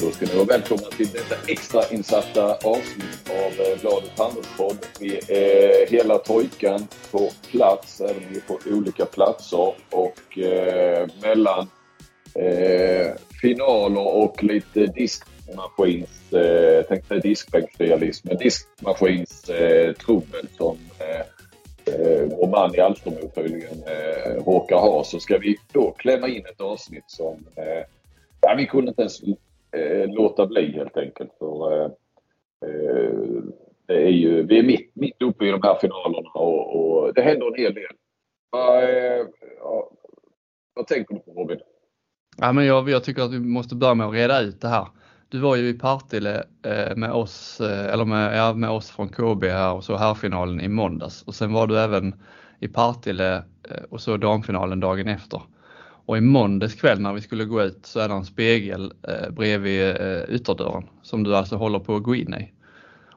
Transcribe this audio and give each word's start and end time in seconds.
Då 0.00 0.10
ska 0.10 0.26
ni 0.26 0.34
vara 0.34 0.44
välkomna 0.44 0.88
till 0.96 1.08
detta 1.12 1.34
extrainsatta 1.52 2.54
avsnitt 2.54 3.30
av 3.30 3.66
eh, 3.66 3.80
Bladet 3.80 4.18
Handelspodd. 4.18 4.76
Vi 5.00 5.16
är 5.16 5.90
hela 5.90 6.18
trojkan 6.18 6.86
på 7.10 7.30
plats, 7.50 8.00
även 8.00 8.16
om 8.16 8.22
vi 8.30 8.36
är 8.36 8.40
på 8.40 8.58
olika 8.70 9.06
platser. 9.06 9.74
Och 9.90 10.38
eh, 10.38 11.08
mellan 11.22 11.68
eh, 12.34 13.12
finaler 13.40 14.06
och 14.16 14.44
lite 14.44 14.86
diskmaskins, 14.86 16.32
eh, 16.32 16.82
tänkte 16.82 17.08
säga 17.08 17.20
diskbänksrealism, 17.20 18.28
men 18.28 18.36
diskmaskins 18.36 19.48
eh, 19.48 19.92
trubbel 19.92 20.48
som 20.56 20.78
eh, 20.98 21.20
eh, 21.94 22.22
vår 22.22 22.48
man 22.48 22.74
i 22.74 22.80
Alstermo 22.80 23.30
tydligen 23.34 23.82
eh, 23.86 24.44
råkar 24.44 24.76
ha 24.76 25.04
så 25.04 25.20
ska 25.20 25.38
vi 25.38 25.56
då 25.72 25.90
klämma 25.90 26.28
in 26.28 26.46
ett 26.46 26.60
avsnitt 26.60 27.04
som 27.06 27.46
eh, 27.56 27.84
ja, 28.40 28.54
vi 28.56 28.66
kunde 28.66 28.88
inte 28.88 29.02
ens 29.02 29.20
eh, 29.76 30.14
låta 30.14 30.46
bli 30.46 30.72
helt 30.72 30.96
enkelt. 30.96 31.30
För, 31.38 31.72
eh, 31.72 31.90
eh, 32.66 33.42
det 33.86 34.02
är 34.02 34.10
ju, 34.10 34.42
vi 34.42 34.58
är 34.58 34.62
mitt, 34.62 34.90
mitt 34.94 35.22
uppe 35.22 35.46
i 35.46 35.50
de 35.50 35.62
här 35.62 35.78
finalerna 35.80 36.30
och, 36.30 36.76
och 36.76 37.14
det 37.14 37.22
händer 37.22 37.46
en 37.46 37.62
hel 37.62 37.74
del. 37.74 37.92
Uh, 38.56 39.28
ja, 39.58 39.90
vad 40.74 40.86
tänker 40.86 41.14
du 41.14 41.20
på 41.20 41.32
Robin? 41.32 41.58
Ja, 42.36 42.52
men 42.52 42.66
jag, 42.66 42.88
jag 42.88 43.04
tycker 43.04 43.22
att 43.22 43.32
vi 43.32 43.38
måste 43.38 43.74
börja 43.74 43.94
med 43.94 44.06
att 44.06 44.14
reda 44.14 44.40
ut 44.40 44.60
det 44.60 44.68
här. 44.68 44.86
Du 45.28 45.38
var 45.38 45.56
ju 45.56 45.68
i 45.68 45.74
Partille 45.74 46.44
eh, 46.62 46.96
med 46.96 47.12
oss, 47.12 47.60
eh, 47.60 47.92
eller 47.92 48.04
med, 48.04 48.38
ja, 48.38 48.54
med 48.54 48.70
oss 48.70 48.90
från 48.90 49.08
KB 49.08 49.44
här 49.44 49.72
och 49.72 49.84
så 49.84 49.96
herrfinalen 49.96 50.60
i 50.60 50.68
måndags 50.68 51.22
och 51.22 51.34
sen 51.34 51.52
var 51.52 51.66
du 51.66 51.78
även 51.78 52.14
i 52.60 52.68
Partille 52.68 53.36
eh, 53.70 53.82
och 53.90 54.00
så 54.00 54.16
damfinalen 54.16 54.80
dagen 54.80 55.08
efter. 55.08 55.42
Och 56.06 56.18
i 56.18 56.20
måndags 56.20 56.74
kväll 56.74 57.00
när 57.00 57.12
vi 57.12 57.20
skulle 57.20 57.44
gå 57.44 57.62
ut 57.62 57.86
så 57.86 58.00
är 58.00 58.08
det 58.08 58.14
en 58.14 58.24
spegel 58.24 58.92
eh, 59.08 59.30
bredvid 59.30 59.82
eh, 59.82 60.22
ytterdörren 60.28 60.84
som 61.02 61.22
du 61.22 61.36
alltså 61.36 61.56
håller 61.56 61.78
på 61.78 61.96
att 61.96 62.02
gå 62.02 62.14
in 62.14 62.34
i. 62.34 62.52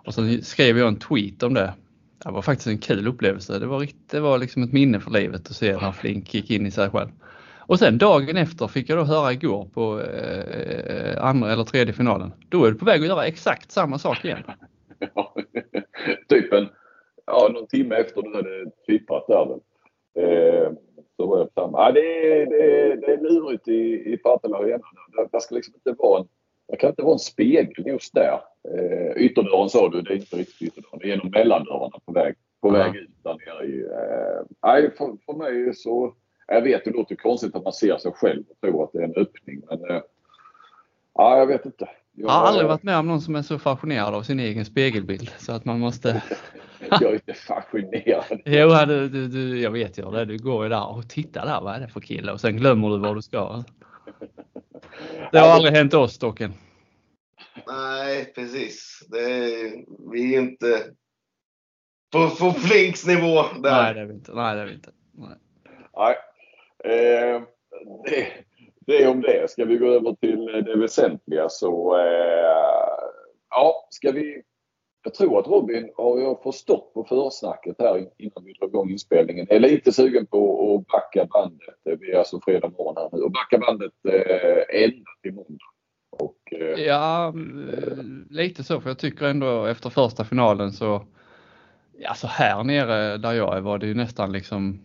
Och 0.06 0.14
sen 0.14 0.42
skrev 0.42 0.78
jag 0.78 0.88
en 0.88 1.00
tweet 1.00 1.44
om 1.44 1.54
det. 1.54 1.74
Det 2.24 2.32
var 2.32 2.42
faktiskt 2.42 2.68
en 2.68 2.78
kul 2.78 3.08
upplevelse. 3.08 3.60
Det 3.60 3.66
var, 3.66 3.88
det 4.12 4.20
var 4.20 4.38
liksom 4.38 4.64
ett 4.64 4.74
minne 4.74 5.00
för 5.00 5.12
livet 5.12 5.50
att 5.50 5.56
se 5.56 5.78
när 5.78 5.92
Flink 5.92 6.34
gick 6.34 6.52
in 6.52 6.66
i 6.66 6.72
sig 6.72 6.90
själv. 6.90 7.10
Och 7.60 7.80
sen 7.80 7.98
dagen 7.98 8.38
efter 8.38 8.68
fick 8.68 8.90
jag 8.90 8.98
då 8.98 9.04
höra 9.04 9.34
igår 9.34 9.70
på 9.74 10.02
eh, 10.02 11.26
andra 11.26 11.54
eller 11.54 11.64
tredje 11.64 11.94
finalen. 11.94 12.32
Då 12.50 12.66
är 12.66 12.72
du 12.72 12.78
på 12.78 12.86
väg 12.86 13.02
att 13.02 13.08
göra 13.08 13.26
exakt 13.26 13.72
samma 13.72 13.98
sak 13.98 14.26
igen. 14.26 14.44
Ja, 15.16 15.36
typ 16.30 16.54
en, 16.54 16.68
ja, 17.26 17.50
någon 17.54 17.68
timme 17.68 17.96
efter 17.96 18.22
du 18.22 18.36
hade 18.36 18.72
twittrat 18.88 19.28
där. 19.28 19.60
Eh, 20.24 20.72
så 21.20 21.28
var 21.28 21.38
jag 21.38 21.52
samma. 21.52 21.86
Ja, 21.86 21.92
det, 21.92 22.42
är, 22.42 22.46
det, 22.46 22.96
det 22.96 23.14
är 23.14 23.18
lurigt 23.18 23.68
i, 23.68 24.14
i 24.14 24.18
Partille 24.18 24.56
Arena. 24.56 24.84
Det, 25.32 25.42
ska 25.42 25.56
liksom 25.56 25.74
inte 25.76 26.02
vara 26.02 26.20
en, 26.20 26.28
det 26.68 26.76
kan 26.76 26.90
inte 26.90 27.02
vara 27.02 27.14
en 27.14 27.20
spegel 27.20 27.88
just 27.88 28.14
där. 28.14 28.42
Eh, 28.70 29.24
ytterdörren 29.24 29.70
sa 29.70 29.90
du, 29.90 30.02
det 30.02 30.14
är 30.14 30.16
inte 30.16 30.36
riktigt 30.36 30.62
ytterdörren. 30.62 31.00
Det 31.00 31.06
är 31.06 31.10
genom 31.10 31.32
mellandörrarna 31.32 32.00
på 32.06 32.12
väg, 32.12 32.36
på 32.62 32.70
väg 32.70 32.96
ut 32.96 33.10
där 33.24 33.38
nere 33.46 33.66
i... 33.66 33.80
Eh, 33.82 34.46
nej, 34.64 34.92
för, 34.98 35.18
för 35.26 35.34
mig 35.34 35.74
så 35.74 36.14
jag 36.48 36.62
vet, 36.62 36.86
det 36.86 36.92
låter 36.92 37.16
konstigt 37.16 37.56
att 37.56 37.64
man 37.64 37.74
ser 37.74 37.98
sig 37.98 38.12
själv 38.12 38.44
och 38.50 38.62
tror 38.62 38.84
att 38.84 38.92
det 38.94 39.00
är 39.00 39.04
en 39.04 39.16
öppning. 39.16 39.62
Men 39.70 39.90
äh, 39.90 40.02
ja, 41.14 41.38
jag 41.38 41.48
vet 41.48 41.66
inte. 41.66 41.90
Jag 42.22 42.30
har 42.30 42.48
aldrig 42.48 42.68
varit 42.68 42.84
med 42.84 42.98
om 42.98 43.08
någon 43.08 43.22
som 43.22 43.36
är 43.36 43.42
så 43.42 43.60
fascinerad 43.60 44.14
av 44.14 44.24
sin 44.24 44.40
egen 44.40 44.66
spegelbild 44.66 45.32
så 45.38 45.52
att 45.52 45.66
man 45.66 45.80
måste... 45.80 46.24
jag 46.90 47.04
är 47.04 47.14
inte 47.14 47.34
fascinerad. 47.34 48.42
jo, 48.46 48.86
du, 48.88 49.10
du, 49.10 49.28
du, 49.28 49.62
jag 49.62 49.72
vet 49.72 50.00
ju 50.00 50.12
det. 50.12 50.26
Du 50.26 50.38
går 50.38 50.64
ju 50.64 50.70
där 50.70 50.88
och 50.88 51.10
tittar 51.10 51.46
där, 51.46 51.62
vad 51.62 51.76
är 51.76 51.80
det 51.80 51.88
för 51.88 52.02
kille? 52.02 52.32
Och 52.32 52.42
sen 52.42 52.58
glömmer 52.58 52.90
du 52.90 52.98
vad 52.98 53.16
du 53.16 53.22
ska. 53.22 53.64
Det 55.32 55.40
har 55.40 55.48
aldrig 55.48 55.74
hänt 55.74 55.94
oss 55.94 56.20
Docken. 56.20 56.54
Nej, 57.68 58.34
precis. 58.36 59.08
Är, 59.12 60.12
vi 60.12 60.36
är 60.36 60.40
inte 60.42 60.84
på, 62.12 62.30
på 62.30 62.52
Flinks 62.52 63.08
nivå 63.08 63.44
där. 63.64 63.84
Nej, 63.84 63.94
det 63.94 64.00
är 64.00 64.06
vi 64.06 64.14
inte. 64.14 64.32
Nej, 64.34 64.56
det 64.56 64.62
är 64.62 64.66
vi 64.66 64.74
inte. 64.74 64.92
Nej. 65.14 65.38
Nej, 65.98 66.16
Eh, 66.84 67.42
det, 68.06 68.28
det 68.90 69.08
om 69.08 69.22
det. 69.22 69.50
Ska 69.50 69.66
vi 69.66 69.78
gå 69.78 69.88
över 69.88 70.14
till 70.14 70.46
det 70.46 70.78
väsentliga 70.78 71.50
så 71.50 71.98
eh, 71.98 73.10
ja, 73.50 73.88
ska 73.90 74.12
vi 74.12 74.44
jag 75.04 75.14
tror 75.14 75.40
att 75.40 75.48
Robin 75.48 75.90
har 75.98 76.20
jag 76.20 76.44
förstått 76.44 76.94
på 76.94 77.04
försnacket 77.04 77.76
här 77.80 77.98
innan 78.18 78.44
vi 78.46 78.54
drar 78.54 78.68
igång 78.68 78.90
inspelningen. 78.90 79.48
Är 79.50 79.60
lite 79.60 79.92
sugen 79.92 80.26
på 80.26 80.76
att 80.76 80.88
backa 80.88 81.26
bandet. 81.26 82.00
Vi 82.00 82.12
är 82.12 82.18
alltså 82.18 82.42
fredag 82.46 82.70
morgon 82.78 82.96
här 82.98 83.10
nu 83.14 83.24
och 83.24 83.32
backa 83.32 83.58
bandet 83.58 83.92
eh, 84.10 84.84
ända 84.84 85.12
till 85.22 85.34
måndag. 85.34 85.66
Och, 86.12 86.54
eh, 86.54 86.86
ja, 86.86 87.28
eh, 87.28 88.04
lite 88.30 88.64
så 88.64 88.82
för 88.82 88.90
jag 88.90 89.00
tycker 89.00 89.26
ändå 89.26 89.66
efter 89.66 89.90
första 89.90 90.26
finalen 90.26 90.72
så, 90.72 91.06
ja 91.98 92.14
så 92.14 92.28
här 92.28 92.64
nere 92.64 93.18
där 93.18 93.34
jag 93.34 93.58
är 93.58 93.62
var 93.62 93.78
det 93.78 93.88
ju 93.88 93.94
nästan 93.94 94.32
liksom 94.32 94.82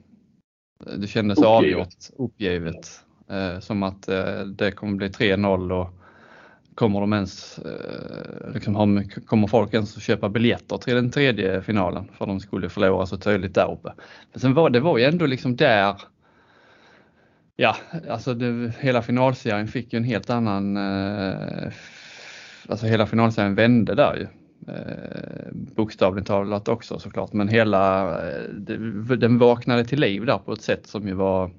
det 0.97 1.07
kändes 1.07 1.39
uppgivet. 1.39 1.57
avgjort, 1.57 1.95
uppgivet. 2.19 3.04
Eh, 3.31 3.59
som 3.61 3.83
att 3.83 4.09
eh, 4.09 4.41
det 4.41 4.73
kommer 4.73 4.97
bli 4.97 5.09
3-0 5.09 5.73
och 5.73 5.95
kommer 6.75 7.01
de 7.01 7.12
ens, 7.12 7.59
eh, 7.59 8.53
liksom, 8.55 9.05
kommer 9.27 9.47
folk 9.47 9.75
ens 9.75 9.97
att 9.97 10.03
köpa 10.03 10.29
biljetter 10.29 10.77
till 10.77 10.95
den 10.95 11.11
tredje 11.11 11.62
finalen 11.62 12.09
för 12.19 12.27
de 12.27 12.41
skulle 12.41 12.69
förlora 12.69 13.07
så 13.07 13.17
tydligt 13.17 13.55
där 13.55 13.73
uppe. 13.73 13.93
Men 14.33 14.41
sen 14.41 14.55
var 14.55 14.71
det 14.71 14.81
var 14.81 14.99
ju 14.99 15.05
ändå 15.05 15.27
liksom 15.27 15.57
där 15.57 15.97
Ja, 17.57 17.77
alltså 18.11 18.35
det, 18.35 18.73
hela 18.81 19.03
finalserien 19.03 19.69
fick 19.69 19.93
ju 19.93 19.97
en 19.97 20.05
helt 20.05 20.31
annan, 20.31 20.77
eh, 20.77 21.73
alltså 22.69 22.87
hela 22.87 23.06
finalserien 23.06 23.55
vände 23.55 23.95
där 23.95 24.17
ju. 24.17 24.27
Eh, 24.73 25.53
bokstavligt 25.53 26.27
talat 26.27 26.69
också 26.69 26.99
såklart, 26.99 27.33
men 27.33 27.49
hela 27.49 28.11
eh, 28.29 28.51
den 29.19 29.39
vaknade 29.39 29.85
till 29.85 30.01
liv 30.01 30.27
där 30.27 30.39
på 30.39 30.53
ett 30.53 30.62
sätt 30.62 30.87
som 30.87 31.09
ju 31.09 31.15
var 31.15 31.51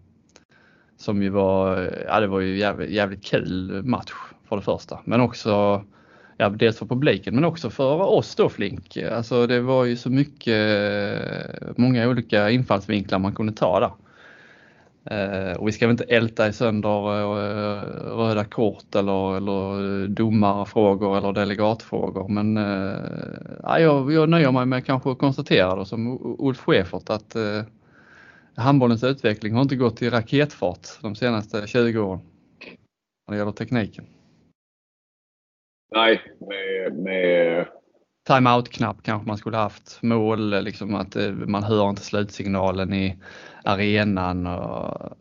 som 0.98 1.24
ju 1.24 1.30
var, 1.30 1.90
ja 2.08 2.20
det 2.20 2.28
var 2.28 2.40
ju 2.40 2.58
jävligt, 2.58 2.90
jävligt 2.90 3.26
kul 3.26 3.84
match 3.84 4.14
för 4.50 4.56
det 4.56 4.62
första, 4.62 5.00
men 5.06 5.22
också 5.22 5.84
ja, 6.38 6.50
dels 6.50 6.78
för 6.78 6.86
publiken 6.86 7.36
men 7.36 7.46
också 7.46 7.70
för 7.70 8.02
oss 8.02 8.36
då 8.36 8.50
Flink. 8.50 8.98
Alltså 8.98 9.48
det 9.48 9.60
var 9.60 9.86
ju 9.86 9.96
så 9.96 10.10
mycket, 10.10 11.78
många 11.78 12.08
olika 12.08 12.50
infallsvinklar 12.50 13.20
man 13.20 13.36
kunde 13.36 13.54
ta 13.54 13.80
där. 13.80 13.92
Eh, 15.08 15.58
och 15.58 15.68
vi 15.68 15.72
ska 15.72 15.88
väl 15.88 15.92
inte 15.92 16.04
älta 16.04 16.48
i 16.48 16.54
sönder 16.54 16.90
eh, 16.90 17.82
röda 18.18 18.44
kort 18.44 18.96
eller, 18.96 19.38
eller 19.38 20.08
domarfrågor 20.08 21.18
eller 21.18 21.34
delegatfrågor 21.34 22.28
men 22.28 22.58
eh, 22.58 23.00
ja, 23.64 23.80
jag, 23.80 24.14
jag 24.14 24.30
nöjer 24.30 24.52
mig 24.52 24.66
med 24.66 24.86
kanske 24.86 25.12
att 25.12 25.18
konstatera 25.18 25.76
då 25.76 25.86
som 25.86 26.20
Ulf 26.40 26.60
Schäfert 26.60 27.10
att 27.10 27.36
handbollens 28.58 29.04
utveckling 29.04 29.54
har 29.54 29.62
inte 29.62 29.76
gått 29.76 30.02
i 30.02 30.10
raketfart 30.10 30.88
de 31.02 31.16
senaste 31.16 31.68
20 31.68 32.00
åren 32.00 32.22
när 33.28 33.36
det 33.36 33.38
gäller 33.38 33.52
tekniken. 33.52 34.06
Nej, 35.92 36.22
med, 36.40 36.96
med 37.04 37.68
timeout-knapp 38.28 39.04
kanske 39.04 39.28
man 39.28 39.38
skulle 39.38 39.58
haft. 39.58 40.00
Mål, 40.02 40.64
liksom 40.64 40.96
att 40.96 41.16
man 41.48 41.64
hör 41.64 41.90
inte 41.90 42.02
slutsignalen 42.02 42.94
i 42.94 43.18
arenan 43.64 44.48
och 44.48 45.18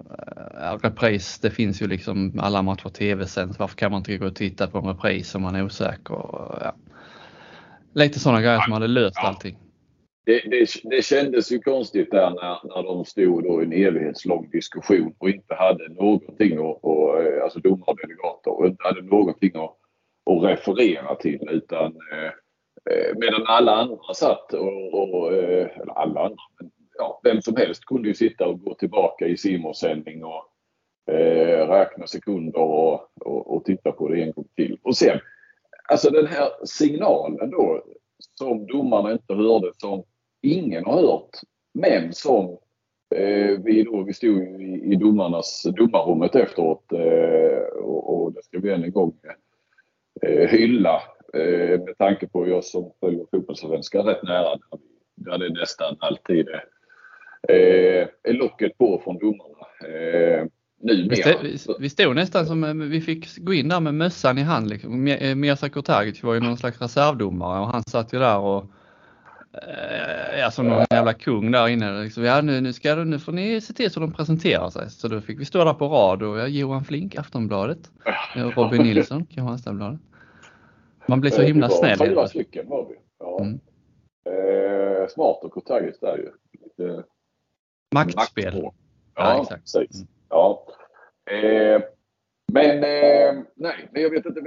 ja, 0.54 0.78
repris. 0.82 1.38
Det 1.38 1.50
finns 1.50 1.82
ju 1.82 1.86
liksom 1.86 2.40
alla 2.40 2.62
matcher 2.62 2.88
tv-sänds. 2.88 3.58
Varför 3.58 3.76
kan 3.76 3.90
man 3.90 3.98
inte 3.98 4.16
gå 4.16 4.26
och 4.26 4.36
titta 4.36 4.66
på 4.66 4.78
en 4.78 4.86
repris 4.86 5.34
om 5.34 5.42
man 5.42 5.54
är 5.54 5.64
osäker? 5.64 6.14
Och, 6.14 6.58
ja. 6.62 6.74
Lite 7.92 8.18
sådana 8.18 8.40
grejer 8.40 8.60
som 8.60 8.72
hade 8.72 8.86
löst 8.86 9.16
ja. 9.22 9.28
allting. 9.28 9.58
Det, 10.26 10.40
det, 10.50 10.66
det, 10.84 11.04
kändes 11.04 11.52
ju 11.52 11.58
konstigt 11.58 12.10
där 12.10 12.30
när, 12.30 12.74
när 12.74 12.82
de 12.82 13.04
stod 13.04 13.44
då 13.44 13.62
i 13.62 13.64
en 13.64 13.72
evighetslång 13.72 14.50
diskussion 14.50 15.14
och 15.18 15.30
inte 15.30 15.54
hade 15.54 15.88
någonting 15.88 16.52
att, 16.52 16.78
och, 16.82 17.22
eh, 17.22 17.42
alltså 17.42 17.58
domare 17.60 17.90
och 17.90 17.96
delegater, 17.96 18.50
och 18.50 18.66
inte 18.66 18.84
hade 18.84 19.02
någonting 19.02 19.50
att, 19.54 19.76
att 20.30 20.42
referera 20.42 21.14
till 21.14 21.48
utan 21.50 21.86
eh, 21.86 22.26
eh, 22.94 23.16
medan 23.16 23.46
alla 23.46 23.72
andra 23.72 24.14
satt 24.14 24.52
och, 24.52 24.94
och 24.94 25.32
eh, 25.32 25.80
eller 25.80 25.92
alla 25.98 26.20
andra, 26.20 26.42
men 26.60 26.70
ja, 26.98 27.20
vem 27.24 27.42
som 27.42 27.56
helst 27.56 27.84
kunde 27.84 28.08
ju 28.08 28.14
sitta 28.14 28.46
och 28.46 28.60
gå 28.60 28.74
tillbaka 28.74 29.26
i 29.26 29.36
simorsändning 29.36 30.24
och 30.24 30.44
eh, 31.14 31.68
räkna 31.68 32.06
sekunder 32.06 32.60
och, 32.60 33.08
och, 33.20 33.54
och, 33.56 33.64
titta 33.64 33.92
på 33.92 34.08
det 34.08 34.22
en 34.22 34.32
gång 34.32 34.48
till. 34.56 34.78
Och 34.82 34.96
sen, 34.96 35.20
alltså 35.88 36.10
den 36.10 36.26
här 36.26 36.48
signalen 36.64 37.50
då 37.50 37.82
som 38.38 38.66
domarna 38.66 39.12
inte 39.12 39.34
hörde, 39.34 39.72
som 39.76 40.04
ingen 40.44 40.84
har 40.84 41.02
hört, 41.02 41.30
men 41.74 42.12
som 42.12 42.58
eh, 43.14 43.58
vi 43.64 43.82
då, 43.82 44.02
vi 44.02 44.12
stod 44.12 44.42
i, 44.42 44.82
i 44.92 44.96
domarnas 44.96 45.62
domarrummet 45.62 46.34
efteråt 46.34 46.92
eh, 46.92 47.82
och, 47.82 48.14
och 48.14 48.32
det 48.32 48.42
ska 48.42 48.58
vi 48.58 48.70
än 48.70 48.84
en 48.84 48.92
gång 48.92 49.14
eh, 50.22 50.48
hylla 50.48 51.02
eh, 51.34 51.80
med 51.80 51.98
tanke 51.98 52.26
på 52.26 52.48
jag 52.48 52.64
som 52.64 52.90
följer 53.00 53.26
fotbollsallsvenskan 53.30 54.06
rätt 54.06 54.22
nära 54.22 54.58
där 55.16 55.38
det 55.38 55.48
nästan 55.48 55.96
alltid 56.00 56.48
är 56.48 56.64
eh, 57.48 58.08
är 58.22 58.32
locket 58.32 58.78
på 58.78 59.00
från 59.04 59.18
domarna. 59.18 59.66
Eh, 59.88 60.46
numera. 60.80 61.38
Vi, 61.42 61.58
vi 61.78 61.90
stod 61.90 62.14
nästan 62.14 62.46
som, 62.46 62.64
eh, 62.64 62.74
vi 62.74 63.00
fick 63.00 63.36
gå 63.36 63.54
in 63.54 63.68
där 63.68 63.80
med 63.80 63.94
mössan 63.94 64.38
i 64.38 64.42
hand. 64.42 64.68
Liksom. 64.68 65.06
Eh, 65.06 65.34
Mirza 65.34 65.68
Kurtagic 65.68 66.22
var 66.22 66.34
ju 66.34 66.40
någon 66.40 66.56
slags 66.56 66.80
reservdomare 66.80 67.60
och 67.60 67.66
han 67.66 67.82
satt 67.82 68.12
ju 68.12 68.18
där 68.18 68.38
och 68.38 68.64
ja, 70.38 70.50
som 70.50 70.68
någon 70.68 70.84
jävla 70.90 71.12
kung 71.14 71.50
där 71.50 71.68
inne. 71.68 72.02
Liksom, 72.02 72.24
ja, 72.24 72.40
nu, 72.40 72.60
nu, 72.60 72.72
ska, 72.72 72.94
nu 72.94 73.18
får 73.18 73.32
ni 73.32 73.60
se 73.60 73.72
till 73.72 73.90
så 73.90 74.00
de 74.00 74.12
presenterar 74.12 74.70
sig. 74.70 74.90
Så 74.90 75.08
då 75.08 75.20
fick 75.20 75.40
vi 75.40 75.44
stå 75.44 75.64
där 75.64 75.74
på 75.74 75.88
rad 75.88 76.22
och 76.22 76.38
ja, 76.38 76.46
Johan 76.46 76.84
Flink, 76.84 77.16
Aftonbladet. 77.16 77.90
Robin 78.34 78.82
Nilsson, 78.82 79.26
Kristianstadsbladet. 79.26 80.00
Man 81.08 81.20
blir 81.20 81.30
så 81.30 81.40
Eh, 81.40 81.46
himla 81.46 81.68
snäll. 81.68 81.98
Fyra 81.98 82.28
stycken 82.28 82.68
var 82.68 82.86
vi. 82.88 82.94
Ja. 83.18 83.40
Mm. 83.40 83.60
Eh, 84.26 85.08
smart 85.08 85.44
och 85.44 85.52
Kurtagic 85.52 86.00
där 86.00 86.16
ju. 86.16 86.30
Lite 86.64 87.04
Maktspel. 87.94 88.44
maktspråk. 88.44 88.74
Ja, 89.14 89.34
Ja, 89.34 89.42
exakt. 89.42 89.62
precis. 89.62 89.96
Mm. 89.96 90.08
Ja. 90.28 90.66
Eh, 91.30 91.82
men 92.54 92.84
eh, 92.84 93.42
nej, 93.54 93.88
men 93.92 94.02
jag 94.02 94.10
vet 94.10 94.26
inte. 94.26 94.40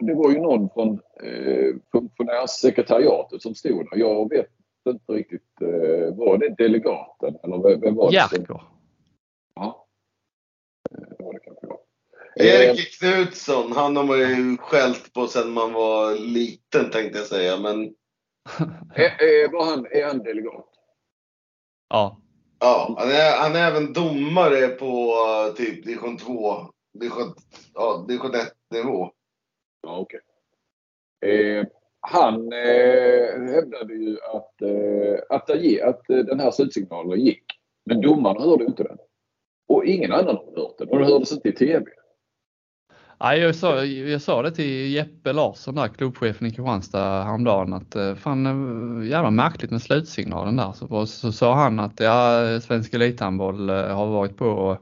Det 0.00 0.14
var 0.14 0.30
ju 0.30 0.40
någon 0.40 0.68
från 0.70 1.00
eh, 1.22 1.74
funktionärssekretariatet 1.92 3.42
som 3.42 3.54
stod 3.54 3.90
där. 3.90 3.98
Jag 3.98 4.28
vet 4.30 4.46
inte 4.88 5.12
riktigt. 5.12 5.60
Eh, 5.60 6.14
var 6.16 6.38
det 6.38 6.54
delegaten? 6.58 7.36
Eller 7.42 7.62
vem, 7.68 7.80
vem 7.80 7.94
var 7.94 8.10
det? 8.10 8.14
Jerker. 8.16 8.62
Ja. 9.54 9.86
Eh, 10.90 10.98
Det 11.18 11.24
var 11.24 11.32
det 11.32 11.38
kanske. 11.40 11.66
var. 11.66 11.78
Erik 12.36 12.98
Knutsson, 13.00 13.72
han 13.72 13.96
har 13.96 14.04
man 14.04 14.18
ju 14.18 14.56
skällt 14.56 15.12
på 15.12 15.26
sedan 15.26 15.50
man 15.50 15.72
var 15.72 16.14
liten 16.14 16.90
tänkte 16.90 17.18
jag 17.18 17.26
säga. 17.26 17.56
Men 17.56 17.84
Eh, 18.96 19.04
eh, 19.04 19.50
var 19.52 19.64
han, 19.64 19.86
är 19.90 20.04
han 20.06 20.18
delegat? 20.18 20.68
Ja. 21.88 22.20
ja, 22.60 22.94
han 22.98 23.10
är, 23.10 23.36
han 23.38 23.56
är 23.56 23.68
även 23.70 23.92
domare 23.92 24.68
på 24.68 25.14
typ 25.56 25.84
division 25.84 26.16
2, 26.16 26.56
division, 26.92 27.34
ja, 27.74 28.04
division 28.08 28.34
1 28.34 28.40
nivå. 28.70 29.10
Ja, 29.82 29.98
okej. 29.98 30.20
Eh, 31.26 31.66
han 32.00 32.52
eh, 32.52 33.52
hävdade 33.54 33.94
ju 33.94 34.16
att, 34.34 34.62
eh, 34.62 35.36
att, 35.36 35.46
det, 35.46 35.56
ge- 35.56 35.82
att 35.82 36.10
eh, 36.10 36.16
den 36.18 36.40
här 36.40 36.50
slutsignalen 36.50 37.20
gick. 37.20 37.44
Men 37.86 38.00
domarna 38.00 38.40
hörde 38.40 38.64
inte 38.64 38.82
den. 38.82 38.98
Och 39.68 39.84
ingen 39.84 40.12
annan 40.12 40.36
har 40.36 40.56
hört 40.56 40.78
den. 40.78 40.88
Och 40.88 40.98
det 40.98 41.04
hördes 41.04 41.32
inte 41.32 41.48
i 41.48 41.52
TV. 41.52 41.84
Ja, 43.18 43.36
jag, 43.36 43.54
sa, 43.54 43.84
jag 43.84 44.22
sa 44.22 44.42
det 44.42 44.50
till 44.50 44.92
Jeppe 44.92 45.32
Larsson, 45.32 45.74
där, 45.74 45.88
klubbchefen 45.88 46.46
i 46.46 46.50
Kristianstad 46.50 47.22
häromdagen 47.22 47.72
att 47.72 47.96
eh, 47.96 48.14
fan 48.14 48.46
eh, 48.46 49.08
jävla 49.10 49.30
märkligt 49.30 49.70
med 49.70 49.82
slutsignalen 49.82 50.56
där. 50.56 50.72
Så, 50.72 51.06
så 51.06 51.32
sa 51.32 51.54
han 51.54 51.80
att 51.80 52.00
ja, 52.00 52.40
Svensk 52.60 52.94
Elithandboll 52.94 53.70
eh, 53.70 53.76
har 53.76 54.06
varit 54.06 54.36
på 54.36 54.78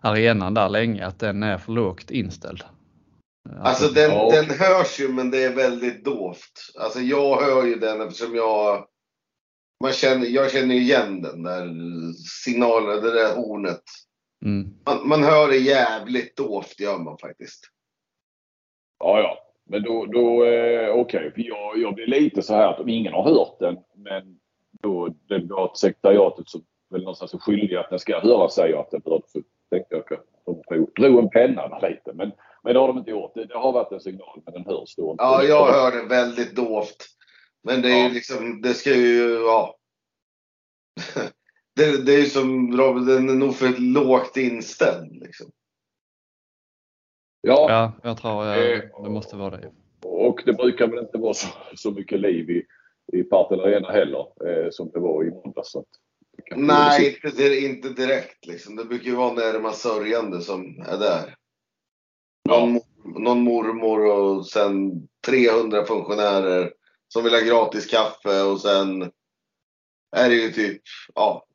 arenan 0.00 0.54
där 0.54 0.68
länge, 0.68 1.06
att 1.06 1.18
den 1.18 1.42
är 1.42 1.58
för 1.58 1.72
lågt 1.72 2.10
inställd. 2.10 2.64
Alltså 3.58 3.88
den, 3.88 4.10
ja. 4.10 4.30
den 4.32 4.58
hörs 4.58 5.00
ju 5.00 5.08
men 5.08 5.30
det 5.30 5.44
är 5.44 5.54
väldigt 5.54 6.04
dovt. 6.04 6.74
Alltså 6.78 7.00
jag 7.00 7.40
hör 7.40 7.64
ju 7.64 7.74
den 7.74 8.00
eftersom 8.00 8.34
jag 8.34 8.86
man 9.80 9.92
känner, 9.92 10.26
jag 10.26 10.50
känner 10.50 10.74
igen 10.74 11.22
den 11.22 11.42
där 11.42 11.68
signalen, 12.44 13.02
det 13.02 13.12
där 13.12 13.36
hornet. 13.36 13.82
Mm. 14.44 14.74
Man, 14.86 15.08
man 15.08 15.22
hör 15.22 15.48
det 15.48 15.56
jävligt 15.56 16.36
dovt 16.36 16.80
gör 16.80 16.98
man 16.98 17.18
faktiskt. 17.18 17.70
Ja, 18.98 19.20
ja. 19.20 19.38
Men 19.64 19.82
då, 19.82 20.06
då 20.06 20.44
eh, 20.44 20.90
okej. 20.90 21.32
För 21.34 21.40
jag, 21.40 21.78
jag 21.78 21.94
blir 21.94 22.06
lite 22.06 22.42
så 22.42 22.54
här 22.54 22.68
att 22.68 22.80
om 22.80 22.88
ingen 22.88 23.12
har 23.12 23.22
hört 23.22 23.58
den, 23.58 23.76
men 23.94 24.38
då 24.82 25.14
delegatsekretariatet 25.28 26.48
som 26.48 26.64
väl 26.90 27.00
någonstans 27.00 27.34
är 27.34 27.38
skyldiga 27.38 27.80
att 27.80 27.90
den 27.90 27.98
ska 27.98 28.20
höra 28.20 28.48
säger 28.48 28.76
att 28.76 28.90
den 28.90 29.00
bör 29.00 29.22
tänkte 29.70 29.94
jag 29.96 30.12
att 30.18 30.26
de 30.44 30.62
drog, 30.68 30.90
drog 30.94 31.18
en 31.18 31.30
penna 31.30 31.68
där 31.68 31.90
lite. 31.90 32.12
Men, 32.12 32.32
men 32.62 32.74
det 32.74 32.80
har 32.80 32.88
de 32.88 32.98
inte 32.98 33.10
gjort. 33.10 33.34
Det, 33.34 33.44
det 33.44 33.58
har 33.58 33.72
varit 33.72 33.92
en 33.92 34.00
signal 34.00 34.42
men 34.44 34.54
den 34.54 34.64
hörs 34.64 34.96
då 34.96 35.10
inte. 35.10 35.24
Ja, 35.24 35.42
jag 35.42 35.66
hör 35.72 35.92
det 36.02 36.08
väldigt 36.08 36.56
dovt. 36.56 37.06
Men 37.62 37.82
det 37.82 37.88
är 37.88 37.98
Ja. 38.02 38.08
ju 38.08 38.14
liksom, 38.14 38.60
det 38.62 38.74
ska 38.74 38.90
ju, 38.94 39.34
ja. 39.34 39.76
Det, 41.76 42.06
det 42.06 42.14
är 42.14 42.18
ju 42.18 42.24
som 42.26 42.76
Robin, 42.78 43.06
den 43.06 43.28
är 43.28 43.34
nog 43.34 43.54
för 43.54 43.80
lågt 43.80 44.36
inställd. 44.36 45.12
Liksom. 45.12 45.50
Ja, 47.40 47.66
Ja, 47.68 47.92
jag 48.02 48.18
tror 48.18 48.46
eh, 48.46 48.56
Eh, 48.56 49.02
det 49.04 49.10
måste 49.10 49.36
vara 49.36 49.56
det. 49.56 49.70
och 50.02 50.42
det 50.46 50.52
brukar 50.52 50.86
väl 50.88 50.98
inte 50.98 51.18
vara 51.18 51.34
så, 51.34 51.48
så 51.76 51.90
mycket 51.90 52.20
liv 52.20 52.50
i, 52.50 52.66
i 53.12 53.22
Partille 53.22 53.62
Arena 53.62 53.90
heller 53.92 54.26
eh, 54.48 54.70
som 54.70 54.90
det 54.90 55.00
var 55.00 55.24
i 55.24 55.30
måndags. 55.30 55.70
så 55.72 55.84
Nej, 56.56 57.20
inte, 57.24 57.36
di- 57.36 57.64
inte 57.66 57.88
direkt. 57.88 58.46
Liksom. 58.46 58.76
Det 58.76 58.84
brukar 58.84 59.04
ju 59.04 59.14
vara 59.16 59.32
närmast 59.32 59.80
sörjande 59.80 60.40
som 60.40 60.84
är 60.86 60.98
där. 60.98 61.36
Ja. 62.42 62.66
Någon, 62.66 62.80
någon 63.22 63.40
mormor 63.42 64.06
och 64.06 64.46
sen 64.46 64.92
300 65.26 65.84
funktionärer 65.84 66.72
som 67.08 67.24
vill 67.24 67.34
ha 67.34 67.40
gratis 67.40 67.86
kaffe 67.86 68.42
och 68.42 68.60
sen 68.60 69.02
är 70.16 70.28
det 70.28 70.34
ju 70.34 70.52
typ 70.52 70.82
ja, 71.14 71.46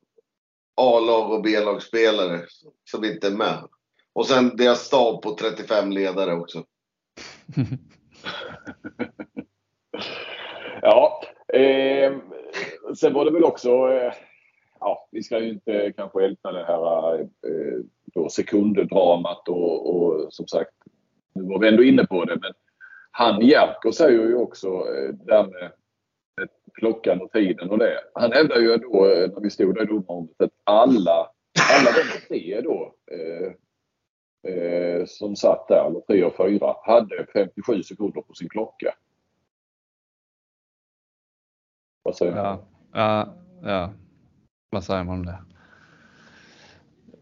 A-lag 0.76 1.32
och 1.32 1.42
B-lagsspelare 1.42 2.46
som 2.84 3.04
inte 3.04 3.28
är 3.28 3.32
med. 3.32 3.68
Och 4.14 4.28
sen 4.28 4.58
deras 4.58 4.86
stab 4.86 5.22
på 5.22 5.36
35 5.36 5.92
ledare 5.92 6.34
också. 6.34 6.64
Ja, 10.82 11.22
eh, 11.54 12.18
sen 12.98 13.14
var 13.14 13.26
det 13.26 13.32
väl 13.32 13.44
också, 13.44 13.70
eh, 13.70 14.14
ja, 14.86 15.08
vi 15.12 15.24
ska 15.24 15.40
ju 15.40 15.50
inte 15.50 15.94
kanske 15.98 16.26
älta 16.26 16.52
det 16.52 16.66
här 16.66 17.20
eh, 17.20 17.80
då 18.06 18.30
sekunddramat 18.30 19.48
och, 19.48 19.96
och 19.96 20.34
som 20.34 20.48
sagt, 20.48 20.72
nu 21.34 21.44
var 21.44 21.60
vi 21.60 21.68
ändå 21.68 21.84
inne 21.84 22.06
på 22.06 22.26
det, 22.26 22.38
men 22.42 22.54
han 23.12 23.42
Jerker 23.42 23.92
säger 23.92 24.28
ju 24.28 24.36
också 24.36 24.68
eh, 24.68 25.14
där 25.14 25.44
med 25.44 25.72
med 26.38 26.50
klockan 26.74 27.22
och 27.22 27.32
tiden 27.32 27.70
och 27.70 27.78
det. 27.78 28.00
Han 28.14 28.32
hävdar 28.32 28.58
ju 28.58 28.78
då 28.78 29.06
eh, 29.06 29.30
när 29.32 29.42
vi 29.42 29.50
stod 29.50 29.76
där 29.76 29.84
i 29.84 29.86
domarrummet 29.86 30.42
att 30.42 30.52
alla, 30.64 31.32
alla 31.74 31.92
de 31.92 32.28
tre 32.28 32.62
då 32.62 32.96
eh, 33.12 33.54
eh, 34.54 35.06
som 35.06 35.36
satt 35.36 35.68
där, 35.68 35.88
eller 35.88 36.00
tre 36.00 36.24
och 36.24 36.38
fyra, 36.38 36.76
hade 36.84 37.26
57 37.34 37.84
sekunder 37.84 38.22
på 38.22 38.34
sin 38.34 38.50
klocka. 38.50 38.96
Vad 42.04 42.16
säger 42.16 42.32
du? 42.32 42.38
Ja, 42.38 42.68
ja, 42.94 43.36
ja. 43.64 43.94
Vad 44.75 44.83
säger 44.83 45.04
man 45.04 45.16
om 45.16 45.25
det? 45.25 45.39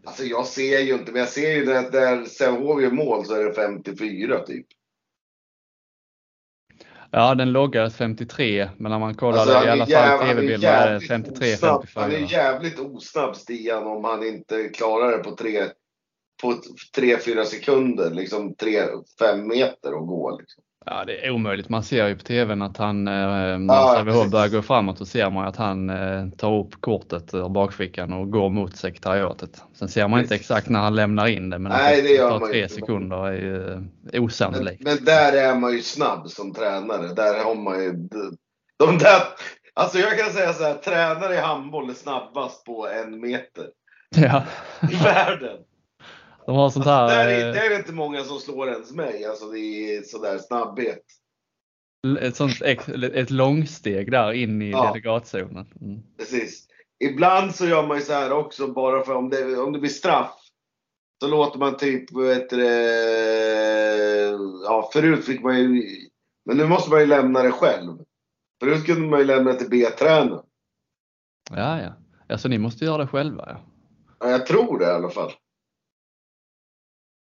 Alltså 0.04 0.24
jag 0.24 0.46
ser 0.46 0.78
ju 0.80 0.94
inte, 0.94 1.12
men 1.12 1.20
jag 1.20 1.28
ser 1.28 1.52
ju 1.52 1.76
att 1.76 1.92
där 1.92 2.24
Sävehof 2.24 2.82
gör 2.82 2.90
mål 2.90 3.24
så 3.26 3.34
är 3.34 3.44
det 3.44 3.54
54 3.54 4.40
typ. 4.40 4.66
Ja, 7.10 7.34
den 7.34 7.52
loggades 7.52 7.96
53, 7.96 8.68
men 8.76 8.92
när 8.92 8.98
man 8.98 9.14
kollar 9.14 9.38
Alltså, 9.38 9.54
han 9.54 9.66
i 9.66 9.70
alla 9.70 9.86
fall 9.86 10.18
han 10.18 10.38
är 10.38 10.42
det 10.42 10.56
jävligt 10.56 11.08
53, 11.08 11.54
osnabb. 11.54 11.86
Han 11.94 12.10
54. 12.10 12.26
är 12.26 12.32
jävligt 12.32 12.78
osnabb 12.78 13.36
Stian 13.36 13.86
om 13.86 14.04
han 14.04 14.26
inte 14.26 14.68
klarar 14.68 15.18
det 15.18 15.24
på 15.24 15.36
tre, 15.36 15.64
på 16.42 16.60
tre 16.94 17.18
fyra 17.18 17.44
sekunder. 17.44 18.10
Liksom 18.10 18.54
tre, 18.54 18.82
fem 19.18 19.48
meter 19.48 19.92
att 19.92 20.06
gå. 20.06 20.38
Liksom. 20.38 20.64
Ja, 20.86 21.04
det 21.06 21.26
är 21.26 21.30
omöjligt. 21.30 21.68
Man 21.68 21.82
ser 21.82 22.06
ju 22.08 22.16
på 22.16 22.22
tvn 22.22 22.62
att 22.62 22.76
han, 22.76 23.08
eh, 23.08 23.14
när 23.58 23.74
Ja, 23.74 23.94
Sävehof 23.98 24.14
precis. 24.20 24.32
börjar 24.32 24.48
gå 24.48 24.62
framåt 24.62 24.98
så 24.98 25.06
ser 25.06 25.30
man 25.30 25.44
att 25.46 25.56
han 25.56 25.90
eh, 25.90 26.28
tar 26.38 26.58
upp 26.58 26.80
kortet 26.80 27.34
ur 27.34 27.48
bakfickan 27.48 28.12
och 28.12 28.30
går 28.30 28.50
mot 28.50 28.76
sekretariatet. 28.76 29.62
Sen 29.74 29.88
ser 29.88 30.08
man 30.08 30.20
inte 30.20 30.34
exakt 30.34 30.68
när 30.68 30.80
han 30.80 30.94
lämnar 30.94 31.26
in 31.26 31.50
det, 31.50 31.58
men 31.58 31.72
Nej, 31.72 31.98
att 31.98 32.04
det 32.04 32.10
gör 32.10 32.38
tar 32.38 32.46
tre 32.46 32.62
inte. 32.62 32.74
sekunder 32.74 33.26
är 33.26 33.32
ju 33.32 33.72
eh, 33.72 33.80
Men, 34.12 34.22
osannolikt. 34.22 34.82
men 34.82 35.04
där 35.04 35.32
är 35.32 35.54
man 35.54 35.72
ju 35.72 35.82
snabb 35.82 36.28
som 36.28 36.52
tränare. 36.54 37.14
Där 37.14 37.44
har 37.44 37.54
man 37.54 37.82
ju... 37.84 37.92
De 38.78 38.98
där, 38.98 39.20
alltså 39.74 39.98
jag 39.98 40.18
kan 40.18 40.30
säga 40.32 40.52
så 40.52 40.64
här, 40.64 40.74
tränare 40.74 41.34
i 41.34 41.38
handboll 41.40 41.90
är 41.90 41.94
snabbast 41.94 42.64
på 42.64 42.88
en 42.88 43.20
meter 43.20 43.64
Ja, 44.16 44.42
i 44.92 44.94
världen. 45.04 45.56
De 46.46 46.56
har 46.56 46.70
sånt 46.70 46.84
Där 46.84 47.08
här, 47.08 47.28
är, 47.28 47.48
eh, 47.48 47.54
där 47.54 47.64
är 47.66 47.70
det 47.70 47.76
inte 47.76 47.92
många 47.92 48.24
som 48.24 48.38
slår 48.38 48.68
ens 48.68 48.92
mig. 48.92 49.24
Alltså 49.24 49.46
det 49.46 49.58
är 49.58 50.02
sådär 50.02 50.38
snabbhet. 50.38 51.02
ett 52.20 52.36
sånt 52.36 52.62
ett 53.14 53.30
långsteg 53.30 54.10
där 54.10 54.32
in 54.32 54.62
i 54.62 54.70
Ja. 54.70 54.86
delegatzonen. 54.86 55.66
Mm. 55.80 56.02
Precis. 56.18 56.66
Ibland 57.04 57.54
så 57.54 57.66
gör 57.66 57.86
man 57.86 57.96
ju 57.98 58.02
så 58.02 58.12
här 58.12 58.32
också 58.32 58.66
bara 58.66 59.04
för 59.04 59.14
om 59.14 59.30
det, 59.30 59.56
om 59.56 59.72
det 59.72 59.78
blir 59.78 59.90
straff. 59.90 60.40
Så 61.22 61.28
låter 61.28 61.58
man 61.58 61.76
typ, 61.76 62.10
heter 62.10 62.56
det, 62.56 64.30
ja 64.64 64.90
förut 64.92 65.24
fick 65.24 65.42
man 65.42 65.58
ju, 65.58 65.82
men 66.46 66.56
nu 66.56 66.66
måste 66.66 66.90
man 66.90 67.00
ju 67.00 67.06
lämna 67.06 67.42
det 67.42 67.50
själv. 67.52 67.98
Förut 68.60 68.86
kunde 68.86 69.08
man 69.08 69.18
ju 69.18 69.24
lämna 69.24 69.52
det 69.52 69.58
till 69.58 69.70
B-tränaren. 69.70 70.44
Ja, 71.50 71.82
ja. 71.82 71.92
Alltså 72.28 72.48
ni 72.48 72.58
måste 72.58 72.84
göra 72.84 72.98
det 72.98 73.06
själva 73.06 73.44
ja. 73.48 73.60
Ja, 74.20 74.30
jag 74.30 74.46
tror 74.46 74.78
det 74.78 74.84
i 74.84 74.88
alla 74.90 75.10
fall. 75.10 75.32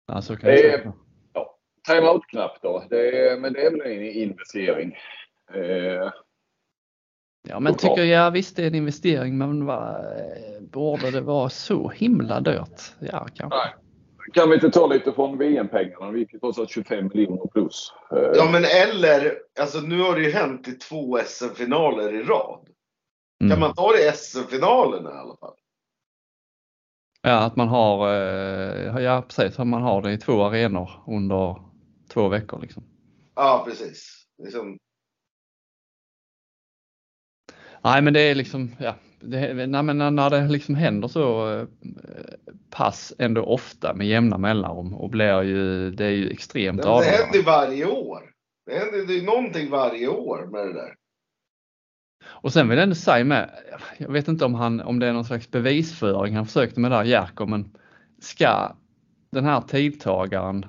Ja 0.09 0.21
så 0.21 0.35
kan 0.35 0.49
det 0.49 0.73
Eh, 0.73 0.85
vara. 0.85 0.95
Time-out-knapp 1.87 2.61
då. 2.61 2.83
Det 2.89 3.29
är, 3.29 3.39
men 3.39 3.53
det 3.53 3.61
är 3.65 3.71
väl 3.71 3.81
en 3.81 4.03
investering. 4.03 4.97
Eh, 5.53 6.11
Ja 7.47 7.59
men 7.59 7.75
tycker 7.75 8.03
jag 8.03 8.31
visst 8.31 8.55
det 8.55 8.63
är 8.63 8.67
en 8.67 8.75
investering 8.75 9.37
men 9.37 9.65
vad, 9.65 9.95
eh, 9.95 10.61
borde 10.61 11.11
det 11.11 11.21
vara 11.21 11.49
så 11.49 11.89
himla 11.89 12.39
dyrt? 12.39 12.81
Ja 12.99 13.27
kanske. 13.35 13.57
nej. 13.57 13.73
Kan 14.33 14.49
vi 14.49 14.55
inte 14.55 14.69
ta 14.69 14.87
lite 14.87 15.11
från 15.11 15.37
VM-pengarna? 15.37 16.11
Vi 16.11 16.19
gick 16.19 16.39
trots 16.41 16.59
allt 16.59 16.69
25 16.69 17.09
miljoner 17.13 17.47
plus. 17.47 17.93
Ja, 18.09 18.49
men 18.51 18.63
eller, 18.65 19.33
alltså 19.59 19.79
nu 19.79 19.99
har 20.01 20.15
det 20.15 20.21
ju 20.21 20.31
hänt 20.31 20.67
i 20.67 20.71
två 20.71 21.17
SM-finaler 21.25 22.13
i 22.13 22.23
rad. 22.23 22.69
Mm. 23.41 23.51
Kan 23.51 23.59
man 23.59 23.73
ta 23.73 23.91
det 23.91 24.07
i 24.07 24.11
SM-finalerna 24.11 25.09
i 25.09 25.13
alla 25.17 25.35
fall? 25.37 25.55
Ja, 27.21 27.37
att 27.45 27.55
man 27.55 27.67
har, 27.67 28.07
eh, 28.13 29.03
ja 29.03 29.21
precis, 29.21 29.59
att 29.59 29.67
man 29.67 29.81
har 29.81 30.01
det 30.01 30.11
i 30.11 30.17
två 30.17 30.43
arenor 30.43 30.89
under 31.07 31.61
två 32.13 32.27
veckor 32.27 32.61
liksom. 32.61 32.83
Ja, 33.35 33.63
precis. 33.67 34.25
Liksom, 34.43 34.77
Nej 37.83 38.01
men 38.01 38.13
det 38.13 38.19
är 38.21 38.35
liksom, 38.35 38.75
ja, 38.79 38.95
det, 39.19 39.67
nej, 39.67 39.83
men 39.83 40.15
när 40.15 40.29
det 40.29 40.47
liksom 40.47 40.75
händer 40.75 41.07
så 41.07 41.53
eh, 41.53 41.67
pass 42.69 43.13
ändå 43.17 43.43
ofta 43.43 43.93
med 43.93 44.07
jämna 44.07 44.37
mellanrum 44.37 44.93
och 44.93 45.09
blir 45.09 45.41
ju, 45.41 45.91
det 45.91 46.05
är 46.05 46.09
ju 46.09 46.29
extremt 46.29 46.77
det, 46.77 46.83
det 46.83 46.89
avgörande. 46.89 47.23
händer 47.23 47.43
varje 47.43 47.85
år. 47.85 48.23
Det 48.65 48.79
händer 48.79 49.05
det 49.07 49.17
är 49.17 49.23
någonting 49.25 49.69
varje 49.69 50.07
år 50.07 50.47
med 50.51 50.67
det 50.67 50.73
där. 50.73 50.95
Och 52.41 52.53
sen 52.53 52.69
vill 52.69 52.77
jag 52.77 52.83
ändå 52.83 52.95
säga 52.95 53.25
med, 53.25 53.49
jag 53.97 54.11
vet 54.11 54.27
inte 54.27 54.45
om, 54.45 54.55
han, 54.55 54.81
om 54.81 54.99
det 54.99 55.07
är 55.07 55.13
någon 55.13 55.25
slags 55.25 55.51
bevisföring 55.51 56.35
han 56.35 56.45
försökte 56.45 56.79
med 56.79 56.91
där 56.91 57.03
Jerko, 57.03 57.45
men 57.45 57.71
ska 58.19 58.75
den 59.31 59.45
här 59.45 59.61
tidtagaren 59.61 60.65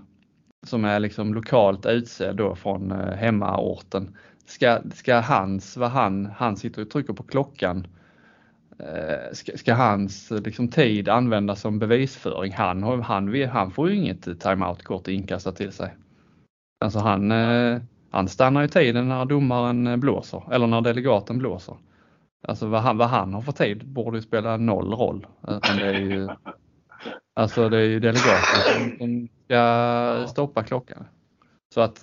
som 0.66 0.84
är 0.84 1.00
liksom 1.00 1.34
lokalt 1.34 1.86
utsedd 1.86 2.36
då 2.36 2.54
från 2.54 2.92
eh, 2.92 3.14
hemmaorten, 3.14 4.16
ska, 4.46 4.78
ska 4.94 5.20
hans, 5.20 5.76
vad 5.76 5.90
han, 5.90 6.26
han 6.36 6.56
sitter 6.56 6.82
och 6.82 6.90
trycker 6.90 7.12
på 7.12 7.22
klockan, 7.22 7.86
eh, 8.78 9.32
ska, 9.32 9.56
ska 9.56 9.74
hans 9.74 10.32
eh, 10.32 10.42
liksom, 10.42 10.68
tid 10.68 11.08
användas 11.08 11.60
som 11.60 11.78
bevisföring? 11.78 12.52
Han, 12.52 12.82
han, 12.82 13.48
han 13.48 13.70
får 13.70 13.90
ju 13.90 13.96
inget 13.96 14.40
timeout-kort 14.40 15.08
inkastat 15.08 15.56
till 15.56 15.72
sig. 15.72 15.94
Alltså 16.84 16.98
han, 16.98 17.32
han 18.10 18.28
stannar 18.28 18.62
ju 18.62 18.68
tiden 18.68 19.08
när 19.08 19.24
domaren 19.24 20.00
blåser 20.00 20.42
eller 20.52 20.66
när 20.66 20.80
delegaten 20.80 21.38
blåser. 21.38 21.76
Alltså 22.48 22.66
vad 22.66 22.80
han, 22.80 22.98
vad 22.98 23.08
han 23.08 23.34
har 23.34 23.42
för 23.42 23.52
tid 23.52 23.86
borde 23.86 24.18
ju 24.18 24.22
spela 24.22 24.56
noll 24.56 24.94
roll. 24.94 25.26
Utan 25.48 25.76
det 25.76 25.86
är 25.86 26.00
ju, 26.00 26.28
alltså 27.34 27.68
det 27.68 27.78
är 27.78 27.86
ju 27.86 28.00
delegaten 28.00 28.60
som, 28.64 28.98
som 28.98 29.28
ska 29.44 30.26
stoppa 30.28 30.62
klockan. 30.62 31.04
Så 31.74 31.80
att, 31.80 31.98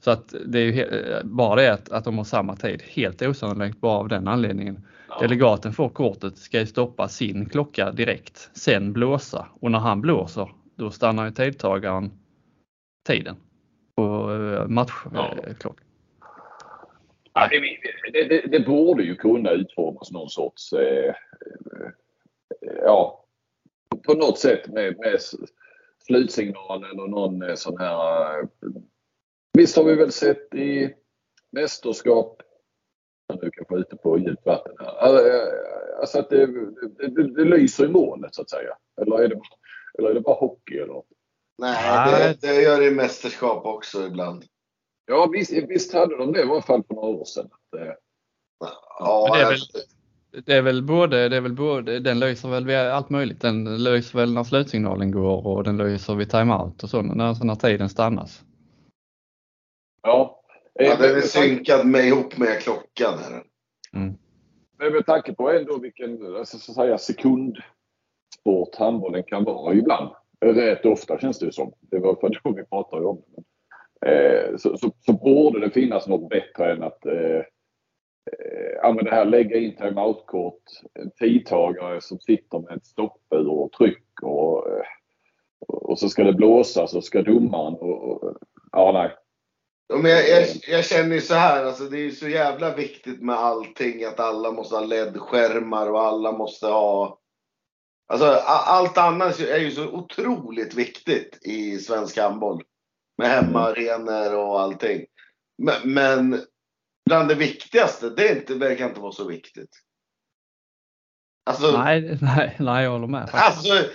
så 0.00 0.10
att 0.10 0.34
det 0.46 0.58
är 0.58 0.72
ju 0.72 0.86
bara 1.24 1.56
det 1.56 1.72
att, 1.72 1.92
att 1.92 2.04
de 2.04 2.18
har 2.18 2.24
samma 2.24 2.56
tid, 2.56 2.82
helt 2.82 3.22
osannolikt 3.22 3.80
bara 3.80 3.98
av 3.98 4.08
den 4.08 4.28
anledningen. 4.28 4.86
Delegaten 5.20 5.72
får 5.72 5.88
kortet, 5.88 6.38
ska 6.38 6.60
ju 6.60 6.66
stoppa 6.66 7.08
sin 7.08 7.48
klocka 7.48 7.92
direkt, 7.92 8.50
sen 8.54 8.92
blåsa 8.92 9.46
och 9.60 9.70
när 9.70 9.78
han 9.78 10.00
blåser 10.00 10.48
då 10.76 10.90
stannar 10.90 11.24
ju 11.24 11.30
tidtagaren 11.30 12.12
tiden 13.06 13.36
på 13.94 14.02
Ja. 14.54 14.66
matchklockan. 14.68 15.84
Ja, 17.32 17.48
det, 17.50 17.60
det, 18.12 18.24
det, 18.28 18.46
det 18.58 18.66
borde 18.66 19.02
ju 19.02 19.14
kunna 19.16 19.50
utformas 19.50 20.10
någon 20.12 20.28
sorts, 20.30 20.72
eh, 20.72 21.08
eh, 21.08 21.90
ja, 22.82 23.24
på 24.06 24.14
något 24.14 24.38
sätt 24.38 24.68
med, 24.68 24.98
med 24.98 25.20
slutsignalen 26.06 27.00
och 27.00 27.10
någon 27.10 27.42
eh, 27.42 27.54
sån 27.54 27.78
här. 27.78 28.38
eh, 28.40 28.44
Visst 29.58 29.76
har 29.76 29.84
vi 29.84 29.94
väl 29.94 30.12
sett 30.12 30.54
i 30.54 30.94
mästerskap, 31.50 32.42
nu 33.42 33.50
kanske 33.50 33.76
ute 33.76 33.96
på 33.96 34.18
djupt 34.18 34.46
vatten 34.46 34.74
här, 34.78 35.14
eh, 35.14 36.00
alltså 36.00 36.18
att 36.18 36.30
det, 36.30 36.46
det, 36.98 37.28
det, 37.34 37.44
lyser 37.44 37.84
i 37.84 37.88
målet 37.88 38.34
så 38.34 38.42
att 38.42 38.50
säga. 38.50 38.76
Eller 39.00 39.18
är 39.18 39.28
det, 39.28 39.40
eller 39.98 40.10
är 40.10 40.14
det 40.14 40.20
bara 40.20 40.34
hockey 40.36 40.78
eller? 40.78 40.94
Nej, 40.94 41.02
Nej. 41.58 42.36
det, 42.40 42.46
det 42.48 42.62
gör 42.62 42.80
det 42.80 42.86
i 42.86 42.90
mästerskap 42.90 43.64
också 43.66 44.06
ibland. 44.06 44.44
Ja 45.06 45.28
visst, 45.32 45.52
visst 45.52 45.92
hade 45.94 46.16
de 46.16 46.32
det 46.32 46.40
i 46.40 46.42
alla 46.42 46.62
fall 46.62 46.82
för 46.88 46.94
några 46.94 47.08
år 47.08 47.24
sedan. 47.24 47.46
Att, 47.52 47.80
eh, 47.80 47.92
Ja, 48.98 49.28
Men 49.30 49.38
det 49.38 49.44
är 49.44 49.50
väl- 49.50 49.60
Det 50.46 50.52
är 50.52 50.62
väl 50.62 50.82
både, 50.82 51.28
det 51.28 51.36
är 51.36 51.40
väl 51.40 51.52
både, 51.52 52.00
den 52.00 52.18
löser 52.18 52.48
väl 52.48 52.70
allt 52.90 53.10
möjligt. 53.10 53.40
Den 53.40 53.82
löser 53.82 54.18
väl 54.18 54.34
när 54.34 54.44
slutsignalen 54.44 55.10
går 55.10 55.46
och 55.46 55.64
den 55.64 55.76
löser 55.76 56.14
vid 56.14 56.30
timeout 56.30 56.82
och 56.82 56.90
så 56.90 57.02
när, 57.02 57.44
när 57.44 57.54
tiden 57.54 57.88
stannas. 57.88 58.44
ja. 60.02 60.40
Eh, 60.80 60.86
ja, 60.86 60.96
den 60.96 61.16
är 61.16 61.20
synkad 61.20 61.86
med 61.86 62.04
ihop 62.06 62.36
med 62.36 62.60
klockan. 62.60 63.14
Är 63.18 63.30
den. 63.30 63.42
Mm. 64.02 64.14
Men 64.78 64.92
med 64.92 65.06
tanke 65.06 65.32
på 65.34 65.50
ändå 65.50 65.78
vilken 65.78 66.36
alltså, 66.36 66.58
så 66.58 66.72
att 66.72 66.76
säga, 66.76 66.98
sekundsport 66.98 68.74
handbollen 68.78 69.22
kan 69.22 69.44
vara 69.44 69.74
ibland. 69.74 70.10
Rätt 70.40 70.86
ofta 70.86 71.18
känns 71.18 71.38
det 71.38 71.46
ju 71.46 71.52
som. 71.52 71.72
Det 71.80 71.98
var 71.98 72.14
för 72.14 72.40
då 72.42 72.52
vi 72.52 72.64
pratade 72.64 73.06
om 73.06 73.22
det. 73.26 73.42
Eh, 74.06 74.56
så, 74.56 74.76
så, 74.76 74.92
så 75.06 75.12
borde 75.12 75.60
det 75.60 75.70
finnas 75.70 76.06
något 76.06 76.28
bättre 76.28 76.72
än 76.72 76.82
att 76.82 77.06
eh, 77.06 77.42
eh, 78.82 78.94
det 78.94 79.10
här 79.10 79.24
lägga 79.24 79.56
in 79.56 79.76
timeout-kort, 79.76 80.62
en 80.94 81.10
tidtagare 81.10 82.00
som 82.00 82.18
sitter 82.20 82.58
med 82.58 82.76
ett 82.76 82.86
stoppur 82.86 83.48
och 83.48 83.72
tryck 83.72 84.22
och, 84.22 84.68
eh, 84.68 84.84
och 85.68 85.98
så 85.98 86.08
ska 86.08 86.24
det 86.24 86.32
blåsa 86.32 86.86
så 86.86 87.02
ska 87.02 87.22
domaren 87.22 87.74
och, 87.74 88.24
och 88.24 88.36
ja 88.72 88.92
nej. 88.92 89.10
Men 89.88 90.10
jag, 90.10 90.28
jag, 90.28 90.46
jag 90.68 90.84
känner 90.84 91.14
ju 91.14 91.20
så 91.20 91.34
här, 91.34 91.64
alltså 91.64 91.84
det 91.84 91.96
är 91.96 92.02
ju 92.02 92.10
så 92.10 92.28
jävla 92.28 92.74
viktigt 92.74 93.22
med 93.22 93.36
allting. 93.36 94.04
Att 94.04 94.20
alla 94.20 94.52
måste 94.52 94.76
ha 94.76 94.84
LED-skärmar 94.84 95.90
och 95.90 96.00
alla 96.00 96.32
måste 96.32 96.66
ha... 96.66 97.18
Alltså 98.14 98.26
allt 98.46 98.98
annat 98.98 99.40
är 99.40 99.58
ju 99.58 99.70
så 99.70 99.88
otroligt 99.88 100.74
viktigt 100.74 101.38
i 101.42 101.78
svensk 101.78 102.18
handboll. 102.18 102.62
Med 103.18 103.28
hemmaarenor 103.28 104.36
och 104.36 104.60
allting. 104.60 105.04
Men, 105.62 105.92
men 105.92 106.44
bland 107.06 107.28
det 107.28 107.34
viktigaste, 107.34 108.10
det 108.10 108.28
är 108.28 108.36
inte, 108.36 108.54
verkar 108.54 108.88
inte 108.88 109.00
vara 109.00 109.12
så 109.12 109.28
viktigt. 109.28 109.70
Alltså, 111.46 111.78
Nej, 111.78 112.18
nej, 112.20 112.56
nej, 112.58 112.84
jag 112.84 112.90
håller 112.90 113.06
med. 113.06 113.30
faktiskt. 113.30 113.72
alltså 113.72 113.90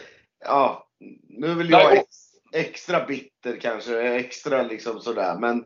ja. 0.45 0.89
Nu 1.29 1.53
vill 1.53 1.69
jag 1.69 1.97
ex, 1.97 2.07
extra 2.53 3.05
bitter 3.05 3.59
kanske, 3.59 4.01
extra 4.01 4.63
liksom 4.63 5.01
sådär. 5.01 5.37
Men 5.39 5.65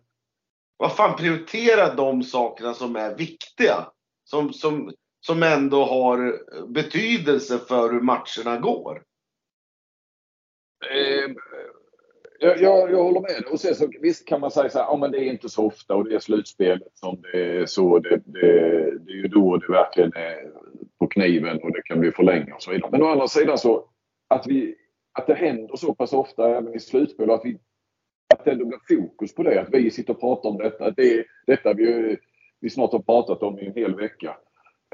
vad 0.77 0.95
fan, 0.95 1.15
prioritera 1.15 1.95
de 1.95 2.23
sakerna 2.23 2.73
som 2.73 2.95
är 2.95 3.15
viktiga. 3.15 3.87
Som, 4.23 4.53
som, 4.53 4.93
som 5.25 5.43
ändå 5.43 5.83
har 5.83 6.39
betydelse 6.67 7.59
för 7.59 7.91
hur 7.91 8.01
matcherna 8.01 8.61
går. 8.61 9.03
Eh, 10.91 11.31
jag, 12.39 12.61
jag, 12.61 12.91
jag 12.91 13.03
håller 13.03 13.21
med. 13.21 13.43
Och 13.51 13.59
sen 13.59 13.75
så, 13.75 13.91
visst 14.01 14.27
kan 14.27 14.41
man 14.41 14.51
säga 14.51 14.69
så 14.69 14.79
här, 14.79 14.85
ja 14.85 14.97
men 14.97 15.11
det 15.11 15.17
är 15.17 15.31
inte 15.31 15.49
så 15.49 15.65
ofta 15.65 15.95
och 15.95 16.09
det 16.09 16.15
är 16.15 16.19
slutspelet 16.19 16.91
som 16.93 17.21
det 17.21 17.57
är 17.57 17.65
så. 17.65 17.99
Det, 17.99 18.21
det, 18.25 18.51
det 18.99 19.11
är 19.11 19.15
ju 19.15 19.27
då 19.27 19.57
det 19.57 19.71
verkligen 19.71 20.13
är 20.15 20.51
på 20.99 21.07
kniven 21.07 21.63
och 21.63 21.71
det 21.71 21.81
kan 21.81 21.99
bli 21.99 22.11
förlänga 22.11 22.55
och 22.55 22.61
så 22.61 22.71
vidare. 22.71 22.91
Men 22.91 23.03
å 23.03 23.07
andra 23.07 23.27
sidan 23.27 23.57
så 23.57 23.89
att, 24.27 24.47
vi, 24.47 24.75
att 25.19 25.27
det 25.27 25.33
händer 25.33 25.75
så 25.75 25.95
pass 25.95 26.13
ofta 26.13 26.57
även 26.57 26.75
i 26.75 26.79
slutspel 26.79 27.29
och 27.29 27.35
att, 27.35 27.45
vi, 27.45 27.57
att 28.33 28.45
det 28.45 28.51
ändå 28.51 28.65
blir 28.65 28.97
fokus 28.97 29.35
på 29.35 29.43
det. 29.43 29.61
Att 29.61 29.69
vi 29.71 29.91
sitter 29.91 30.13
och 30.13 30.19
pratar 30.19 30.49
om 30.49 30.57
detta. 30.57 30.91
Det, 30.91 31.25
detta 31.47 31.73
vi, 31.73 32.17
vi 32.59 32.69
snart 32.69 32.91
har 32.91 32.99
pratat 32.99 33.43
om 33.43 33.59
i 33.59 33.65
en 33.65 33.73
hel 33.73 33.95
vecka. 33.95 34.37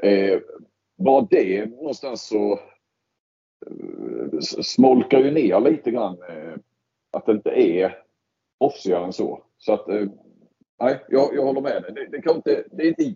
Eh, 0.02 0.40
bara 0.98 1.26
det 1.30 1.66
någonstans 1.66 2.26
så 2.28 2.52
eh, 3.66 4.38
smolkar 4.62 5.18
ju 5.20 5.30
ner 5.30 5.60
lite 5.60 5.90
grann 5.90 6.18
eh, 6.28 6.54
att 7.10 7.26
det 7.26 7.32
inte 7.32 7.50
är 7.50 7.98
proffsigare 8.60 9.04
än 9.04 9.12
så. 9.12 9.42
Så 9.58 9.72
att, 9.72 9.88
eh, 9.88 10.06
nej, 10.80 11.04
jag, 11.08 11.34
jag 11.34 11.42
håller 11.44 11.60
med 11.60 11.82
dig. 11.82 11.92
Det, 11.94 12.06
det, 12.16 12.22
kan 12.22 12.36
inte, 12.36 12.64
det 12.72 12.82
är 12.82 12.88
inte 13.00 13.14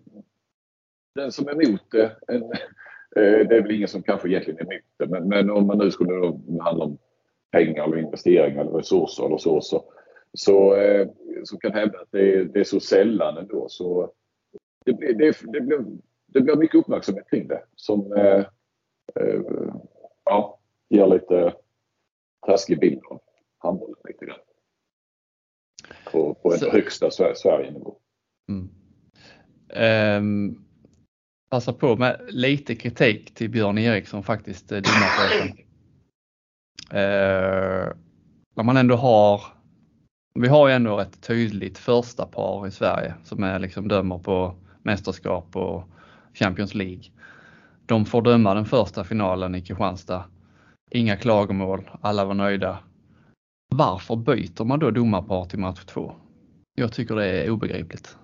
den 1.15 1.31
som 1.31 1.47
är 1.47 1.63
emot 1.65 1.91
det. 1.91 2.15
En, 2.27 2.43
eh, 3.15 3.47
det 3.47 3.55
är 3.57 3.61
väl 3.61 3.71
ingen 3.75 3.87
som 3.87 4.03
kanske 4.03 4.29
egentligen 4.29 4.59
är 4.59 4.73
emot 4.73 4.83
det. 4.97 5.07
Men, 5.07 5.27
men 5.27 5.49
om 5.49 5.67
man 5.67 5.77
nu 5.77 5.91
skulle 5.91 6.13
då 6.13 6.39
handla 6.61 6.85
om 6.85 6.97
pengar 7.51 7.83
eller 7.83 7.97
investeringar 7.97 8.61
eller 8.61 8.71
resurser 8.71 9.25
eller 9.25 9.37
så. 9.37 9.61
Så, 9.61 9.83
så, 10.33 10.75
eh, 10.75 11.07
så 11.43 11.57
kan 11.57 11.71
hävda 11.71 11.99
att 11.99 12.11
det, 12.11 12.33
är- 12.33 12.45
det 12.45 12.59
är 12.59 12.63
så 12.63 12.79
sällan 12.79 13.37
ändå. 13.37 13.65
Så 13.69 14.11
det, 14.85 14.91
det, 14.91 15.13
det, 15.13 15.37
det, 15.53 15.61
blir, 15.61 15.85
det 16.35 16.41
blir 16.41 16.55
mycket 16.55 16.75
uppmärksamhet 16.79 17.29
kring 17.29 17.47
det. 17.47 17.63
Som 17.75 18.13
eh, 18.13 18.45
eh, 19.15 19.41
ja, 20.25 20.59
ger 20.89 21.07
lite 21.07 21.53
taskig 22.47 22.79
bild 22.79 23.01
av 23.09 23.21
handbollen 23.57 23.95
lite 24.07 24.25
grann. 24.25 24.39
På, 26.11 26.33
på 26.33 26.53
en 26.53 26.59
Så- 26.59 26.71
högsta 26.71 27.09
Sver- 27.09 27.33
Sverige-nivå. 27.35 27.97
Mm. 28.49 28.69
Ehm, 29.69 30.55
passa 31.49 31.73
på 31.73 31.95
med 31.95 32.21
lite 32.29 32.75
kritik 32.75 33.33
till 33.35 33.49
Björn 33.49 33.77
Eriksson 33.77 34.23
faktiskt, 34.23 34.71
eh, 34.71 34.81
domarchefen. 34.81 35.57
Eh, 36.91 37.87
när 38.55 38.63
man 38.63 38.77
ändå 38.77 38.95
har, 38.95 39.41
vi 40.39 40.47
har 40.47 40.67
ju 40.67 40.73
ändå 40.73 40.99
ett 40.99 41.21
tydligt 41.21 41.77
första 41.77 42.25
par 42.25 42.67
i 42.67 42.71
Sverige 42.71 43.13
som 43.23 43.43
är 43.43 43.59
liksom 43.59 43.87
dömer 43.87 44.17
på 44.19 44.55
mästerskap 44.83 45.55
och 45.55 45.83
Champions 46.35 46.75
League. 46.75 47.03
De 47.85 48.05
får 48.05 48.21
döma 48.21 48.53
den 48.53 48.65
första 48.65 49.03
finalen 49.03 49.55
i 49.55 49.61
Kristianstad. 49.61 50.25
Inga 50.91 51.17
klagomål, 51.17 51.89
alla 52.01 52.25
var 52.25 52.33
nöjda. 52.33 52.79
varför 53.75 54.15
byter 54.15 54.63
man 54.63 54.79
då 54.79 54.91
domarpar 54.91 55.45
till 55.45 55.59
match 55.59 55.85
två? 55.85 56.15
Jag 56.75 56.93
tycker 56.93 57.15
det 57.15 57.25
är 57.25 57.51
obegripligt. 57.51 58.17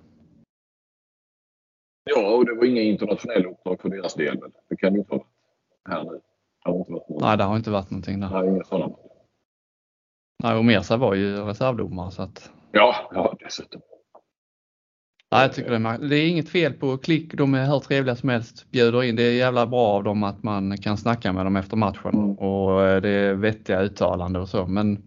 Ja, 2.03 2.35
och 2.35 2.45
det 2.45 2.55
var 2.55 2.65
inga 2.65 2.81
internationella 2.81 3.49
uppdrag 3.49 3.81
för 3.81 3.89
deras 3.89 4.13
del. 4.13 4.39
Det 4.69 4.75
kan 4.75 4.93
ju 4.93 4.99
inte 4.99 5.11
vara 5.11 5.23
här 5.89 6.03
nu. 6.03 6.21
Det 6.63 6.69
har 6.71 6.77
inte 6.77 6.91
varit 6.91 7.09
någon. 7.09 7.21
Nej, 7.21 7.37
det 7.37 7.43
har 7.43 7.55
inte 7.55 7.71
varit 7.71 7.89
någonting 7.89 8.19
där. 8.19 8.29
Nej, 8.29 8.49
inga 8.49 8.63
sådana. 8.63 8.95
Nej, 10.43 10.57
och 10.57 10.65
Mersa 10.65 10.97
var 10.97 11.15
ju 11.15 11.35
reservdomare 11.45 12.11
så 12.11 12.21
att. 12.21 12.51
Ja, 12.71 13.09
ja 13.13 13.37
dessutom. 13.39 13.81
Nej, 15.31 15.41
jag 15.41 15.53
tycker 15.53 15.69
det 15.69 15.89
är, 15.89 15.97
det 15.97 16.15
är 16.15 16.29
inget 16.29 16.49
fel 16.49 16.73
på 16.73 16.97
klick. 16.97 17.33
De 17.33 17.53
är 17.53 17.65
hur 17.65 17.79
trevliga 17.79 18.15
som 18.15 18.29
helst. 18.29 18.71
Bjuder 18.71 19.03
in. 19.03 19.15
Det 19.15 19.23
är 19.23 19.33
jävla 19.33 19.67
bra 19.67 19.87
av 19.87 20.03
dem 20.03 20.23
att 20.23 20.43
man 20.43 20.77
kan 20.77 20.97
snacka 20.97 21.33
med 21.33 21.45
dem 21.45 21.55
efter 21.55 21.77
matchen 21.77 22.13
Mm. 22.13 22.31
och 22.37 22.83
eh, 22.83 23.01
det 23.01 23.09
är 23.09 23.33
vettiga 23.33 23.81
uttalanden 23.81 24.41
och 24.41 24.49
så. 24.49 24.67
Men, 24.67 25.03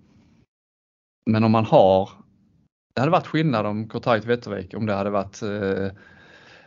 men 1.30 1.44
om 1.44 1.52
man 1.52 1.64
har. 1.64 2.10
Det 2.94 3.00
hade 3.00 3.12
varit 3.12 3.26
skillnad 3.26 3.66
om 3.66 3.88
Kortajt 3.88 4.24
Wettervik 4.24 4.74
om 4.74 4.86
det 4.86 4.94
hade 4.94 5.10
varit 5.10 5.42
eh, 5.42 5.90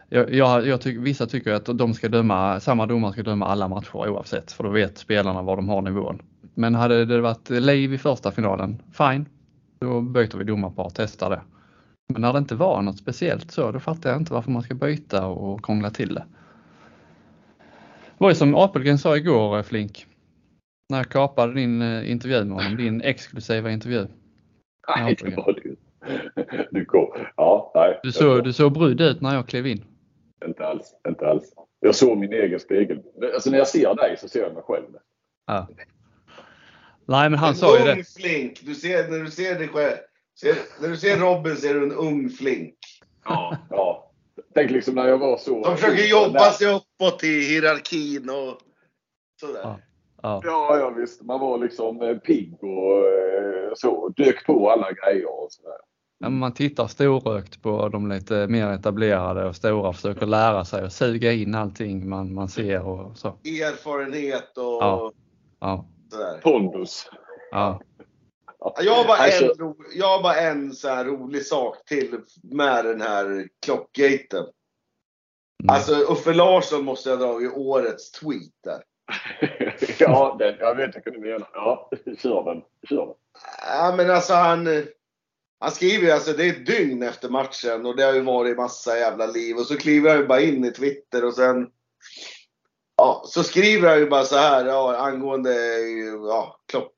jag, 0.09 0.33
jag, 0.33 0.67
jag 0.67 0.81
tycker, 0.81 1.01
vissa 1.01 1.25
tycker 1.25 1.53
att 1.53 1.65
de 1.65 1.93
ska 1.93 2.09
döma, 2.09 2.59
samma 2.59 2.85
domare 2.85 3.13
ska 3.13 3.23
döma 3.23 3.45
alla 3.45 3.67
matcher 3.67 3.95
oavsett 3.95 4.51
för 4.51 4.63
då 4.63 4.69
vet 4.69 4.97
spelarna 4.97 5.41
var 5.41 5.55
de 5.55 5.69
har 5.69 5.81
nivån. 5.81 6.21
Men 6.53 6.75
hade 6.75 7.05
det 7.05 7.21
varit 7.21 7.49
Liv 7.49 7.93
i 7.93 7.97
första 7.97 8.31
finalen, 8.31 8.81
fine. 8.91 9.25
Då 9.79 10.01
byter 10.01 10.37
vi 10.37 10.43
domarpar 10.43 10.91
testar 10.95 11.29
det. 11.29 11.41
Men 12.13 12.21
när 12.21 12.33
det 12.33 12.39
inte 12.39 12.55
var 12.55 12.81
något 12.81 12.97
speciellt 12.97 13.51
så, 13.51 13.71
då 13.71 13.79
fattar 13.79 14.09
jag 14.09 14.19
inte 14.19 14.33
varför 14.33 14.51
man 14.51 14.63
ska 14.63 14.73
byta 14.73 15.27
och 15.27 15.65
krångla 15.65 15.89
till 15.89 16.15
det. 16.15 16.25
Det 18.17 18.23
var 18.23 18.29
ju 18.29 18.35
som 18.35 18.55
Apelgren 18.55 18.97
sa 18.97 19.17
igår 19.17 19.63
Flink. 19.63 20.05
När 20.89 20.97
jag 20.97 21.09
kapade 21.09 21.53
din 21.53 21.81
eh, 21.81 22.11
intervju 22.11 22.43
med 22.43 22.57
honom, 22.57 22.77
din 22.77 23.01
exklusiva 23.01 23.71
intervju. 23.71 24.07
Nej, 24.97 25.17
det 25.21 25.35
var 25.35 25.53
det. 25.53 25.75
Du 26.71 26.85
kom. 26.85 27.07
Ja, 27.35 27.71
nej. 27.75 27.99
Du 28.03 28.11
såg, 28.11 28.43
du 28.43 28.53
såg 28.53 28.73
brydd 28.73 29.01
ut 29.01 29.21
när 29.21 29.35
jag 29.35 29.47
klev 29.47 29.67
in. 29.67 29.83
Inte 30.45 30.65
alls. 30.65 30.93
Inte 31.07 31.27
alls. 31.27 31.53
Jag 31.79 31.95
såg 31.95 32.17
min 32.17 32.33
egen 32.33 32.59
spegel. 32.59 33.01
Alltså 33.33 33.49
när 33.49 33.57
jag 33.57 33.67
ser 33.67 33.95
dig 33.95 34.17
så 34.19 34.27
ser 34.27 34.39
jag 34.39 34.53
mig 34.53 34.63
själv. 34.63 34.85
Ja. 35.47 35.67
Nej, 37.05 37.29
men 37.29 37.39
han 37.39 37.49
en 37.49 37.55
sa 37.55 37.79
ju 37.79 37.85
det. 37.85 38.03
flink. 38.21 38.61
Du 38.61 38.75
ser, 38.75 39.11
när 39.11 39.19
du 39.19 39.31
ser 39.31 39.59
dig 39.59 39.67
själv. 39.67 39.97
Ser, 40.39 40.55
när 40.81 40.89
du 40.89 40.97
ser 40.97 41.17
Robin 41.17 41.55
ser 41.55 41.73
du 41.73 41.83
en 41.83 41.91
ung 41.91 42.29
flink. 42.29 42.75
Ja. 43.25 43.57
ja. 43.69 44.11
Tänk 44.53 44.71
liksom 44.71 44.95
när 44.95 45.07
jag 45.07 45.17
var 45.17 45.37
så. 45.37 45.63
De 45.63 45.77
försöker 45.77 46.03
jobba 46.03 46.51
sig 46.51 46.67
uppåt 46.67 47.23
i 47.23 47.41
hierarkin 47.41 48.29
och 48.29 48.57
sådär. 49.41 49.61
Ja. 49.63 49.79
Ja. 50.21 50.41
Ja, 50.43 50.77
ja 50.79 50.89
visst. 50.89 51.21
Man 51.21 51.39
var 51.39 51.57
liksom 51.57 52.01
eh, 52.01 52.17
pigg 52.17 52.63
och 52.63 52.97
eh, 52.97 53.71
så. 53.75 54.09
Dök 54.09 54.45
på 54.45 54.71
alla 54.71 54.91
grejer 54.91 55.43
och 55.43 55.47
sådär. 55.51 55.77
Ja, 56.19 56.29
man 56.29 56.53
tittar 56.53 56.87
storögt 56.87 57.61
på 57.61 57.89
de 57.89 58.09
lite 58.09 58.47
mer 58.47 58.67
etablerade 58.67 59.45
och 59.45 59.55
stora 59.55 59.93
försöker 59.93 60.25
lära 60.25 60.65
sig 60.65 60.83
och 60.83 60.91
suga 60.91 61.31
in 61.31 61.55
allting 61.55 62.09
man, 62.09 62.33
man 62.33 62.49
ser 62.49 62.87
och 62.87 63.17
så. 63.17 63.27
Erfarenhet 63.27 64.57
och 64.57 64.63
Ja. 64.63 65.11
Ja, 65.59 65.85
sådär. 66.11 66.39
Pondus. 66.43 67.09
ja, 67.51 67.81
Jag 68.59 68.93
har 68.93 69.07
bara 69.07 69.17
Alltså- 69.17 69.45
en, 69.45 69.75
jag 69.95 70.07
har 70.07 70.23
bara 70.23 70.35
en 70.35 70.73
så 70.73 70.87
här 70.87 71.05
rolig 71.05 71.45
sak 71.45 71.85
till 71.85 72.21
med 72.43 72.85
den 72.85 73.01
här 73.01 73.47
klockgaten. 73.65 74.39
Mm. 75.63 75.75
Alltså 75.75 75.95
Uffe 75.95 76.33
Larsson 76.33 76.85
måste 76.85 77.09
ha 77.09 77.17
dragit 77.17 77.53
årets 77.53 78.11
tweet 78.11 78.53
där. 78.63 78.83
ja, 79.99 80.35
den, 80.39 80.55
jag 80.59 80.75
vet 80.75 80.95
vilken 80.95 81.13
du 81.13 81.19
menar. 81.19 81.49
Ja, 81.53 81.89
kör 82.17 82.43
den. 82.43 82.61
Kör 82.89 83.05
den. 83.05 83.15
Ja 83.67 83.93
men 83.97 84.09
alltså 84.09 84.33
han, 84.33 84.67
han 85.59 85.71
skriver 85.71 86.05
ju 86.05 86.11
alltså 86.11 86.33
det 86.33 86.45
är 86.45 86.49
ett 86.49 86.65
dygn 86.65 87.03
efter 87.03 87.29
matchen 87.29 87.85
och 87.85 87.95
det 87.95 88.03
har 88.03 88.13
ju 88.13 88.21
varit 88.21 88.57
massa 88.57 88.97
jävla 88.97 89.25
liv 89.25 89.55
och 89.55 89.65
så 89.65 89.77
kliver 89.77 90.09
han 90.09 90.19
ju 90.19 90.27
bara 90.27 90.41
in 90.41 90.65
i 90.65 90.71
Twitter 90.71 91.25
och 91.25 91.33
sen 91.33 91.71
Ja, 92.95 93.23
så 93.25 93.43
skriver 93.43 93.89
han 93.89 93.99
ju 93.99 94.09
bara 94.09 94.23
så 94.23 94.35
här 94.35 94.65
ja, 94.65 94.97
angående 94.97 95.79
ja, 96.27 96.59
klock, 96.71 96.93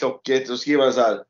Klockigt. 0.00 0.48
Då 0.48 0.56
skriver 0.56 0.84
han 0.84 0.92
så 0.92 1.00
här. 1.00 1.24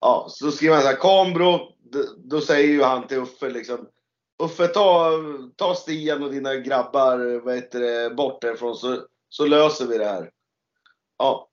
Ja, 0.00 0.26
så 0.30 0.50
skriver 0.50 0.74
han 0.74 0.82
så 0.82 0.88
här. 0.88 0.96
Kambro. 0.96 1.58
d- 1.92 1.98
Då 2.16 2.40
säger 2.40 2.68
ju 2.68 2.82
han 2.82 3.06
till 3.06 3.18
Uffe 3.18 3.50
liksom. 3.50 3.88
Uffe 4.42 4.66
ta, 4.66 5.10
ta 5.56 5.74
Stian 5.74 6.22
och 6.22 6.30
dina 6.32 6.54
grabbar 6.56 7.40
vad 7.44 7.54
heter 7.54 7.80
det, 7.80 8.14
bort 8.14 8.42
därifrån 8.42 8.76
så, 8.76 9.02
så 9.28 9.46
löser 9.46 9.86
vi 9.86 9.98
det 9.98 10.04
här. 10.04 10.30
Ja, 11.18 11.48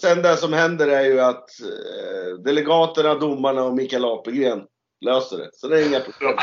sen, 0.00 0.22
det 0.22 0.36
som 0.36 0.52
händer 0.52 0.88
är 0.88 1.04
ju 1.04 1.20
att 1.20 1.50
eh, 1.60 2.34
delegaterna, 2.44 3.14
domarna 3.14 3.64
och 3.64 3.74
Mikael 3.74 4.04
Apelgren 4.04 4.66
löser 5.00 5.38
det. 5.38 5.50
Så 5.52 5.68
det 5.68 5.80
är 5.80 5.88
inga 5.88 6.00
problem. 6.00 6.36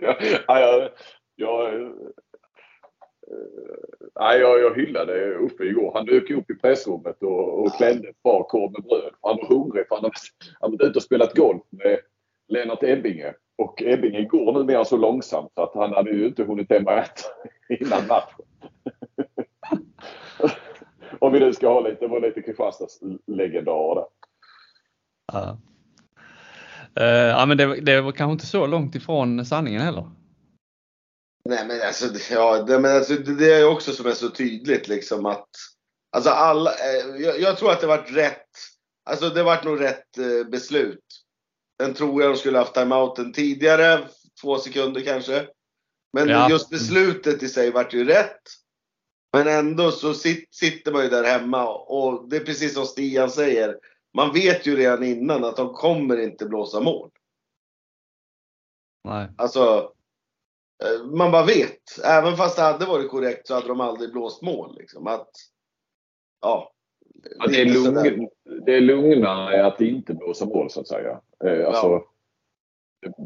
ja, 0.46 0.60
jag, 0.60 0.90
jag, 1.36 1.92
nej, 4.20 4.40
jag, 4.40 4.60
jag 4.60 4.76
hyllade 4.76 5.34
Uffe 5.34 5.64
igår. 5.64 5.92
Han 5.94 6.06
dök 6.06 6.30
upp 6.30 6.50
i 6.50 6.54
pressrummet 6.54 7.22
och, 7.22 7.62
och 7.62 7.76
klämde 7.76 8.08
ett 8.08 8.22
par 8.22 8.42
korv 8.42 8.72
med 8.72 8.82
bröd. 8.82 9.12
Han 9.22 9.36
var 9.36 9.48
hungrig 9.48 9.88
för 9.88 9.94
han 9.94 10.04
hade 10.04 10.14
han 10.60 10.70
varit 10.70 10.82
ute 10.82 10.98
och 10.98 11.02
spelat 11.02 11.34
golf 11.34 11.62
med 11.70 11.98
Lennart 12.48 12.82
Ebbinge. 12.82 13.34
Och 13.58 13.82
Ebbinge 13.82 14.24
går 14.24 14.52
numera 14.52 14.84
så 14.84 14.96
långsamt 14.96 15.52
så 15.54 15.62
att 15.62 15.74
han 15.74 15.92
hade 15.92 16.10
ju 16.10 16.26
inte 16.26 16.44
hunnit 16.44 16.70
hem 16.70 16.86
och 16.86 16.92
äta 16.92 17.22
innan 17.80 18.06
matchen. 18.06 18.44
Om 21.18 21.32
vi 21.32 21.40
nu 21.40 21.52
ska 21.52 21.68
ha 21.68 21.80
lite, 21.80 22.06
var 22.06 22.20
lite 22.20 22.42
Kristianstads 22.42 23.00
legendarer 23.26 23.94
där. 23.94 24.06
ja. 25.32 25.58
Uh, 27.00 27.04
ja 27.06 27.46
men 27.46 27.56
det, 27.56 27.80
det 27.80 28.00
var 28.00 28.12
kanske 28.12 28.32
inte 28.32 28.46
så 28.46 28.66
långt 28.66 28.94
ifrån 28.94 29.44
sanningen 29.44 29.80
heller. 29.80 30.10
Nej 31.44 31.66
men 31.66 31.80
alltså, 31.82 32.34
ja, 32.34 32.62
det, 32.62 32.78
men 32.78 32.96
alltså, 32.96 33.14
det 33.14 33.34
det 33.34 33.54
är 33.54 33.68
också 33.68 33.92
som 33.92 34.06
är 34.06 34.12
så 34.12 34.30
tydligt 34.30 34.88
liksom 34.88 35.26
att 35.26 35.48
Alltså 36.10 36.30
alla, 36.30 36.70
eh, 36.70 37.22
jag, 37.22 37.40
jag 37.40 37.58
tror 37.58 37.72
att 37.72 37.80
det 37.80 37.86
varit 37.86 38.12
rätt. 38.12 38.48
Alltså 39.04 39.28
det 39.28 39.42
varit 39.42 39.64
nog 39.64 39.80
rätt 39.80 40.18
eh, 40.18 40.48
beslut. 40.50 41.04
Sen 41.82 41.94
tror 41.94 42.22
jag 42.22 42.32
de 42.32 42.38
skulle 42.38 42.58
haft 42.58 42.74
timeouten 42.74 43.32
tidigare, 43.32 44.08
två 44.42 44.58
sekunder 44.58 45.00
kanske. 45.00 45.48
Men 46.12 46.28
Ja. 46.28 46.50
just 46.50 46.70
beslutet 46.70 47.42
i 47.42 47.48
sig 47.48 47.70
vart 47.70 47.94
ju 47.94 48.04
rätt. 48.04 48.40
Men 49.32 49.48
ändå 49.48 49.90
så 49.90 50.14
sit, 50.14 50.48
sitter 50.54 50.92
man 50.92 51.02
ju 51.02 51.08
där 51.08 51.24
hemma 51.24 51.68
och 51.74 52.28
det 52.28 52.36
är 52.36 52.44
precis 52.44 52.74
som 52.74 52.86
Stian 52.86 53.30
säger. 53.30 53.78
Man 54.16 54.32
vet 54.32 54.66
ju 54.66 54.76
redan 54.76 55.04
innan 55.04 55.44
att 55.44 55.56
de 55.56 55.74
kommer 55.74 56.20
inte 56.20 56.46
blåsa 56.46 56.80
mål. 56.80 57.10
Nej. 59.04 59.28
Alltså, 59.36 59.92
man 61.12 61.30
bara 61.30 61.44
vet. 61.44 62.04
Även 62.04 62.36
fast 62.36 62.56
det 62.56 62.62
hade 62.62 62.86
varit 62.86 63.10
korrekt 63.10 63.46
så 63.46 63.54
hade 63.54 63.68
de 63.68 63.80
aldrig 63.80 64.12
blåst 64.12 64.42
mål. 64.42 64.76
Liksom. 64.78 65.06
Att, 65.06 65.30
ja. 66.40 66.72
Ja, 67.38 67.46
det, 67.46 67.60
är 67.60 67.66
lugn, 67.66 68.28
det 68.66 68.74
är 68.76 68.80
lugnare 68.80 69.66
att 69.66 69.80
inte 69.80 70.14
blåsa 70.14 70.44
mål 70.46 70.70
så 70.70 70.80
att 70.80 70.88
säga. 70.88 71.20
Eh, 71.44 71.66
alltså, 71.66 72.02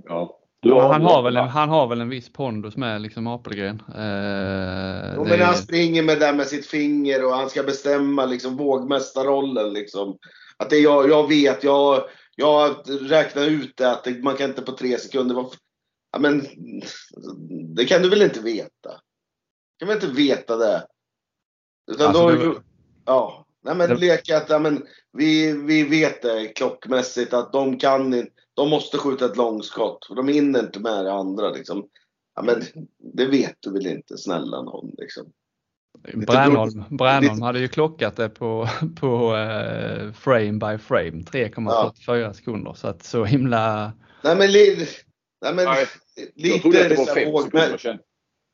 ja. 0.04 0.38
Du 0.60 0.68
Men 0.70 0.80
han, 0.80 1.02
har 1.02 1.22
väl 1.22 1.36
en, 1.36 1.48
han 1.48 1.68
har 1.68 1.86
väl 1.86 2.00
en 2.00 2.08
viss 2.08 2.32
pondus 2.32 2.76
med 2.76 3.00
liksom 3.00 3.26
Apelgren. 3.26 3.82
Eh, 3.88 5.14
Jo, 5.16 5.24
det- 5.24 5.30
men 5.30 5.40
han 5.40 5.54
springer 5.54 6.02
med 6.02 6.20
det 6.20 6.32
med 6.32 6.46
sitt 6.46 6.66
finger 6.66 7.24
och 7.24 7.32
han 7.32 7.50
ska 7.50 7.62
bestämma 7.62 8.24
liksom 8.26 8.56
vågmästarrollen. 8.56 9.72
Liksom. 9.72 10.18
Att 10.56 10.70
det 10.70 10.76
är 10.76 10.82
jag, 10.82 11.08
jag 11.10 11.28
vet, 11.28 11.64
jag, 11.64 12.02
jag 12.36 12.74
räknar 13.00 13.46
ut 13.46 13.76
det 13.76 13.90
att 13.90 14.04
det, 14.04 14.22
man 14.22 14.36
kan 14.36 14.48
inte 14.50 14.62
på 14.62 14.72
tre 14.72 14.98
sekunder. 14.98 15.46
Ja, 16.12 16.18
men 16.18 16.46
det 17.76 17.84
kan 17.84 18.02
du 18.02 18.08
väl 18.10 18.22
inte 18.22 18.40
veta? 18.40 18.90
Du 19.78 19.86
kan 19.86 19.88
väl 19.88 19.96
inte 20.04 20.22
veta 20.22 20.56
det? 20.56 20.86
Utan 21.92 22.06
Alltså, 22.06 22.28
då, 22.28 22.48
var- 22.48 22.62
ja, 23.06 23.46
nej 23.64 23.74
men 23.74 23.88
det- 23.88 23.96
leka 23.96 24.36
att 24.36 24.50
ja, 24.50 24.58
men, 24.58 24.86
vi, 25.12 25.52
vi 25.52 25.82
vet 25.84 26.22
det 26.22 26.46
klockmässigt 26.48 27.32
att 27.32 27.52
de 27.52 27.78
kan 27.78 28.26
de 28.54 28.70
måste 28.70 28.98
skjuta 28.98 29.24
ett 29.26 29.36
långskott. 29.36 30.06
För 30.06 30.14
de 30.14 30.28
hinner 30.28 30.60
inte 30.60 30.80
med 30.80 31.04
det 31.04 31.12
andra 31.12 31.50
liksom. 31.50 31.88
Ja, 32.34 32.42
men 32.42 32.62
det 33.14 33.26
vet 33.26 33.56
du 33.60 33.72
väl 33.72 33.86
inte, 33.86 34.18
snälla 34.18 34.62
någon 34.62 34.90
liksom. 34.98 35.32
Brännholm, 36.26 36.84
Brännholm 36.90 37.34
lite- 37.34 37.44
hade 37.44 37.58
ju 37.60 37.68
klockat 37.68 38.16
det 38.16 38.28
på, 38.28 38.68
på 39.00 39.36
eh, 39.36 40.12
frame 40.12 40.52
by 40.52 40.78
frame, 40.78 41.10
3,44 41.22 42.32
sekunder. 42.32 42.72
Så 42.74 42.88
att 42.88 43.02
så 43.02 43.24
himla... 43.24 43.92
Nej 44.24 44.36
men, 44.36 44.52
li, 44.52 44.86
nej, 45.44 45.54
men 45.54 45.66
lite, 46.34 46.68
att 46.68 46.72
det 46.72 46.96
var 46.96 47.06
liksom, 47.14 47.32
vågmä, 47.32 47.98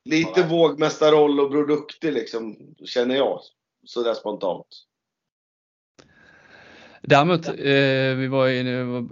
lite 0.04 0.42
vågmästarroll 0.42 1.40
och 1.40 1.50
Bror 1.50 1.66
Duktig 1.66 2.12
liksom, 2.12 2.56
känner 2.84 3.16
jag. 3.16 3.40
Sådär 3.84 4.14
spontant. 4.14 4.66
Däremot, 7.02 7.48
eh, 7.48 7.54
vi 8.16 8.26
var 8.26 8.48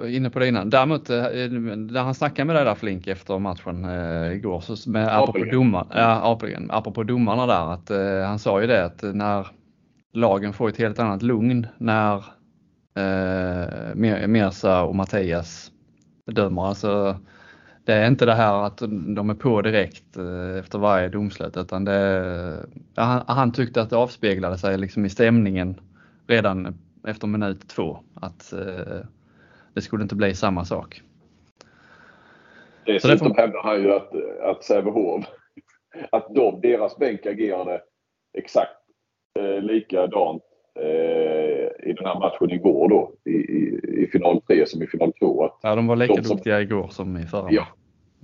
inne, 0.06 0.30
på 0.30 0.38
det 0.38 0.48
innan, 0.48 0.70
däremot 0.70 1.10
eh, 1.10 1.22
när 1.22 2.02
han 2.02 2.14
snackade 2.14 2.46
med 2.46 2.56
dig 2.56 2.64
där 2.64 2.74
Flink 2.74 3.06
efter 3.06 3.38
matchen 3.38 3.84
eh, 3.84 4.32
igår, 4.32 4.60
så 4.60 4.90
med, 4.90 5.16
apropå, 5.16 5.44
domar, 5.44 5.86
ja, 5.90 6.32
Apelgren, 6.32 6.70
apropå 6.70 7.02
domarna 7.02 7.46
där, 7.46 7.72
att 7.72 7.90
eh, 7.90 8.28
han 8.28 8.38
sa 8.38 8.60
ju 8.60 8.66
det 8.66 8.84
att 8.84 9.02
när 9.02 9.46
lagen 10.12 10.52
får 10.52 10.68
ett 10.68 10.76
helt 10.76 10.98
annat 10.98 11.22
lugn 11.22 11.66
när 11.78 12.16
eh, 12.96 13.94
Mersa 14.26 14.82
och 14.82 14.94
Mattias 14.94 15.70
dömer. 16.32 16.66
Alltså, 16.66 17.20
det 17.86 17.94
är 17.94 18.06
inte 18.06 18.26
det 18.26 18.34
här 18.34 18.66
att 18.66 18.78
de 19.16 19.30
är 19.30 19.34
på 19.34 19.62
direkt 19.62 20.16
eh, 20.16 20.58
efter 20.58 20.78
varje 20.78 21.08
domslut 21.08 21.56
utan 21.56 21.84
det, 21.84 22.66
han, 22.96 23.22
han 23.26 23.52
tyckte 23.52 23.82
att 23.82 23.90
det 23.90 23.96
avspeglade 23.96 24.58
sig 24.58 24.78
liksom 24.78 25.04
i 25.04 25.08
stämningen 25.08 25.80
redan 26.26 26.78
efter 27.06 27.26
minut 27.26 27.68
två 27.68 27.98
att 28.14 28.52
eh, 28.52 29.06
det 29.74 29.80
skulle 29.80 30.02
inte 30.02 30.14
bli 30.14 30.34
samma 30.34 30.64
sak. 30.64 31.02
Dessutom 32.86 33.28
får... 33.28 33.34
hävdar 33.34 33.62
han 33.62 33.82
ju 33.82 33.92
att, 33.92 34.12
att 34.42 34.64
Sävehof, 34.64 35.24
att 36.10 36.34
de, 36.34 36.60
deras 36.60 36.96
bänk 36.96 37.26
agerade 37.26 37.82
exakt 38.38 38.80
eh, 39.38 39.62
likadant 39.62 40.42
eh, 40.80 41.45
i 41.82 41.92
den 41.92 42.06
här 42.06 42.18
matchen 42.18 42.50
igår 42.50 42.88
då 42.88 43.12
i, 43.24 43.34
i, 43.34 43.80
i 44.02 44.06
final 44.12 44.40
3 44.42 44.66
som 44.66 44.82
i 44.82 44.86
final 44.86 45.12
2. 45.12 45.50
Ja, 45.62 45.74
de 45.74 45.86
var 45.86 45.96
lika 45.96 46.14
de 46.14 46.24
som, 46.24 46.36
duktiga 46.36 46.60
igår 46.60 46.88
som 46.88 47.16
i 47.16 47.22
förra. 47.22 47.50
Ja, 47.50 47.66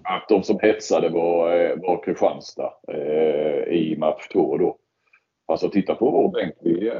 att 0.04 0.28
de 0.28 0.42
som 0.42 0.58
hetsade 0.62 1.08
var, 1.08 1.56
eh, 1.56 1.76
var 1.76 2.02
Kristianstad 2.04 2.72
eh, 2.88 3.74
i 3.74 3.96
match 3.98 4.28
2 4.28 4.58
då. 4.58 4.76
Alltså 5.46 5.68
titta 5.68 5.94
på 5.94 6.10
vår 6.10 6.32
bänk. 6.32 6.54
Vi, 6.60 6.92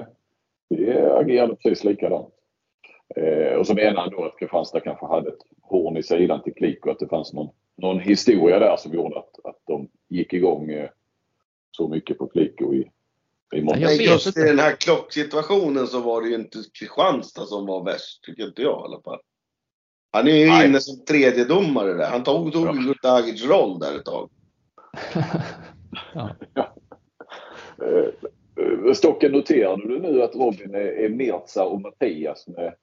vi 0.68 0.92
agerade 0.92 1.56
precis 1.56 1.84
likadant. 1.84 2.34
Eh, 3.16 3.54
och 3.54 3.66
så 3.66 3.74
menar 3.74 4.00
han 4.00 4.10
då 4.10 4.24
att 4.24 4.38
Kristianstad 4.38 4.80
kanske 4.80 5.06
hade 5.06 5.28
ett 5.28 5.42
horn 5.62 5.96
i 5.96 6.02
sidan 6.02 6.42
till 6.42 6.54
Kliko. 6.54 6.90
Att 6.90 6.98
det 6.98 7.08
fanns 7.08 7.32
någon, 7.32 7.48
någon 7.76 8.00
historia 8.00 8.58
där 8.58 8.76
som 8.76 8.94
gjorde 8.94 9.18
att, 9.18 9.44
att 9.44 9.58
de 9.66 9.88
gick 10.08 10.32
igång 10.32 10.70
eh, 10.70 10.90
så 11.70 11.88
mycket 11.88 12.18
på 12.18 12.26
Kliko 12.26 12.74
i. 12.74 12.90
Men 13.52 13.80
just 13.80 14.36
i 14.36 14.40
den 14.40 14.58
här 14.58 14.76
klocksituationen 14.76 15.86
så 15.86 16.00
var 16.00 16.22
det 16.22 16.28
ju 16.28 16.34
inte 16.34 16.58
Kristianstad 16.78 17.46
som 17.46 17.66
var 17.66 17.84
värst, 17.84 18.24
tycker 18.24 18.46
inte 18.46 18.62
jag 18.62 18.80
i 18.80 18.84
alla 18.84 19.00
fall. 19.02 19.20
Han 20.12 20.28
är 20.28 20.36
ju 20.36 20.46
Nej. 20.46 20.68
inne 20.68 20.80
som 20.80 21.04
tredje 21.04 21.44
domare 21.44 21.92
där. 21.92 22.10
Han 22.10 22.22
tog, 22.24 22.52
tog 22.52 22.94
Dagic 23.02 23.44
roll 23.44 23.78
där 23.78 23.96
ett 23.96 24.04
tag. 24.04 24.30
ja. 26.14 26.30
ja. 26.54 26.74
Eh, 27.82 28.92
Stocken, 28.94 29.32
noterade 29.32 29.88
du 29.88 29.98
nu 30.00 30.22
att 30.22 30.34
Robin 30.34 30.74
är, 30.74 31.04
är 31.04 31.08
Mirza 31.08 31.64
och 31.64 31.80
Mattias 31.80 32.46
med, 32.46 32.74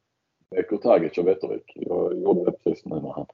med 0.56 0.68
Kurtagic 0.68 1.18
och 1.18 1.28
Wettervik? 1.28 1.72
Jag 1.76 2.22
gjorde 2.22 2.52
det 2.52 2.58
precis 2.64 2.86
nu 2.86 2.96
när 2.96 3.14
han... 3.14 3.26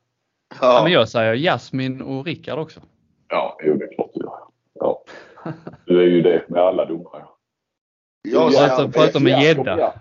Ja. 0.62 0.78
ja. 0.78 0.84
men 0.84 0.92
jag 0.92 1.10
säger 1.10 1.34
Jasmin 1.36 2.02
och 2.02 2.26
Rickard 2.26 2.60
också. 2.60 2.82
Ja, 3.28 3.58
jo, 3.64 3.74
det 3.74 3.86
är 3.86 3.96
klart 3.96 4.10
du 4.14 4.20
gör. 4.20 4.40
Ja. 4.74 5.04
Du 5.86 6.02
är 6.02 6.08
ju 6.08 6.22
det 6.22 6.50
med 6.50 6.62
alla 6.62 6.86
domare. 6.86 7.26
Jag 8.22 8.54
säger 8.54 8.92
pratar 8.92 9.20
med 9.20 9.44
Gädda. 9.44 9.94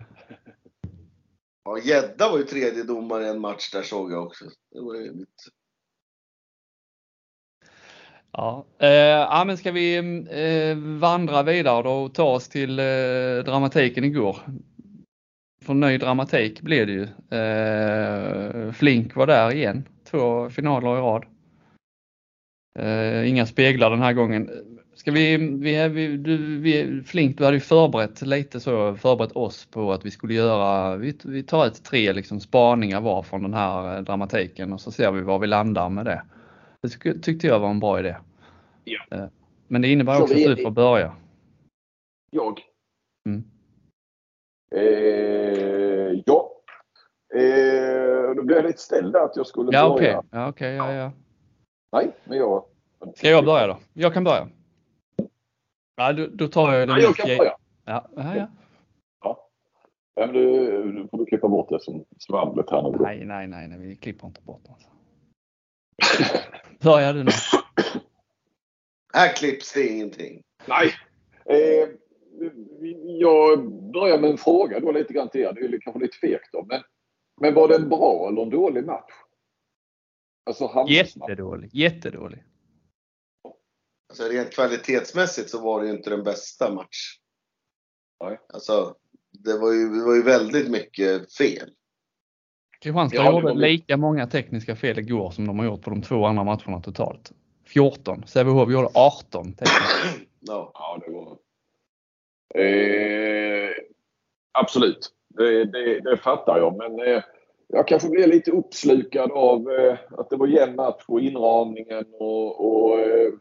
Ja, 1.64 1.78
Gädda 1.78 2.30
var 2.30 2.38
ju 2.38 2.44
tredje 2.44 2.83
domare 2.83 3.24
i 3.24 3.28
en 3.28 3.40
match 3.40 3.70
där 3.72 3.83
såg 3.83 4.12
jag 4.12 4.26
också. 4.26 4.44
Det 4.70 4.80
var 4.80 4.94
ju 4.94 5.12
mitt... 5.12 5.28
Ja, 8.33 8.66
eh, 8.78 9.44
men 9.44 9.57
ska 9.57 9.72
vi 9.72 9.96
eh, 10.30 11.00
vandra 11.00 11.42
vidare 11.42 11.83
då 11.83 11.90
och 11.90 12.14
ta 12.14 12.24
oss 12.24 12.48
till 12.48 12.78
eh, 12.78 13.44
dramatiken 13.44 14.04
igår. 14.04 14.37
För 15.62 15.74
ny 15.74 15.98
dramatik 15.98 16.61
blev 16.61 16.87
det 16.87 16.92
ju. 16.92 17.02
Eh, 17.38 18.72
Flink 18.72 19.16
var 19.16 19.26
där 19.26 19.52
igen, 19.52 19.88
två 20.04 20.50
finaler 20.50 20.98
i 20.98 21.00
rad. 21.00 21.24
Eh, 22.78 23.28
inga 23.28 23.46
speglar 23.46 23.90
den 23.90 24.02
här 24.02 24.12
gången. 24.12 24.50
Ska 25.05 25.12
vi, 25.12 25.37
vi, 25.37 25.88
vi, 25.88 26.17
du, 26.17 26.61
vi, 26.61 27.03
Flink, 27.07 27.38
du 27.38 27.45
hade 27.45 27.57
ju 27.57 27.61
förberett 27.61 28.23
lite 28.23 28.61
så, 28.61 28.95
förberett 28.95 29.37
oss 29.37 29.67
på 29.67 29.93
att 29.93 30.05
vi 30.05 30.11
skulle 30.11 30.35
göra, 30.35 30.97
vi, 30.97 31.19
vi 31.25 31.43
tar 31.43 31.67
ett 31.67 31.85
tre 31.85 32.12
liksom 32.12 32.40
spaningar 32.40 33.01
var 33.01 33.23
från 33.23 33.43
den 33.43 33.55
här 33.55 33.97
eh, 33.97 34.03
dramatiken 34.03 34.73
och 34.73 34.81
så 34.81 34.93
ser 34.93 35.12
vi 35.12 35.21
var 35.21 35.38
vi 35.38 35.47
landar 35.47 35.88
med 35.88 36.05
det. 36.05 36.23
Det 36.81 37.23
tyckte 37.23 37.47
jag 37.47 37.61
var 37.61 37.71
en 37.71 37.81
bra 37.81 38.01
idé. 38.01 38.17
Ja. 38.85 39.05
Eh, 39.11 39.25
men 39.69 39.83
det 39.83 39.88
innebär 39.88 40.23
också 40.23 40.35
att 40.35 40.57
du 40.57 40.62
får 40.62 40.71
börja. 40.71 41.17
Jag? 42.31 42.61
Mm. 43.29 43.45
Eh, 44.75 46.23
ja. 46.25 46.51
Eh, 47.35 48.35
då 48.37 48.43
blev 48.43 48.59
jag 48.59 48.67
lite 48.67 48.81
ställd 48.81 49.17
att 49.17 49.37
jag 49.37 49.47
skulle 49.47 49.73
ja, 49.73 49.88
börja. 49.88 50.19
Okay. 50.19 50.29
Ja, 50.31 50.49
okej. 50.49 50.81
Okay, 50.81 50.95
ja, 50.95 51.03
ja. 51.03 51.12
Nej, 51.93 52.11
men 52.25 52.38
jag... 52.38 52.64
Ska 53.14 53.29
jag 53.29 53.45
börja 53.45 53.67
då? 53.67 53.79
Jag 53.93 54.14
kan 54.14 54.25
börja. 54.25 54.49
Ja, 55.96 56.12
då, 56.12 56.26
då 56.26 56.48
tar 56.48 56.72
jag 56.74 56.88
den. 56.88 56.96
Ja, 56.96 57.02
jag 57.02 57.16
kan 57.16 57.37
börja. 57.38 57.57
Ja, 57.85 58.11
ja, 58.16 58.37
ja. 58.37 58.48
ja. 59.22 59.50
men 60.16 60.33
du, 60.33 60.92
du 60.92 61.09
får 61.09 61.18
du 61.18 61.26
klippa 61.26 61.48
bort 61.48 61.68
det 61.68 61.80
som 61.80 62.04
svamlet 62.18 62.70
här 62.70 62.83
nu. 62.83 62.98
Nej, 63.00 63.24
nej, 63.24 63.46
nej, 63.46 63.68
nej, 63.68 63.78
vi 63.78 63.96
klipper 63.96 64.26
inte 64.26 64.42
bort 64.42 64.62
det. 64.64 64.70
Alltså. 64.70 64.88
Börja 66.80 67.12
du 67.12 67.24
nu. 67.24 67.30
Här 69.14 69.37
klipps 69.37 69.72
det 69.72 69.88
ingenting. 69.88 70.42
Nej. 70.66 70.92
Eh, 71.44 71.88
jag 73.20 73.72
börjar 73.92 74.18
med 74.18 74.30
en 74.30 74.38
fråga 74.38 74.80
då 74.80 74.92
lite 74.92 75.12
grann 75.12 75.28
till 75.28 75.40
er. 75.40 75.52
Det 75.52 75.61
är 75.61 75.80
kanske 75.80 76.00
lite 76.00 76.16
fegt 76.16 76.52
då. 76.52 76.64
Men, 76.64 76.83
men 77.40 77.54
var 77.54 77.68
det 77.68 77.76
en 77.76 77.88
bra 77.88 78.28
eller 78.28 78.42
en 78.42 78.50
dålig 78.50 78.87
match? 78.87 79.12
Alltså 80.46 80.87
Jättedålig. 80.88 81.70
Jättedålig. 81.72 82.42
Alltså 84.14 84.29
rent 84.29 84.55
kvalitetsmässigt 84.55 85.50
så 85.50 85.61
var 85.61 85.81
det 85.81 85.87
ju 85.87 85.92
inte 85.92 86.11
den 86.11 86.22
bästa 86.22 86.74
match. 86.74 87.18
Nej. 88.24 88.40
Alltså, 88.53 88.94
det 89.44 89.59
var 89.59 89.72
ju, 89.72 89.88
det 89.88 90.05
var 90.05 90.14
ju 90.14 90.22
väldigt 90.22 90.70
mycket 90.70 91.35
fel. 91.35 91.70
Kristianstad 92.81 93.16
ja, 93.16 93.33
gjorde 93.33 93.55
lika 93.55 93.96
många 93.96 94.27
tekniska 94.27 94.77
fel 94.77 94.98
igår 94.98 95.31
som 95.31 95.46
de 95.46 95.59
har 95.59 95.66
gjort 95.66 95.83
på 95.83 95.90
de 95.90 96.03
två 96.03 96.27
andra 96.27 96.44
matcherna 96.44 96.81
totalt. 96.81 97.33
14. 97.64 98.27
Sävehof 98.27 98.70
gjorde 98.70 98.88
18 98.94 99.53
tekniska. 99.53 100.09
ja. 100.40 100.70
ja, 100.74 101.00
det 101.07 101.12
var... 101.12 101.38
Eh, 102.64 103.70
absolut, 104.53 105.12
det, 105.29 105.64
det, 105.64 106.00
det, 106.00 106.16
fattar 106.16 106.59
jag. 106.59 106.77
Men 106.77 107.09
eh, 107.09 107.22
jag 107.68 107.88
kanske 107.88 108.09
blev 108.09 108.29
lite 108.29 108.50
uppslukad 108.50 109.31
av 109.33 109.70
eh, 109.70 109.98
att 110.11 110.31
det 110.31 110.37
var 110.37 110.46
jämn 110.46 110.77
match 110.77 111.05
och 111.09 111.20
inramningen 111.20 112.05
och, 112.12 112.66
och 112.66 112.98
eh, 113.00 113.20
eh, 113.22 113.33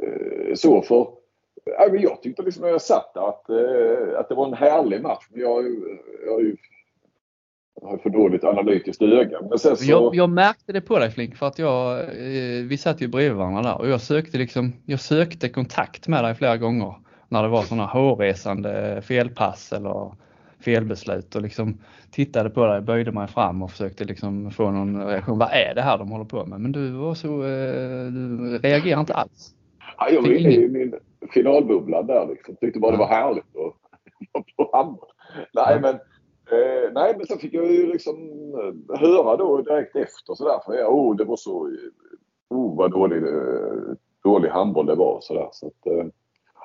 Eh, 0.00 0.54
så. 0.54 0.82
För 0.82 1.08
jag 2.00 2.22
tyckte 2.22 2.42
liksom 2.42 2.62
när 2.62 2.70
jag 2.70 2.82
satt 2.82 3.14
där 3.14 3.28
att, 3.28 3.48
eh, 3.48 4.18
att 4.18 4.28
det 4.28 4.34
var 4.34 4.46
en 4.46 4.54
härlig 4.54 5.02
match. 5.02 5.26
Men 5.30 5.40
jag, 5.40 5.64
jag 6.26 6.32
har 6.32 6.40
ju 6.40 6.56
jag 7.80 7.88
har 7.88 7.98
för 7.98 8.10
dåligt 8.10 8.44
analytiskt 8.44 9.02
öga. 9.02 9.40
Men 9.50 9.58
sen 9.58 9.76
så... 9.76 9.90
jag, 9.90 10.14
jag 10.14 10.30
märkte 10.30 10.72
det 10.72 10.80
på 10.80 10.98
dig 10.98 11.10
Flink 11.10 11.36
för 11.36 11.46
att 11.46 11.58
jag, 11.58 12.00
eh, 12.00 12.64
vi 12.64 12.78
satt 12.78 13.00
ju 13.00 13.08
bredvid 13.08 13.36
varandra 13.36 13.62
där 13.62 13.78
och 13.78 13.88
jag 13.88 14.00
sökte, 14.00 14.38
liksom, 14.38 14.72
jag 14.86 15.00
sökte 15.00 15.48
kontakt 15.48 16.08
med 16.08 16.24
dig 16.24 16.34
flera 16.34 16.56
gånger 16.56 16.94
när 17.28 17.42
det 17.42 17.48
var 17.48 17.62
sådana 17.62 17.86
hårresande 17.86 19.02
felpass 19.02 19.72
eller 19.72 20.14
felbeslut 20.60 21.34
och 21.34 21.42
liksom 21.42 21.78
tittade 22.10 22.50
på 22.50 22.66
dig, 22.66 22.80
böjde 22.80 23.12
mig 23.12 23.28
fram 23.28 23.62
och 23.62 23.70
försökte 23.70 24.04
liksom 24.04 24.50
få 24.50 24.70
någon 24.70 25.06
reaktion. 25.06 25.38
Vad 25.38 25.50
är 25.52 25.74
det 25.74 25.82
här 25.82 25.98
de 25.98 26.10
håller 26.10 26.24
på 26.24 26.46
med? 26.46 26.60
Men 26.60 26.72
du 26.72 26.90
var 26.90 27.14
så, 27.14 27.42
du 28.10 28.58
reagerade 28.62 29.00
inte 29.00 29.14
alls. 29.14 29.54
Ja, 30.02 30.10
jag 30.10 30.22
var 30.22 30.32
inne 30.32 30.54
i 30.54 30.68
min 30.68 30.94
finalbubbla 31.30 32.02
där 32.02 32.26
liksom. 32.26 32.56
Tyckte 32.56 32.80
bara 32.80 32.92
det 32.92 32.98
var 32.98 33.06
härligt 33.06 33.44
att 33.44 34.56
på 34.56 34.70
handboll. 34.72 35.08
Nej 35.52 35.80
men, 35.80 35.94
eh, 35.94 36.92
nej 36.92 37.14
men 37.16 37.26
sen 37.26 37.38
fick 37.38 37.54
jag 37.54 37.72
ju 37.72 37.86
liksom 37.86 38.16
eh, 38.54 38.98
höra 38.98 39.36
då 39.36 39.62
direkt 39.62 39.96
efter 39.96 40.34
sådär. 40.34 40.60
För 40.64 40.74
jag, 40.74 40.94
oh, 40.94 41.16
det 41.16 41.24
var 41.24 41.36
så, 41.36 41.70
oh 42.50 42.76
vad 42.76 42.90
dålig, 42.90 43.22
eh, 43.22 43.94
dålig 44.24 44.48
handboll 44.48 44.86
det 44.86 44.94
var 44.94 45.18
sådär. 45.20 45.48
Så 45.52 45.66
att, 45.66 45.86
eh, 45.86 46.06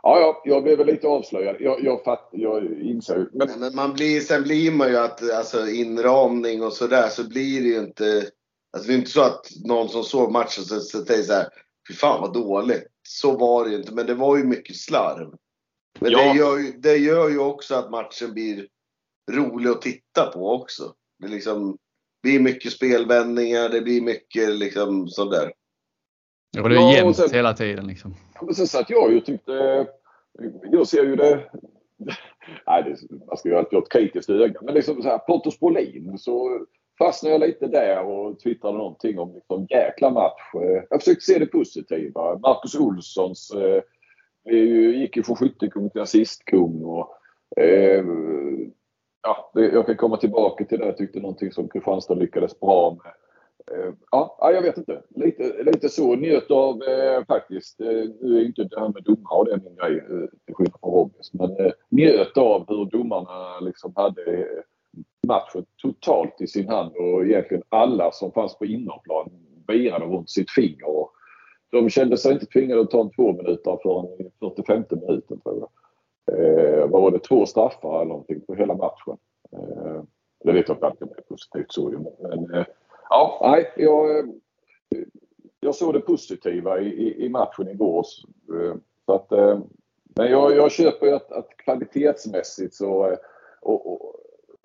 Ja, 0.03 0.19
ja, 0.19 0.41
jag 0.45 0.63
blev 0.63 0.77
väl 0.77 0.87
lite 0.87 1.07
avslöjad. 1.07 1.55
Jag, 1.59 1.83
jag, 1.83 2.03
fatt, 2.03 2.29
jag 2.31 2.65
inser 2.81 3.29
men... 3.31 3.59
men 3.59 3.75
man 3.75 3.93
blir, 3.93 4.19
sen 4.19 4.43
blir 4.43 4.71
man 4.71 4.89
ju 4.89 4.97
att 4.97 5.31
alltså, 5.31 5.67
inramning 5.67 6.63
och 6.63 6.73
sådär 6.73 7.07
så 7.09 7.29
blir 7.29 7.61
det 7.61 7.67
ju 7.67 7.77
inte... 7.79 8.23
Alltså 8.73 8.87
det 8.87 8.93
är 8.93 8.97
inte 8.97 9.11
så 9.11 9.21
att 9.21 9.47
någon 9.65 9.89
som 9.89 10.03
såg 10.03 10.31
matchen 10.31 10.63
så, 10.63 10.79
så 10.79 11.05
säger 11.05 11.23
så 11.23 11.33
här, 11.33 11.47
fy 11.87 11.93
fan 11.93 12.21
vad 12.21 12.33
dåligt. 12.33 12.96
Så 13.09 13.37
var 13.37 13.65
det 13.65 13.71
ju 13.71 13.77
inte, 13.77 13.93
men 13.93 14.05
det 14.05 14.13
var 14.13 14.37
ju 14.37 14.43
mycket 14.43 14.75
slarv. 14.75 15.33
Men 15.99 16.11
ja. 16.11 16.19
det, 16.19 16.39
gör 16.39 16.57
ju, 16.57 16.71
det 16.71 16.97
gör 16.97 17.29
ju 17.29 17.39
också 17.39 17.75
att 17.75 17.91
matchen 17.91 18.33
blir 18.33 18.67
rolig 19.31 19.69
att 19.69 19.81
titta 19.81 20.31
på 20.33 20.51
också. 20.51 20.93
Det 21.19 21.27
liksom 21.27 21.77
blir 22.23 22.39
mycket 22.39 22.71
spelvändningar, 22.71 23.69
det 23.69 23.81
blir 23.81 24.01
mycket 24.01 24.49
liksom 24.49 25.07
sådär. 25.07 25.53
Ja, 26.51 26.67
det 26.67 26.75
är 26.75 26.95
jämnt 26.95 27.17
sen, 27.17 27.29
hela 27.31 27.53
tiden 27.53 27.87
liksom. 27.87 28.15
Men 28.41 28.55
sen 28.55 28.67
satt 28.67 28.89
jag 28.89 29.11
ju 29.11 29.17
och 29.17 29.25
tyckte, 29.25 29.87
jag 30.71 30.87
ser 30.87 31.03
ju 31.03 31.15
det, 31.15 31.51
nej 32.67 32.83
det, 32.83 33.15
man 33.27 33.37
ska 33.37 33.49
ju 33.49 33.55
alltid 33.55 33.77
ha 33.77 33.83
ett 33.83 33.91
kritiskt 33.91 34.29
öga, 34.29 34.61
men 34.61 34.73
liksom 34.73 35.01
så 35.01 35.07
här 35.07 35.17
Pontus 35.17 35.59
Brolin 35.59 36.17
så 36.17 36.65
fastnade 36.97 37.35
jag 37.35 37.41
lite 37.41 37.67
där 37.67 38.03
och 38.03 38.39
twittrade 38.39 38.77
någonting 38.77 39.19
om 39.19 39.33
liksom 39.33 39.67
jäkla 39.69 40.09
match. 40.09 40.41
Eh, 40.55 40.83
jag 40.89 40.99
försökte 40.99 41.25
se 41.25 41.39
det 41.39 41.45
positiva. 41.45 42.37
Marcus 42.37 42.75
Olssons 42.75 43.51
eh, 43.51 43.83
gick 44.95 45.17
ju 45.17 45.23
från 45.23 45.35
skyttekung 45.35 45.89
till 45.89 46.01
assistkung 46.01 46.83
och 46.83 47.09
eh, 47.61 48.05
ja, 49.23 49.51
jag 49.53 49.85
kan 49.85 49.97
komma 49.97 50.17
tillbaka 50.17 50.65
till 50.65 50.79
det. 50.79 50.85
Jag 50.85 50.97
tyckte 50.97 51.19
någonting 51.19 51.51
som 51.51 51.69
Kristianstad 51.69 52.13
lyckades 52.13 52.59
bra 52.59 52.97
med. 53.03 53.13
Eh, 53.71 53.93
ja, 54.11 54.37
jag 54.39 54.61
vet 54.61 54.77
inte. 54.77 55.01
Lite, 55.15 55.63
lite 55.63 55.89
så. 55.89 56.15
Njöt 56.15 56.51
av 56.51 56.83
eh, 56.83 57.25
faktiskt. 57.25 57.81
Eh, 57.81 58.03
nu 58.21 58.37
är 58.37 58.45
inte 58.45 58.63
det 58.63 58.79
här 58.79 58.87
med 58.89 59.03
domare 59.03 59.39
och 59.39 59.45
det 59.45 59.51
är 59.51 59.57
min 59.57 59.75
grej 59.75 59.97
eh, 59.97 60.29
till 60.45 60.55
skillnad 60.55 60.79
från 60.79 60.93
Robins. 60.93 61.33
Men 61.33 61.65
eh, 61.65 61.71
njöt 61.89 62.37
av 62.37 62.65
hur 62.67 62.85
domarna 62.85 63.59
liksom 63.59 63.93
hade 63.95 64.47
matchen 65.27 65.65
totalt 65.81 66.41
i 66.41 66.47
sin 66.47 66.69
hand 66.69 66.95
och 66.95 67.25
egentligen 67.25 67.63
alla 67.69 68.11
som 68.11 68.31
fanns 68.31 68.57
på 68.57 68.65
innerplan 68.65 69.29
virade 69.67 70.05
runt 70.05 70.29
sitt 70.29 70.51
finger. 70.51 70.89
Och 70.89 71.11
de 71.71 71.89
kände 71.89 72.17
sig 72.17 72.33
inte 72.33 72.45
tvingade 72.45 72.81
att 72.81 72.91
ta 72.91 73.01
en 73.01 73.09
två 73.09 73.33
minuter 73.33 73.79
förrän 73.83 74.05
i 74.05 74.31
45 74.39 74.83
minuten 74.89 75.39
tror 75.39 75.59
jag. 75.59 75.69
Eh, 76.31 76.87
vad 76.87 77.01
var 77.01 77.11
det? 77.11 77.19
Två 77.19 77.45
straffar 77.45 77.95
eller 77.95 78.09
någonting 78.09 78.41
på 78.41 78.55
hela 78.55 78.73
matchen. 78.73 79.17
Eh, 79.51 80.03
det 80.43 80.51
vet 80.51 80.67
jag 80.67 80.77
inte 80.77 80.85
alltid 80.85 81.07
är 81.07 81.21
positivt 81.21 81.71
så 81.71 81.89
men 82.19 82.53
eh, 82.53 82.65
ja, 83.09 83.39
nej, 83.41 83.73
jag, 83.77 84.19
eh, 84.19 84.25
jag 85.59 85.75
såg 85.75 85.93
det 85.93 85.99
positiva 85.99 86.79
i, 86.79 86.87
i, 86.87 87.25
i 87.25 87.29
matchen 87.29 87.67
igår. 87.67 88.03
Så 88.03 88.27
eh, 88.55 88.75
att, 89.05 89.31
eh, 89.31 89.59
men 90.15 90.31
jag, 90.31 90.55
jag 90.55 90.71
köper 90.71 91.13
att, 91.13 91.31
att 91.31 91.57
kvalitetsmässigt 91.57 92.73
så 92.73 93.09
eh, 93.11 93.17
och, 93.61 93.93
och, 93.93 94.15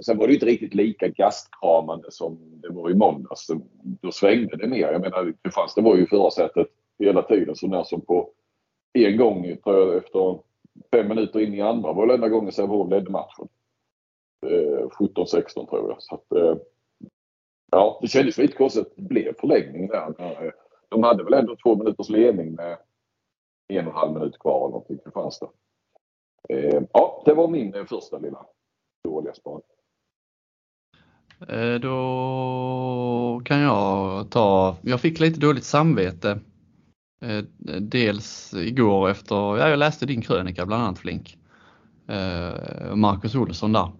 Sen 0.04 0.18
var 0.18 0.26
det 0.26 0.34
inte 0.34 0.46
riktigt 0.46 0.74
lika 0.74 1.08
gastkramande 1.08 2.10
som 2.10 2.60
det 2.60 2.68
var 2.68 2.90
i 2.90 2.94
måndags. 2.94 3.46
Då 4.00 4.12
svängde 4.12 4.56
det 4.56 4.68
mer. 4.68 4.92
Jag 4.92 5.00
menar, 5.00 5.34
Kristianstad 5.42 5.82
var 5.82 5.96
ju 5.96 6.06
förarsätet 6.06 6.66
hela 6.98 7.22
tiden 7.22 7.56
så 7.56 7.66
när 7.66 7.82
som 7.82 8.00
på 8.00 8.30
en 8.92 9.16
gång 9.16 9.56
tror 9.64 9.78
jag 9.78 9.96
efter 9.96 10.38
fem 10.90 11.08
minuter 11.08 11.40
in 11.40 11.54
i 11.54 11.60
andra 11.60 11.92
var 11.92 12.06
det 12.06 12.14
enda 12.14 12.28
gången 12.28 12.52
Sävehof 12.52 12.90
ledde 12.90 13.10
matchen. 13.10 13.48
Eh, 14.46 14.88
17-16 14.88 15.66
tror 15.66 15.90
jag. 15.90 16.02
Så 16.02 16.14
att, 16.14 16.32
eh, 16.32 16.56
ja, 17.70 17.98
det 18.02 18.08
kändes 18.08 18.38
lite 18.38 18.56
konstigt 18.56 18.86
att 18.86 18.96
det 18.96 19.02
blev 19.02 19.34
förlängning 19.40 19.88
där. 19.88 20.14
Eh, 20.18 20.52
de 20.88 21.02
hade 21.02 21.24
väl 21.24 21.34
ändå 21.34 21.56
två 21.56 21.76
minuters 21.76 22.08
ledning 22.08 22.54
med 22.54 22.78
en 23.68 23.86
och 23.86 23.92
en 23.92 23.98
halv 23.98 24.12
minut 24.12 24.38
kvar 24.38 24.58
eller 24.58 24.68
någonting 24.68 24.98
Kristianstad. 24.98 25.50
Eh, 26.48 26.82
ja, 26.92 27.22
det 27.24 27.34
var 27.34 27.48
min 27.48 27.74
eh, 27.74 27.84
första 27.84 28.18
lilla 28.18 28.46
dåliga 29.04 29.34
spaning. 29.34 29.62
Eh, 31.48 31.74
då 31.74 33.42
kan 33.44 33.60
jag 33.60 34.30
ta, 34.30 34.76
jag 34.82 35.00
fick 35.00 35.20
lite 35.20 35.40
dåligt 35.40 35.64
samvete. 35.64 36.40
Eh, 37.24 37.44
dels 37.80 38.54
igår 38.54 39.10
efter, 39.10 39.36
ja, 39.36 39.68
jag 39.68 39.78
läste 39.78 40.06
din 40.06 40.22
krönika 40.22 40.66
bland 40.66 40.82
annat 40.82 40.98
Flink. 40.98 41.38
Eh, 42.08 42.94
Marcus 42.94 43.34
Olsson 43.34 43.72
där. 43.72 43.90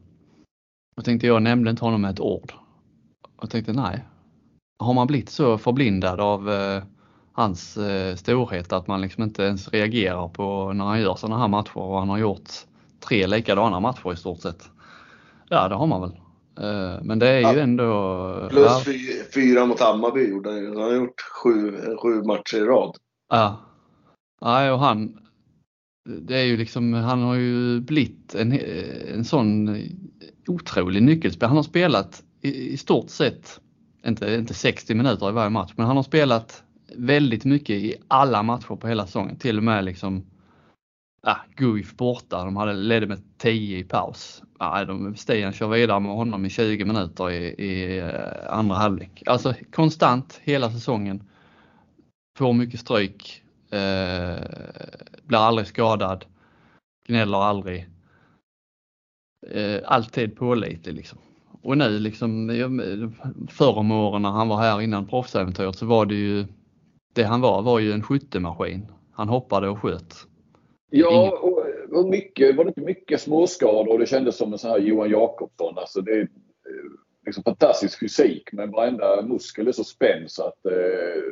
Jag 0.97 1.05
tänkte 1.05 1.27
jag 1.27 1.43
nämnde 1.43 1.71
inte 1.71 1.85
honom 1.85 2.01
med 2.01 2.11
ett 2.11 2.21
ord. 2.21 2.53
Jag 3.41 3.51
tänkte 3.51 3.73
nej. 3.73 4.05
Har 4.79 4.95
man 4.95 5.07
blivit 5.07 5.31
så 5.31 5.59
förblindad 5.59 6.21
av 6.21 6.51
hans 7.33 7.79
storhet 8.17 8.73
att 8.73 8.87
man 8.87 9.01
liksom 9.01 9.23
inte 9.23 9.43
ens 9.43 9.69
reagerar 9.69 10.29
på 10.29 10.73
när 10.73 10.85
han 10.85 11.01
gör 11.01 11.15
sådana 11.15 11.41
här 11.41 11.49
matcher 11.49 11.79
och 11.79 11.99
han 11.99 12.09
har 12.09 12.19
gjort 12.19 12.51
tre 13.01 13.27
likadana 13.27 13.81
matcher 13.81 14.13
i 14.13 14.17
stort 14.17 14.41
sett. 14.41 14.71
Ja, 15.49 15.69
det 15.69 15.75
har 15.75 15.87
man 15.87 16.01
väl. 16.01 16.22
Eh, 16.61 17.03
men 17.03 17.19
det 17.19 17.29
är 17.29 17.39
ju 17.39 17.59
ja. 17.59 17.63
ändå... 17.63 18.49
Plus 18.51 18.87
ja. 18.87 19.25
fyra 19.35 19.67
mot 19.67 19.81
Hammarby 19.81 20.31
gjorde 20.31 20.51
han 20.51 20.59
ju. 20.59 20.69
Han 20.69 20.77
har 20.77 20.93
gjort 20.93 21.21
sju, 21.21 21.73
sju 22.03 22.23
matcher 22.23 22.57
i 22.57 22.61
rad. 22.61 22.97
Ja. 23.29 23.61
Nej, 24.41 24.71
och 24.71 24.79
han... 24.79 25.19
Det 26.05 26.37
är 26.37 26.45
ju 26.45 26.57
liksom, 26.57 26.93
han 26.93 27.23
har 27.23 27.35
ju 27.35 27.81
blivit 27.81 28.35
en, 28.35 28.61
en 29.15 29.25
sån 29.25 29.79
otrolig 30.49 31.03
nyckelspelare. 31.03 31.49
Han 31.49 31.57
har 31.57 31.63
spelat 31.63 32.23
i, 32.41 32.73
i 32.73 32.77
stort 32.77 33.11
sett, 33.11 33.61
inte, 34.07 34.35
inte 34.35 34.55
60 34.55 34.95
minuter 34.95 35.29
i 35.29 35.33
varje 35.33 35.51
match, 35.51 35.73
men 35.77 35.87
han 35.87 35.97
har 35.97 36.03
spelat 36.03 36.63
väldigt 36.97 37.45
mycket 37.45 37.77
i 37.77 37.95
alla 38.09 38.43
matcher 38.43 38.77
på 38.77 38.89
hela 38.89 39.07
säsongen. 39.07 39.37
Till 39.37 39.59
och 39.59 39.65
med 39.65 39.85
liksom 39.85 40.25
ah, 41.23 41.41
Guif 41.57 41.97
borta. 41.97 42.45
De 42.45 42.57
hade 42.57 42.73
ledde 42.73 43.07
med 43.07 43.23
10 43.39 43.79
i 43.79 43.85
paus. 43.85 44.43
Ah, 44.59 44.85
de, 44.85 45.17
Stian 45.17 45.53
kör 45.53 45.69
vidare 45.69 46.01
med 46.01 46.13
honom 46.13 46.45
i 46.45 46.51
20 46.51 46.85
minuter 46.85 47.31
i, 47.31 47.65
i 47.65 47.99
eh, 47.99 48.55
andra 48.59 48.77
halvlek. 48.77 49.23
Alltså 49.27 49.55
konstant 49.73 50.41
hela 50.43 50.71
säsongen. 50.71 51.23
Får 52.39 52.53
mycket 52.53 52.81
stryk. 52.81 53.43
Eh, 53.71 54.43
blir 55.23 55.39
aldrig 55.39 55.67
skadad. 55.67 56.25
Gnäller 57.07 57.39
aldrig. 57.39 57.89
Eh, 59.51 59.81
alltid 59.85 60.37
pålitlig 60.37 60.95
liksom. 60.95 61.19
Och 61.63 61.79
nu 61.79 61.99
liksom 61.99 62.51
förr 63.49 63.79
om 63.79 63.91
åren 63.91 64.23
när 64.23 64.31
han 64.31 64.49
var 64.49 64.57
här 64.57 64.81
innan 64.81 65.07
proffsäventyret 65.07 65.77
så 65.77 65.87
var 65.87 66.07
det 66.07 66.15
ju 66.15 66.47
det 67.15 67.23
han 67.23 67.41
var 67.41 67.63
var 67.63 67.79
ju 67.79 67.93
en 67.93 68.03
skyttemaskin. 68.03 68.87
Han 69.13 69.29
hoppade 69.29 69.69
och 69.69 69.79
sköt. 69.79 70.27
Ja, 70.95 71.39
och, 71.43 71.99
och 71.99 72.09
mycket, 72.09 72.57
var 72.57 72.65
det 72.65 72.69
inte 72.69 72.81
mycket 72.81 73.21
småskador 73.21 73.93
och 73.93 73.99
det 73.99 74.07
kändes 74.07 74.37
som 74.37 74.53
en 74.53 74.59
sån 74.59 74.71
här 74.71 74.79
Johan 74.79 75.11
Jakobsson. 75.11 75.79
Alltså 75.79 76.01
det 76.01 76.13
är 76.13 76.21
eh, 76.21 76.27
liksom 77.27 77.45
fantastisk 77.45 78.01
fysik 78.01 78.49
men 78.53 78.71
varenda 78.71 79.23
muskel 79.23 79.69
är 79.69 79.73
så 79.73 79.85
spänd 79.85 80.31
så 80.31 80.43
att 80.43 80.67
eh, 80.67 81.23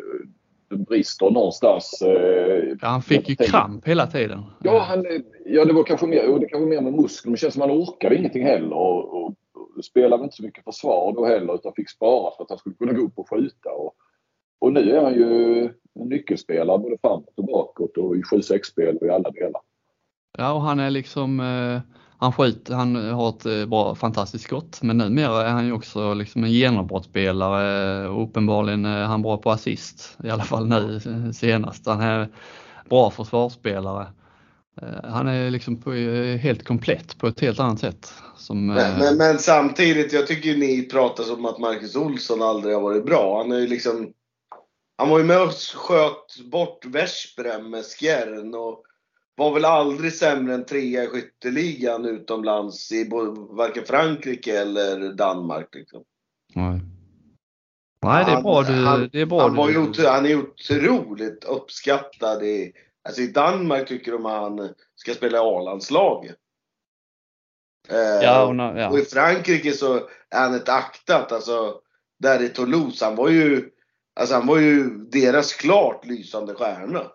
det 0.70 0.77
brister 0.77 1.31
någonstans. 1.31 2.03
Eh, 2.03 2.77
ja, 2.81 2.88
han 2.88 3.03
fick 3.03 3.29
ju 3.29 3.37
kramp 3.37 3.88
hela 3.88 4.07
tiden. 4.07 4.42
Ja, 4.62 4.79
han, 4.79 5.07
ja 5.44 5.64
det 5.64 5.73
var 5.73 5.85
kanske 5.85 6.07
mer, 6.07 6.38
det 6.38 6.49
kanske 6.49 6.68
mer 6.68 6.81
med 6.81 6.92
muskler. 6.92 7.31
Men 7.31 7.35
det 7.35 7.40
känns 7.40 7.55
som 7.55 7.62
att 7.62 7.68
han 7.68 7.79
orkade 7.79 8.16
ingenting 8.16 8.44
heller. 8.44 8.77
Och, 8.77 9.25
och, 9.25 9.35
och 9.77 9.85
spelade 9.85 10.25
inte 10.25 10.37
så 10.37 10.42
mycket 10.42 10.64
försvar 10.64 11.12
då 11.12 11.27
heller 11.27 11.55
utan 11.55 11.73
fick 11.77 11.90
spara 11.90 12.37
för 12.37 12.44
att 12.44 12.51
han 12.51 12.59
skulle 12.59 12.77
kunna 12.77 12.92
gå 12.92 13.03
upp 13.03 13.18
och 13.18 13.31
skjuta. 13.31 13.70
Och, 13.70 13.94
och 14.59 14.73
nu 14.73 14.96
är 14.96 15.03
han 15.03 15.14
ju 15.14 15.68
en 16.00 16.09
nyckelspelare 16.09 16.79
både 16.79 16.96
framåt 17.00 17.35
och 17.37 17.44
bakåt 17.44 17.96
och 17.96 18.16
i 18.16 18.22
7-6-spel 18.22 18.96
och 18.96 19.07
i 19.07 19.11
alla 19.11 19.31
delar. 19.31 19.61
Ja, 20.38 20.53
och 20.53 20.62
han 20.62 20.81
är 20.81 20.90
liksom, 20.90 21.40
eh, 21.40 21.81
han 22.18 22.33
skjuter, 22.33 22.74
han 22.74 22.96
har 22.96 23.29
ett 23.29 23.46
eh, 23.46 23.66
bra, 23.66 23.94
fantastiskt 23.94 24.44
skott, 24.44 24.83
men 24.83 24.98
numera 24.98 25.46
är 25.46 25.50
han 25.50 25.66
ju 25.66 25.72
också 25.72 26.14
liksom 26.14 26.44
en 26.44 26.53
genombrottsspelare 26.53 28.09
och 28.09 28.22
uppenbarligen 28.24 28.85
är 28.85 29.05
han 29.05 29.22
bra 29.22 29.37
på 29.37 29.50
assist, 29.50 30.18
i 30.24 30.31
alla 30.31 30.44
fall 30.44 30.66
nu 30.66 31.00
senast. 31.33 31.87
Han 31.87 32.00
är 32.00 32.29
bra 32.88 33.11
försvarsspelare. 33.11 34.07
Eh, 34.83 35.11
han 35.11 35.29
är 35.29 35.50
liksom 35.50 35.76
på, 35.76 35.92
helt 36.40 36.64
komplett 36.64 37.18
på 37.18 37.26
ett 37.26 37.40
helt 37.40 37.61
annat 37.61 37.81
sätt. 37.81 38.12
Som, 38.37 38.66
men, 38.66 38.98
men, 38.98 39.16
men, 39.16 39.38
samtidigt, 39.38 40.12
jag 40.12 40.26
tycker 40.26 40.57
ni 40.57 40.83
pratar 40.83 41.24
som 41.24 41.44
att 41.44 41.59
Marcus 41.59 41.96
Olsson 41.96 42.42
aldrig 42.42 42.74
har 42.74 42.83
varit 42.83 43.07
bra. 43.07 43.42
Han 43.42 43.53
är 43.53 43.59
ju 43.59 43.66
liksom 43.66 44.12
han 45.01 45.09
var 45.09 45.19
ju 45.19 45.25
med 45.25 45.43
och 45.43 45.53
sköt 45.53 46.41
bort 46.51 46.85
Veszprem 46.85 47.71
med 47.71 47.85
Skjern 47.85 48.55
och 48.55 48.85
var 49.35 49.55
väl 49.55 49.65
aldrig 49.65 50.13
sämre 50.13 50.55
än 50.55 50.65
trea 50.65 51.05
i 51.05 51.07
skytteligan 51.07 52.05
utomlands 52.05 52.93
i 52.93 53.09
varken 53.51 53.85
Frankrike 53.85 54.61
eller 54.61 55.13
Danmark. 55.13 55.75
Liksom. 55.75 56.05
Nej. 56.55 56.81
Nej, 58.03 58.25
det 58.25 58.31
är 58.31 58.43
bra 58.43 58.63
du... 58.63 58.73
Han, 58.73 59.09
det 59.13 59.21
är 59.21 59.27
bra 59.27 59.41
han, 59.41 59.57
var 59.57 59.69
ju, 59.71 60.07
han 60.07 60.27
är 60.27 60.37
otroligt 60.37 61.45
uppskattad 61.45 62.43
i... 62.43 62.73
Alltså 63.05 63.23
i 63.23 63.27
Danmark 63.27 63.89
tycker 63.89 64.13
de 64.13 64.27
att 64.27 64.41
han 64.41 64.75
ska 64.97 65.15
spela 65.15 65.39
i 65.39 65.41
A-landslaget. 65.41 66.37
Eh, 67.89 67.99
ja, 67.99 68.45
och, 68.45 68.55
ja. 68.79 68.91
och, 68.91 68.99
i 68.99 69.05
Frankrike 69.05 69.73
så 69.73 69.95
är 70.31 70.41
han 70.41 70.55
ett 70.55 70.69
aktat. 70.69 71.33
Alltså, 71.33 71.81
där 72.19 72.43
i 72.43 72.49
Toulouse, 72.49 73.05
han 73.05 73.17
var 73.17 73.29
ju 73.29 73.71
Alltså 74.20 74.35
han 74.35 74.46
var 74.46 74.59
ju 74.59 74.88
deras 74.88 75.52
klart 75.52 76.06
lysande 76.06 76.54
stjärna. 76.54 77.12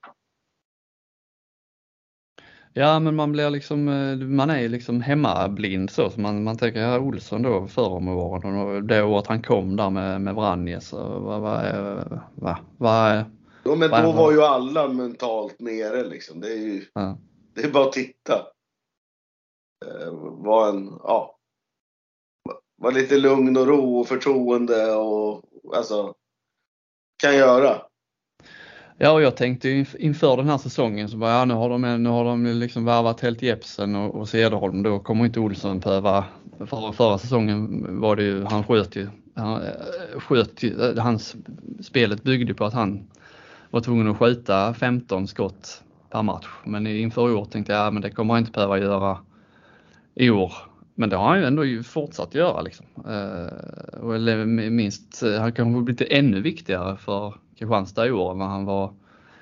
Ja 2.74 3.00
men 3.00 3.16
man 3.16 3.32
blir 3.32 3.50
liksom, 3.50 3.88
eh, 3.88 4.18
man 4.18 4.50
är 4.50 4.70
liksom 4.70 5.02
hemmablind 5.02 5.90
så. 5.90 6.10
så 6.10 6.20
man, 6.20 6.44
man 6.44 6.58
tänker, 6.58 6.80
ja 6.80 7.00
Olsson 7.00 7.42
då 7.42 7.68
förr 7.68 7.90
om 7.90 8.08
åren 8.08 8.56
och 8.56 8.84
det 8.84 9.04
året 9.04 9.28
han 9.28 9.42
kom 9.42 9.76
där 9.76 9.90
med, 9.90 10.22
med 10.22 10.36
Vranjes. 10.36 10.94
Vad, 10.94 11.42
vad, 11.42 11.42
vad, 12.36 12.58
vad, 12.78 13.26
Ja 13.64 13.76
men 13.76 13.90
då 13.90 14.12
var 14.12 14.32
ju 14.32 14.42
alla 14.42 14.88
mentalt 14.88 15.60
nere 15.60 16.04
liksom. 16.04 16.42
Det 16.42 16.48
är 16.48 16.58
ju, 16.58 16.86
ja. 16.94 17.18
det 17.54 17.62
är 17.62 17.72
bara 17.72 17.86
att 17.86 17.94
titta. 17.94 18.34
Eh, 19.86 20.14
var 20.14 20.70
en, 20.70 21.00
ja. 21.04 21.38
Var 22.78 22.92
lite 22.92 23.18
lugn 23.18 23.58
och 23.58 23.68
ro 23.68 24.00
och 24.00 24.08
förtroende 24.08 24.96
och 24.96 25.44
alltså 25.76 26.14
kan 27.26 27.36
göra. 27.36 27.82
Ja, 28.98 29.12
och 29.12 29.22
jag 29.22 29.36
tänkte 29.38 29.86
inför 30.00 30.38
den 30.38 30.50
här 30.50 30.58
säsongen 30.58 31.10
så 31.10 31.18
bara, 31.18 31.32
ja, 31.32 31.46
nu 31.46 31.54
har 31.54 31.70
de, 31.70 32.04
nu 32.04 32.10
har 32.10 32.26
de 32.26 32.46
liksom 32.46 32.86
värvat 32.86 33.22
helt 33.22 33.42
Jepsen 33.42 33.96
och, 33.96 34.16
och 34.16 34.30
Cederholm. 34.30 34.84
Då 34.84 35.00
kommer 35.00 35.26
inte 35.26 35.40
Olsson 35.40 35.80
behöva, 35.80 36.26
för, 36.60 36.92
förra 36.92 37.18
säsongen 37.18 37.86
var 38.02 38.16
det 38.16 38.24
ju, 38.24 38.44
han 38.44 38.64
sköt 38.64 38.96
ju, 38.96 39.08
han, 39.36 39.62
eh, 39.62 40.20
sköt 40.20 40.64
ju, 40.64 40.82
eh, 40.82 41.04
hans, 41.04 41.36
spelet 41.82 42.24
byggde 42.24 42.54
på 42.54 42.66
att 42.66 42.74
han 42.74 43.08
var 43.70 43.82
tvungen 43.82 44.08
att 44.08 44.18
skjuta 44.18 44.74
15 44.74 45.28
skott 45.28 45.84
per 46.10 46.22
match. 46.22 46.48
Men 46.64 46.88
inför 46.88 47.30
i 47.30 47.34
år 47.34 47.46
tänkte 47.46 47.74
jag, 47.74 47.86
ja, 47.86 47.92
men 47.92 48.02
det 48.02 48.12
kommer 48.12 48.34
han 48.34 48.42
inte 48.42 48.52
behöva 48.52 48.80
göra 48.80 49.18
i 50.16 50.30
år 50.30 50.54
men 50.96 51.10
det 51.10 51.16
har 51.16 51.28
han 51.28 51.40
ju 51.40 51.46
ändå 51.46 51.84
fortsatt 51.84 52.36
göra 52.36 52.62
liksom. 52.62 52.86
Eh, 53.08 54.00
och 54.00 54.16
eller 54.16 54.46
minst, 54.70 55.24
eh, 55.24 55.42
han 55.42 55.54
kanske 55.54 55.82
blivit 55.82 56.12
ännu 56.12 56.42
viktigare 56.42 56.98
för 56.98 57.36
Kristianstad 57.60 58.08
i 58.08 58.12
år 58.12 58.32
än 58.32 58.40
vad 58.40 58.48
han 58.48 58.66
var 58.66 58.94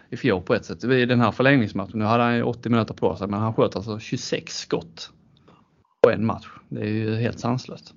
i 0.09 0.17
fjol 0.17 0.41
på 0.41 0.53
ett 0.53 0.65
sätt. 0.65 0.83
I 0.83 1.05
den 1.05 1.19
här 1.19 1.31
förlängningsmatchen, 1.31 1.99
nu 1.99 2.05
hade 2.05 2.23
han 2.23 2.35
ju 2.35 2.43
80 2.43 2.69
minuter 2.69 2.93
på 2.93 3.15
sig 3.15 3.27
men 3.27 3.39
han 3.39 3.53
sköt 3.53 3.75
alltså 3.75 3.99
26 3.99 4.57
skott 4.57 5.09
på 6.01 6.11
en 6.11 6.25
match. 6.25 6.47
Det 6.69 6.81
är 6.81 6.85
ju 6.85 7.15
helt 7.15 7.39
sanslöst. 7.39 7.93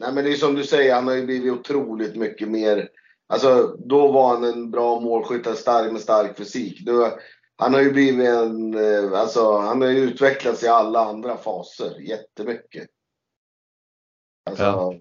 Nej 0.00 0.12
men 0.14 0.24
det 0.24 0.32
är 0.32 0.34
som 0.34 0.54
du 0.54 0.64
säger, 0.64 0.94
han 0.94 1.06
har 1.06 1.14
ju 1.14 1.26
blivit 1.26 1.52
otroligt 1.52 2.16
mycket 2.16 2.48
mer 2.48 2.88
Alltså 3.32 3.76
då 3.78 4.12
var 4.12 4.34
han 4.34 4.44
en 4.44 4.70
bra 4.70 5.00
målskytt, 5.00 5.58
stark 5.58 5.92
med 5.92 6.00
stark 6.00 6.36
fysik. 6.36 6.82
Nu, 6.86 6.92
han 7.62 7.74
har 7.74 7.80
ju 7.80 7.92
blivit 7.92 8.28
en, 8.28 8.74
eh, 8.74 9.20
alltså 9.20 9.58
han 9.58 9.82
har 9.82 9.88
ju 9.88 9.98
utvecklats 9.98 10.62
i 10.64 10.68
alla 10.68 11.00
andra 11.00 11.36
faser 11.36 12.00
jättemycket. 12.00 12.88
Alltså, 14.50 14.64
ja. 14.64 14.94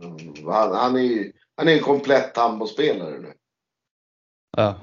han, 0.52 0.76
han, 0.76 0.96
är 0.96 1.02
ju 1.02 1.34
han 1.56 1.68
är 1.68 1.74
en 1.74 1.84
komplett 1.84 2.38
handbollsspelare 2.38 3.20
nu. 3.20 3.34
Ja. 4.58 4.76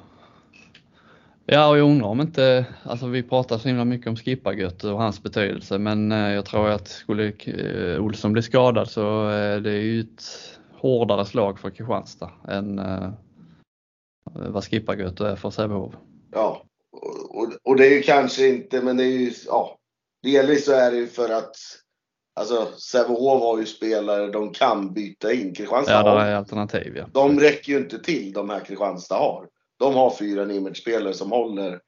Ja, 1.46 1.68
och 1.68 1.78
jag 1.78 1.90
undrar 1.90 2.08
om 2.08 2.20
inte, 2.20 2.66
alltså 2.82 3.06
vi 3.06 3.22
pratar 3.22 3.58
så 3.58 3.68
himla 3.68 3.84
mycket 3.84 4.06
om 4.06 4.16
Skippargött 4.16 4.84
och 4.84 4.98
hans 4.98 5.22
betydelse, 5.22 5.78
men 5.78 6.12
eh, 6.12 6.32
jag 6.32 6.46
tror 6.46 6.68
att 6.68 6.88
skulle 6.88 7.32
eh, 7.32 8.00
Olsson 8.00 8.32
bli 8.32 8.42
skadad 8.42 8.88
så 8.88 9.28
är 9.28 9.60
det 9.60 9.76
ju 9.76 10.00
ett 10.00 10.24
hårdare 10.72 11.24
slag 11.24 11.58
för 11.58 11.70
Kristianstad 11.70 12.30
än 12.48 12.80
vad 14.24 14.64
Skippargött 14.64 15.20
är 15.20 15.36
för 15.36 15.50
Sävehof. 15.50 15.94
Ja, 16.32 16.67
och, 17.30 17.52
och 17.64 17.76
det 17.76 17.86
är 17.86 17.90
ju 17.90 18.02
kanske 18.02 18.48
inte, 18.48 18.82
men 18.82 18.96
det 18.96 19.04
är 19.04 19.18
ju, 19.18 19.32
ja. 19.46 19.78
Delvis 20.22 20.64
så 20.64 20.72
är 20.72 20.90
det 20.90 20.96
ju 20.96 21.06
för 21.06 21.28
att 21.28 21.56
Alltså 22.38 22.68
Sävehof 22.78 23.42
har 23.42 23.58
ju 23.58 23.66
spelare 23.66 24.30
de 24.30 24.52
kan 24.52 24.92
byta 24.92 25.32
in. 25.32 25.54
Kristianstad 25.54 25.92
ja, 25.92 26.22
är 26.22 26.34
alternativ 26.34 26.96
ja. 26.96 27.06
De 27.12 27.40
räcker 27.40 27.72
ju 27.72 27.78
inte 27.78 27.98
till 27.98 28.32
de 28.32 28.50
här 28.50 28.60
Kristianstad 28.60 29.14
har. 29.14 29.48
De 29.78 29.94
har 29.94 30.10
fyra 30.10 30.44
Nimet-spelare 30.44 31.14
som 31.14 31.30
håller. 31.30 31.80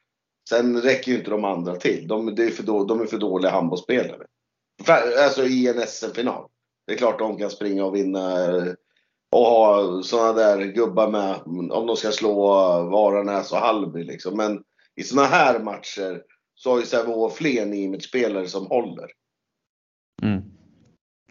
Sen 0.49 0.83
räcker 0.83 1.13
ju 1.13 1.19
inte 1.19 1.31
de 1.31 1.45
andra 1.45 1.77
till. 1.77 2.09
De, 2.09 2.29
är 2.29 2.51
för 2.51 2.63
då, 2.63 2.85
de 2.85 3.01
är 3.01 3.07
för 3.07 3.19
dåliga 3.19 3.51
handbollsspelare. 3.51 4.27
Alltså 5.25 5.45
i 5.45 5.69
en 5.69 5.87
SM-final. 5.87 6.49
Det 6.87 6.93
är 6.93 6.97
klart 6.97 7.19
de 7.19 7.39
kan 7.39 7.51
springa 7.51 7.85
och 7.85 7.95
vinna 7.95 8.35
och 9.33 9.45
ha 9.45 10.03
sådana 10.03 10.33
där 10.33 10.65
gubbar 10.65 11.09
med 11.09 11.37
om 11.73 11.87
de 11.87 11.97
ska 11.97 12.11
slå 12.11 12.37
Varanäs 12.83 13.53
och 13.53 13.59
Hallby 13.59 14.05
liksom. 14.05 14.37
Men 14.37 14.63
i 15.01 15.03
sådana 15.03 15.29
här 15.29 15.61
matcher 15.61 16.23
så 16.55 16.71
har 16.71 16.79
ju 16.79 16.87
Sävehof 16.87 17.37
fler 17.37 17.67
Nimet-spelare 17.67 18.47
som 18.47 18.67
håller. 18.67 19.11
Mm. 20.23 20.43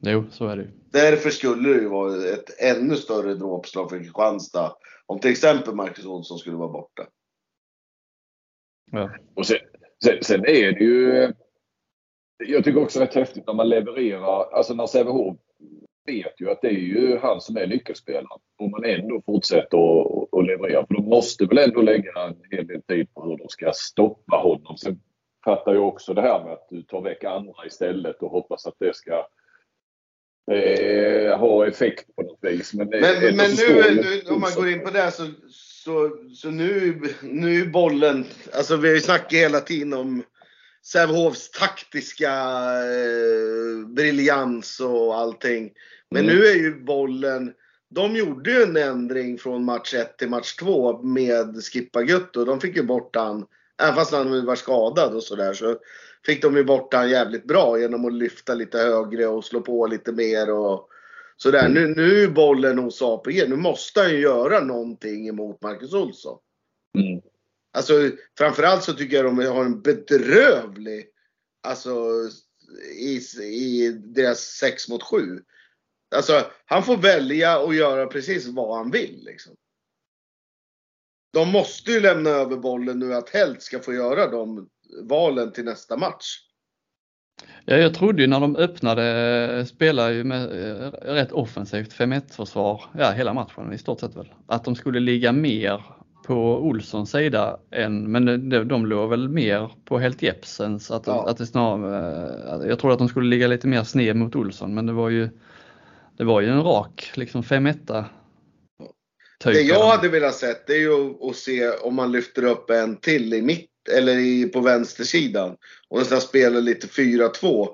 Jo, 0.02 0.26
så 0.32 0.48
är 0.48 0.56
det 0.56 0.64
ju. 0.64 0.70
Därför 0.92 1.30
skulle 1.30 1.70
det 1.70 1.82
ju 1.82 1.90
vara 1.90 2.26
ett 2.26 2.62
ännu 2.62 2.96
större 2.96 3.34
dråpslag 3.34 3.90
för 3.90 4.00
Kristianstad 4.00 4.76
om 5.06 5.20
till 5.20 5.32
exempel 5.32 5.76
Marcus 5.76 6.06
Olsson 6.06 6.38
skulle 6.38 6.56
vara 6.56 6.72
borta. 6.72 7.08
Ja. 8.92 9.10
Och 9.36 9.48
sen, 9.48 9.58
sen, 10.04 10.24
sen 10.24 10.46
är 10.46 10.72
det 10.72 10.84
ju... 10.84 11.34
Jag 12.48 12.64
tycker 12.64 12.84
också 12.84 13.00
rätt 13.00 13.16
häftigt 13.16 13.48
när 13.48 13.54
man 13.54 13.70
levererar, 13.70 14.54
alltså 14.54 14.74
när 14.74 14.88
Sävehof 14.88 15.38
vet 16.06 16.42
ju 16.42 16.52
att 16.52 16.62
det 16.62 16.68
är 16.68 16.72
ju 16.72 17.18
han 17.18 17.42
som 17.42 17.58
är 17.58 17.68
nyckelspelaren. 17.68 18.40
Om 18.58 18.72
man 18.72 18.86
ändå 18.86 19.22
fortsätter 19.26 19.78
att 19.78 20.29
leverera. 20.42 20.86
För 20.88 20.94
de 20.94 21.06
måste 21.10 21.46
väl 21.46 21.58
ändå 21.58 21.82
lägga 21.82 22.12
en 22.12 22.36
hel 22.52 22.68
del 22.68 22.82
tid 22.82 23.14
på 23.14 23.30
hur 23.30 23.38
de 23.38 23.50
ska 23.50 23.72
stoppa 23.76 24.36
honom. 24.36 24.78
Sen 24.78 25.00
fattar 25.46 25.74
jag 25.74 25.88
också 25.88 26.14
det 26.14 26.22
här 26.22 26.44
med 26.44 26.54
att 26.54 26.68
du 26.70 26.82
tar 26.82 27.02
väck 27.02 27.24
andra 27.24 27.66
istället 27.66 28.22
och 28.22 28.32
hoppas 28.32 28.66
att 28.66 28.76
det 28.80 28.96
ska 28.96 29.28
eh, 30.52 31.40
ha 31.40 31.68
effekt 31.68 32.16
på 32.16 32.22
något 32.22 32.40
vis. 32.42 32.74
Men, 32.74 32.90
men, 32.90 33.36
men 33.36 33.52
nu, 33.52 34.02
nu, 34.02 34.34
om 34.34 34.42
man 34.42 34.52
går 34.56 34.70
in 34.70 34.84
på 34.84 34.90
det 34.90 35.12
så, 35.12 35.24
så, 35.50 36.12
så 36.36 36.50
nu, 36.50 37.02
nu 37.22 37.62
är 37.62 37.66
bollen, 37.66 38.26
alltså 38.54 38.78
vi 38.78 38.88
har 38.88 38.96
ju 38.96 39.02
snackat 39.02 39.34
hela 39.34 39.60
tiden 39.60 39.94
om 39.94 40.24
Sävehofs 40.86 41.52
taktiska 41.52 42.32
eh, 42.82 43.88
briljans 43.88 44.80
och 44.80 45.16
allting. 45.16 45.72
Men 46.12 46.24
mm. 46.24 46.36
nu 46.36 46.46
är 46.46 46.56
ju 46.56 46.84
bollen, 46.84 47.54
de 47.90 48.16
gjorde 48.16 48.52
ju 48.52 48.64
en 48.64 48.78
ändring 48.78 49.38
från 49.38 49.66
match 49.66 49.94
1 49.94 50.18
till 50.18 50.30
match 50.30 50.56
2 50.56 51.02
med 51.02 51.64
Skippa 51.64 52.04
Gutto. 52.04 52.46
De 52.46 52.62
fick 52.62 52.76
ju 52.76 52.84
bort 52.84 53.16
han, 53.16 53.46
även 53.82 53.96
fast 53.96 54.12
han 54.12 54.46
var 54.46 54.56
skadad 54.56 55.14
och 55.14 55.24
sådär, 55.24 55.54
så 55.54 55.78
fick 56.26 56.42
de 56.42 56.58
ju 56.58 56.64
bort 56.64 56.94
han 56.94 57.10
jävligt 57.10 57.46
bra 57.46 57.80
genom 57.80 58.06
att 58.06 58.14
lyfta 58.14 58.54
lite 58.54 58.78
högre 58.78 59.28
och 59.28 59.46
slå 59.46 59.62
på 59.62 59.88
lite 59.88 60.12
mer 60.12 60.52
och 60.52 60.90
sådär. 61.38 61.66
Mm. 61.66 61.74
Nu, 61.74 61.96
nu 61.96 62.24
är 62.24 62.28
bollen 62.28 62.80
hos 62.80 63.02
APG. 63.02 63.48
Nu 63.48 63.56
måste 63.56 64.02
han 64.02 64.12
ju 64.12 64.20
göra 64.20 64.60
någonting 64.60 65.28
emot 65.28 65.62
Marcus 65.62 65.94
Olsson. 65.94 66.38
Mm. 66.98 67.22
Alltså 67.74 67.94
framförallt 68.38 68.84
så 68.84 68.94
tycker 68.94 69.16
jag 69.16 69.26
de 69.26 69.46
har 69.46 69.66
en 69.66 69.82
bedrövlig, 69.82 71.08
alltså 71.64 72.06
i, 73.00 73.20
i 73.44 73.92
deras 73.92 74.40
6 74.40 74.90
mot 74.90 75.04
7. 75.04 75.40
Alltså 76.16 76.46
han 76.66 76.84
får 76.84 76.98
välja 76.98 77.60
och 77.60 77.76
göra 77.76 78.08
precis 78.08 78.48
vad 78.48 78.78
han 78.78 78.92
vill 78.92 79.24
liksom. 79.26 79.54
De 81.34 81.52
måste 81.52 81.92
ju 81.92 82.00
lämna 82.00 82.30
över 82.30 82.58
bollen 82.58 83.00
nu 83.00 83.14
att 83.14 83.30
Helt 83.30 83.62
ska 83.62 83.80
få 83.80 83.94
göra 83.94 84.28
de 84.28 84.70
valen 85.04 85.52
till 85.52 85.66
nästa 85.66 85.98
match. 85.98 86.26
Ja, 87.66 87.76
jag 87.76 87.94
trodde 87.94 88.22
ju 88.22 88.28
när 88.28 88.40
de 88.40 88.56
öppnade, 88.56 89.66
spelade 89.66 90.14
ju 90.14 90.24
med 90.24 90.44
eh, 90.44 90.92
rätt 90.92 91.32
offensivt 91.32 91.94
5-1 91.94 92.34
försvar, 92.34 92.84
ja 92.98 93.12
hela 93.12 93.34
matchen 93.34 93.74
i 93.74 93.78
stort 93.78 94.00
sett 94.00 94.16
väl, 94.16 94.34
att 94.48 94.66
de 94.66 94.76
skulle 94.76 95.00
ligga 95.00 95.32
mer 95.32 95.84
på 96.26 96.58
Olssons 96.58 97.12
sida 97.12 97.60
än, 97.72 98.12
men 98.12 98.50
de, 98.50 98.68
de 98.68 98.86
låg 98.86 99.10
väl 99.10 99.30
mer 99.30 99.72
på 99.86 100.00
Helt 100.00 100.22
Jepsens. 100.22 100.92
Att, 100.92 101.08
ja. 101.08 101.30
att 101.30 101.38
det 101.38 101.46
snarare, 101.46 102.68
jag 102.68 102.80
trodde 102.80 102.94
att 102.94 103.00
de 103.00 103.10
skulle 103.10 103.30
ligga 103.30 103.48
lite 103.48 103.68
mer 103.68 103.84
sned 103.84 104.16
mot 104.16 104.36
Olsson 104.36 104.74
men 104.74 104.86
det 104.86 104.94
var 104.94 105.10
ju, 105.10 105.30
det 106.20 106.26
var 106.26 106.42
ju 106.42 106.48
en 106.48 106.64
rak 106.64 107.12
liksom 107.16 107.42
5-1. 107.42 108.06
Det 109.44 109.62
jag 109.62 109.88
hade 109.88 110.10
velat 110.10 110.36
sett 110.36 110.68
det 110.68 110.74
är 110.74 110.80
ju 110.80 111.30
att 111.30 111.36
se 111.36 111.70
om 111.70 111.96
man 111.96 112.12
lyfter 112.12 112.44
upp 112.44 112.70
en 112.70 112.98
till 112.98 113.34
i 113.34 113.42
mitt 113.42 113.70
eller 113.92 114.18
i, 114.18 114.46
på 114.46 114.62
vänstersidan 114.62 115.58
och 115.90 116.00
nästan 116.00 116.22
spelar 116.22 116.62
lite 116.62 116.88
4-2. 116.88 117.68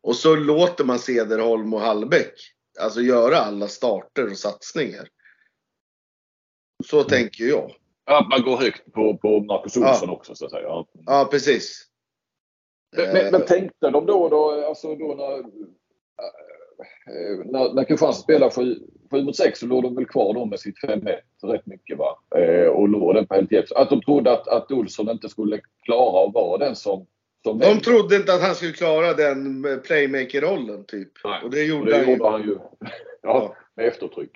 Och 0.00 0.16
så 0.16 0.36
låter 0.36 0.84
man 0.84 0.98
Cederholm 0.98 1.74
och 1.74 1.80
Hallbäck 1.80 2.32
alltså 2.80 3.00
göra 3.00 3.36
alla 3.36 3.68
starter 3.68 4.30
och 4.30 4.38
satsningar. 4.38 5.08
Så 6.84 6.96
mm. 6.96 7.08
tänker 7.08 7.44
jag. 7.44 7.72
Att 8.04 8.28
man 8.28 8.42
går 8.42 8.56
högt 8.56 8.92
på, 8.92 9.16
på 9.16 9.40
Marcus 9.40 9.76
Olsson 9.76 10.08
ja. 10.08 10.14
också 10.14 10.34
så 10.34 10.44
att 10.44 10.50
säga. 10.50 10.84
Ja, 11.06 11.28
precis. 11.30 11.86
Men, 12.96 13.12
men, 13.12 13.32
men 13.32 13.44
tänkte 13.44 13.90
de 13.90 14.06
då, 14.06 14.28
då, 14.28 14.66
alltså 14.66 14.94
då 14.94 15.14
när, 15.14 15.38
eh, 15.38 16.55
när, 17.44 17.74
när 17.74 17.84
Kristianstad 17.84 18.22
spelar 18.22 18.50
7, 18.50 18.76
7 19.10 19.22
mot 19.22 19.36
6 19.36 19.58
så 19.58 19.66
låg 19.66 19.82
de 19.82 19.94
väl 19.94 20.06
kvar 20.06 20.34
då 20.34 20.44
med 20.44 20.60
sitt 20.60 20.78
5-1 20.82 21.14
rätt 21.42 21.66
mycket 21.66 21.98
va? 21.98 22.18
Eh, 22.36 22.68
och 22.68 22.88
låg 22.88 23.14
den 23.14 23.26
på 23.26 23.40
LTF. 23.40 23.72
Att 23.72 23.90
de 23.90 24.00
trodde 24.02 24.32
att, 24.32 24.48
att 24.48 24.72
Olsson 24.72 25.10
inte 25.10 25.28
skulle 25.28 25.60
klara 25.84 26.26
att 26.26 26.34
vara 26.34 26.58
den 26.58 26.76
som 26.76 27.06
som 27.46 27.58
de 27.58 27.80
trodde 27.80 28.16
inte 28.16 28.34
att 28.34 28.42
han 28.42 28.54
skulle 28.54 28.72
klara 28.72 29.14
den 29.14 29.62
playmaker-rollen 29.84 30.84
typ. 30.84 31.12
Nej, 31.24 31.42
och 31.44 31.50
det 31.50 31.62
gjorde, 31.62 31.80
och 31.80 31.86
det 31.86 31.96
han, 31.96 32.06
gjorde 32.06 32.24
ju. 32.24 32.30
han 32.30 32.42
ju. 32.42 32.58
ja, 33.22 33.56
med 33.76 33.86
eftertryck. 33.86 34.30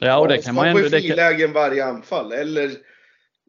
Ja, 0.00 0.18
och 0.18 0.28
det 0.28 0.42
kan 0.42 0.54
man 0.54 0.66
ändå... 0.66 0.80
Skapar 0.80 0.98
frilägen 0.98 1.52
varje 1.52 1.84
anfall. 1.84 2.32
Eller 2.32 2.70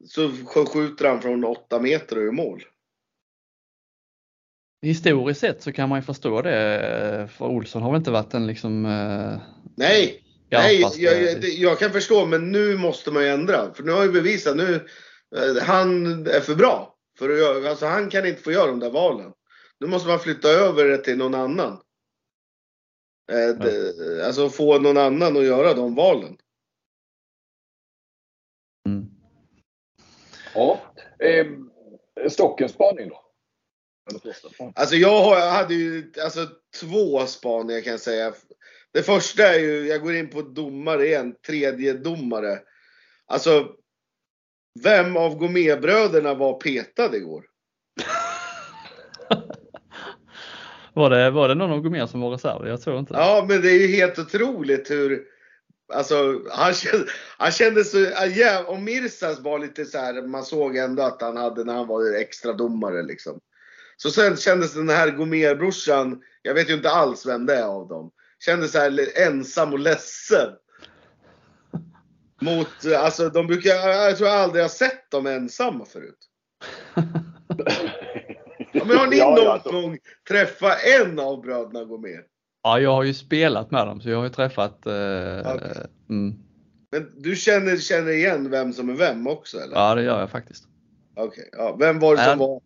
så 0.05 0.29
skjuter 0.73 1.07
han 1.07 1.21
från 1.21 1.43
8 1.43 1.79
meter 1.79 2.17
och 2.17 2.23
gör 2.23 2.31
mål. 2.31 2.63
Historiskt 4.81 5.39
sett 5.39 5.61
så 5.61 5.71
kan 5.71 5.89
man 5.89 5.99
ju 5.99 6.03
förstå 6.03 6.41
det. 6.41 7.29
För 7.31 7.45
Olsson 7.45 7.81
har 7.81 7.91
väl 7.91 7.97
inte 7.97 8.11
varit 8.11 8.33
en 8.33 8.47
liksom... 8.47 8.85
Eh, 8.85 9.41
nej, 9.75 10.23
nej 10.49 10.81
jag, 10.81 10.93
jag, 10.97 11.43
jag, 11.43 11.79
kan 11.79 11.91
förstå 11.91 12.25
men 12.25 12.51
nu 12.51 12.77
måste 12.77 13.11
man 13.11 13.23
ju 13.23 13.29
ändra. 13.29 13.73
För 13.73 13.83
nu 13.83 13.91
har 13.91 14.03
ju 14.03 14.11
bevisat 14.11 14.57
nu, 14.57 14.87
eh, 15.35 15.63
han 15.63 16.05
är 16.27 16.39
för 16.39 16.55
bra. 16.55 16.95
För 17.17 17.65
alltså 17.67 17.85
han 17.85 18.09
kan 18.09 18.25
inte 18.25 18.41
få 18.41 18.51
göra 18.51 18.67
de 18.67 18.79
där 18.79 18.89
valen. 18.89 19.31
Nu 19.79 19.87
måste 19.87 20.07
man 20.07 20.19
flytta 20.19 20.49
över 20.49 20.85
det 20.85 20.97
till 20.97 21.17
någon 21.17 21.35
annan. 21.35 21.81
Eh, 23.31 23.55
det, 23.55 24.25
alltså 24.25 24.49
få 24.49 24.79
någon 24.79 24.97
annan 24.97 25.37
att 25.37 25.43
göra 25.43 25.73
de 25.73 25.95
valen. 25.95 26.37
Mm. 28.87 29.09
Ja. 30.55 30.79
Eh, 31.19 31.47
stockens 32.29 32.71
spaning 32.71 33.09
då? 33.09 33.28
Alltså 34.75 34.95
jag, 34.95 35.23
har, 35.23 35.39
jag 35.39 35.51
hade 35.51 35.73
ju 35.73 36.11
alltså, 36.23 36.47
två 36.79 37.25
spaningar 37.25 37.81
kan 37.81 37.91
jag 37.91 37.99
säga. 37.99 38.33
Det 38.93 39.03
första 39.03 39.43
är 39.43 39.59
ju, 39.59 39.87
jag 39.87 40.01
går 40.01 40.15
in 40.15 40.29
på 40.29 40.41
domare 40.41 41.07
igen, 41.07 41.35
tredje 41.47 41.93
domare. 41.93 42.59
Alltså, 43.27 43.67
vem 44.83 45.17
av 45.17 45.35
Gourmetbröderna 45.35 46.33
var 46.33 46.53
petad 46.53 47.15
igår? 47.15 47.45
Var 50.93 51.09
det, 51.09 51.31
var 51.31 51.47
det 51.47 51.55
någon 51.55 51.71
av 51.71 51.81
Gomér 51.81 52.05
som 52.05 52.21
var 52.21 52.31
reserv? 52.31 52.67
Jag 52.67 52.81
tror 52.81 52.99
inte 52.99 53.13
Ja, 53.13 53.45
men 53.49 53.61
det 53.61 53.71
är 53.71 53.87
ju 53.87 53.95
helt 53.95 54.19
otroligt 54.19 54.91
hur 54.91 55.25
Alltså, 55.93 56.41
han 56.49 56.73
kände, 56.73 57.05
han 57.37 57.51
kände 57.51 57.83
så, 57.83 57.97
ja, 58.35 58.63
och 58.67 58.79
Mirsas 58.79 59.39
var 59.39 59.59
lite 59.59 59.85
så 59.85 59.97
här, 59.97 60.27
man 60.27 60.43
såg 60.43 60.75
ändå 60.75 61.03
att 61.03 61.21
han 61.21 61.37
hade 61.37 61.63
när 61.63 61.73
han 61.73 61.87
var 61.87 62.15
extra 62.15 62.53
domare 62.53 63.03
liksom. 63.03 63.39
Så 64.01 64.11
sen 64.11 64.37
kändes 64.37 64.73
den 64.73 64.89
här 64.89 65.11
Gomér-brorsan, 65.11 66.21
jag 66.41 66.53
vet 66.53 66.69
ju 66.69 66.73
inte 66.73 66.89
alls 66.89 67.25
vem 67.25 67.45
det 67.45 67.55
är 67.55 67.63
av 67.63 67.87
dem, 67.87 68.11
kändes 68.45 68.71
så 68.71 68.79
här 68.79 69.17
ensam 69.27 69.73
och 69.73 69.79
ledsen. 69.79 70.49
Mot, 72.41 72.67
alltså 72.97 73.29
de 73.29 73.47
brukar, 73.47 73.69
jag 73.69 74.17
tror 74.17 74.29
jag 74.29 74.39
aldrig 74.39 74.63
har 74.63 74.69
sett 74.69 75.11
dem 75.11 75.27
ensamma 75.27 75.85
förut. 75.85 76.17
ja, 78.71 78.85
men 78.85 78.97
har 78.97 79.07
ni 79.07 79.17
ja, 79.17 79.29
någon 79.29 79.45
ja, 79.45 79.61
gång 79.71 79.97
träffat 80.27 80.77
en 80.99 81.19
av 81.19 81.41
bröderna 81.41 81.83
Gomér? 81.83 82.23
Ja, 82.63 82.79
jag 82.79 82.93
har 82.93 83.03
ju 83.03 83.13
spelat 83.13 83.71
med 83.71 83.87
dem 83.87 84.01
så 84.01 84.09
jag 84.09 84.17
har 84.17 84.23
ju 84.23 84.29
träffat... 84.29 84.85
Eh, 84.85 85.55
okay. 85.55 85.83
mm. 86.09 86.35
Men 86.91 87.11
du 87.17 87.35
känner, 87.35 87.77
känner 87.77 88.11
igen 88.11 88.49
vem 88.49 88.73
som 88.73 88.89
är 88.89 88.93
vem 88.93 89.27
också 89.27 89.57
eller? 89.57 89.75
Ja, 89.75 89.95
det 89.95 90.03
gör 90.03 90.19
jag 90.19 90.29
faktiskt. 90.29 90.63
Okej, 91.15 91.25
okay. 91.27 91.45
ja, 91.51 91.75
vem 91.79 91.99
var 91.99 92.15
det 92.15 92.23
som 92.23 92.39
var 92.39 92.61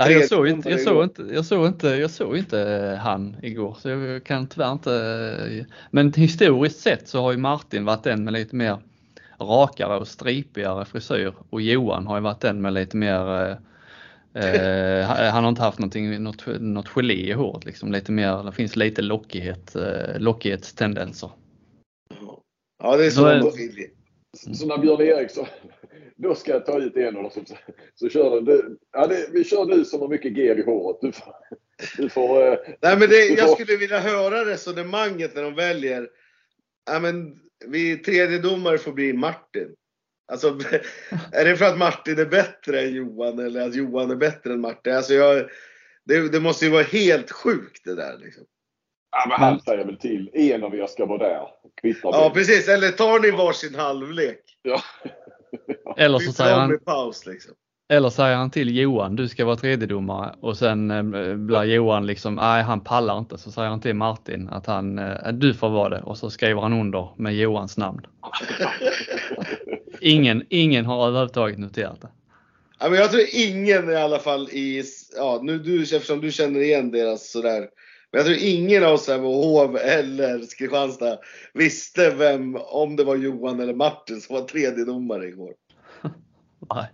Ja, 0.00 0.10
jag, 0.10 0.28
såg 0.28 0.48
inte, 0.48 0.70
jag, 0.70 0.80
såg 0.80 1.04
inte, 1.04 1.22
jag, 1.22 1.44
såg 1.44 1.66
inte, 1.66 1.88
jag 1.88 2.10
såg 2.10 2.36
inte 2.36 2.98
han 3.02 3.36
igår 3.42 3.76
så 3.80 3.88
jag 3.88 4.24
kan 4.24 4.46
tyvärr 4.46 4.72
inte. 4.72 5.66
Men 5.90 6.12
historiskt 6.12 6.80
sett 6.80 7.08
så 7.08 7.22
har 7.22 7.32
ju 7.32 7.38
Martin 7.38 7.84
varit 7.84 8.02
den 8.02 8.24
med 8.24 8.32
lite 8.32 8.56
mer 8.56 8.78
rakare 9.40 9.96
och 9.98 10.08
stripigare 10.08 10.84
frisyr 10.84 11.32
och 11.50 11.60
Johan 11.60 12.06
har 12.06 12.16
ju 12.16 12.22
varit 12.22 12.40
den 12.40 12.60
med 12.60 12.72
lite 12.74 12.96
mer 12.96 13.58
Eh, 14.34 15.06
han 15.32 15.44
har 15.44 15.48
inte 15.48 15.62
haft 15.62 15.78
någonting, 15.78 16.22
något, 16.22 16.46
något 16.60 16.88
gelé 16.88 17.14
i 17.14 17.32
håret 17.32 17.64
liksom. 17.64 17.92
Lite 17.92 18.12
mer, 18.12 18.42
det 18.42 18.52
finns 18.52 18.76
lite 18.76 19.02
lockighet, 19.02 19.76
eh, 19.76 20.18
lockighetstendenser. 20.18 21.30
Ja 22.82 22.96
det 22.96 23.06
är 23.06 23.10
så, 23.10 23.50
så, 23.50 23.52
så 24.36 24.66
när 24.66 24.78
Björn 24.78 25.00
Eriksson, 25.00 25.46
då 26.16 26.34
ska 26.34 26.52
jag 26.52 26.66
ta 26.66 26.78
ut 26.78 26.96
en 26.96 27.16
av 27.16 27.22
dem 27.22 27.30
så, 27.30 27.40
så 27.94 28.08
kör 28.08 28.40
du. 28.40 28.78
Ja, 28.92 29.06
det, 29.06 29.28
vi 29.32 29.44
kör 29.44 29.64
du 29.64 29.84
som 29.84 30.00
har 30.00 30.08
mycket 30.08 30.36
gel 30.36 30.58
i 30.58 30.62
håret. 30.62 30.98
Du 31.00 31.12
får, 31.12 31.34
du 31.96 32.08
får, 32.08 32.46
eh, 32.46 32.58
Nej 32.82 32.98
men 32.98 33.08
det, 33.08 33.28
jag 33.28 33.50
skulle 33.50 33.76
vilja 33.76 33.98
höra 33.98 34.44
resonemanget 34.44 35.34
när 35.34 35.42
de 35.42 35.54
väljer. 35.54 36.08
Ja 36.90 37.00
men 37.00 37.40
vi 37.66 37.96
tredje 37.96 38.38
domare 38.38 38.78
får 38.78 38.92
bli 38.92 39.12
Martin. 39.12 39.74
Alltså, 40.32 40.48
är 41.32 41.44
det 41.44 41.56
för 41.56 41.64
att 41.64 41.78
Martin 41.78 42.18
är 42.18 42.26
bättre 42.26 42.80
än 42.80 42.94
Johan 42.94 43.38
eller 43.38 43.68
att 43.68 43.74
Johan 43.74 44.10
är 44.10 44.16
bättre 44.16 44.52
än 44.52 44.60
Martin? 44.60 44.94
Alltså 44.94 45.14
jag, 45.14 45.48
det, 46.04 46.28
det 46.28 46.40
måste 46.40 46.64
ju 46.64 46.70
vara 46.70 46.82
helt 46.82 47.30
sjukt 47.30 47.84
det 47.84 47.94
där. 47.94 48.18
Liksom. 48.18 48.44
Ja, 49.10 49.24
men 49.28 49.40
han 49.40 49.60
säger 49.60 49.84
väl 49.84 49.96
till. 49.96 50.30
En 50.34 50.64
av 50.64 50.74
er 50.74 50.86
ska 50.86 51.06
vara 51.06 51.18
där. 51.18 51.46
Kvittar 51.80 52.10
ja, 52.12 52.30
precis. 52.34 52.68
Eller 52.68 52.88
tar 52.88 53.20
ni 53.20 53.30
varsin 53.30 53.74
halvlek? 53.74 54.40
Ja. 54.62 54.80
eller 55.96 56.18
så 56.18 56.32
säger 56.32 56.54
han... 56.54 56.78
Paus, 56.84 57.26
liksom. 57.26 57.54
Eller 57.90 58.10
säger 58.10 58.36
han 58.36 58.50
till 58.50 58.76
Johan, 58.76 59.16
du 59.16 59.28
ska 59.28 59.44
vara 59.44 59.56
tredjedomare 59.56 60.34
och 60.40 60.56
sen 60.56 60.90
eh, 60.90 61.34
blir 61.34 61.62
Johan 61.62 62.06
liksom, 62.06 62.34
nej 62.34 62.62
han 62.62 62.80
pallar 62.80 63.18
inte. 63.18 63.38
Så 63.38 63.50
säger 63.50 63.68
han 63.68 63.80
till 63.80 63.94
Martin 63.94 64.48
att 64.48 64.66
han, 64.66 64.98
eh, 64.98 65.32
du 65.32 65.54
får 65.54 65.68
vara 65.68 65.88
det 65.88 66.00
och 66.00 66.18
så 66.18 66.30
skriver 66.30 66.60
han 66.60 66.72
under 66.72 67.08
med 67.16 67.36
Johans 67.36 67.76
namn. 67.76 68.06
ingen, 70.00 70.44
ingen 70.48 70.86
har 70.86 71.08
överhuvudtaget 71.08 71.58
noterat 71.58 72.00
det. 72.00 72.08
Ja, 72.78 72.88
men 72.88 72.98
jag 72.98 73.10
tror 73.10 73.22
ingen 73.32 73.90
i 73.90 73.96
alla 73.96 74.18
fall 74.18 74.48
i, 74.48 74.84
ja 75.16 75.40
nu 75.42 75.58
du, 75.58 75.82
eftersom 75.82 76.20
du 76.20 76.32
känner 76.32 76.60
igen 76.60 76.90
deras 76.90 77.30
sådär. 77.30 77.68
Men 78.12 78.18
jag 78.18 78.26
tror 78.26 78.38
ingen 78.40 78.84
av 78.84 78.96
Sävehof 78.96 79.76
eller 79.80 80.56
Kristianstad 80.58 81.18
visste 81.54 82.10
vem, 82.10 82.56
om 82.56 82.96
det 82.96 83.04
var 83.04 83.16
Johan 83.16 83.60
eller 83.60 83.74
Martin 83.74 84.20
som 84.20 84.36
var 84.36 84.42
tredje 84.42 84.84
domare 84.84 85.26
igår. 85.26 85.54
Nej. 86.74 86.86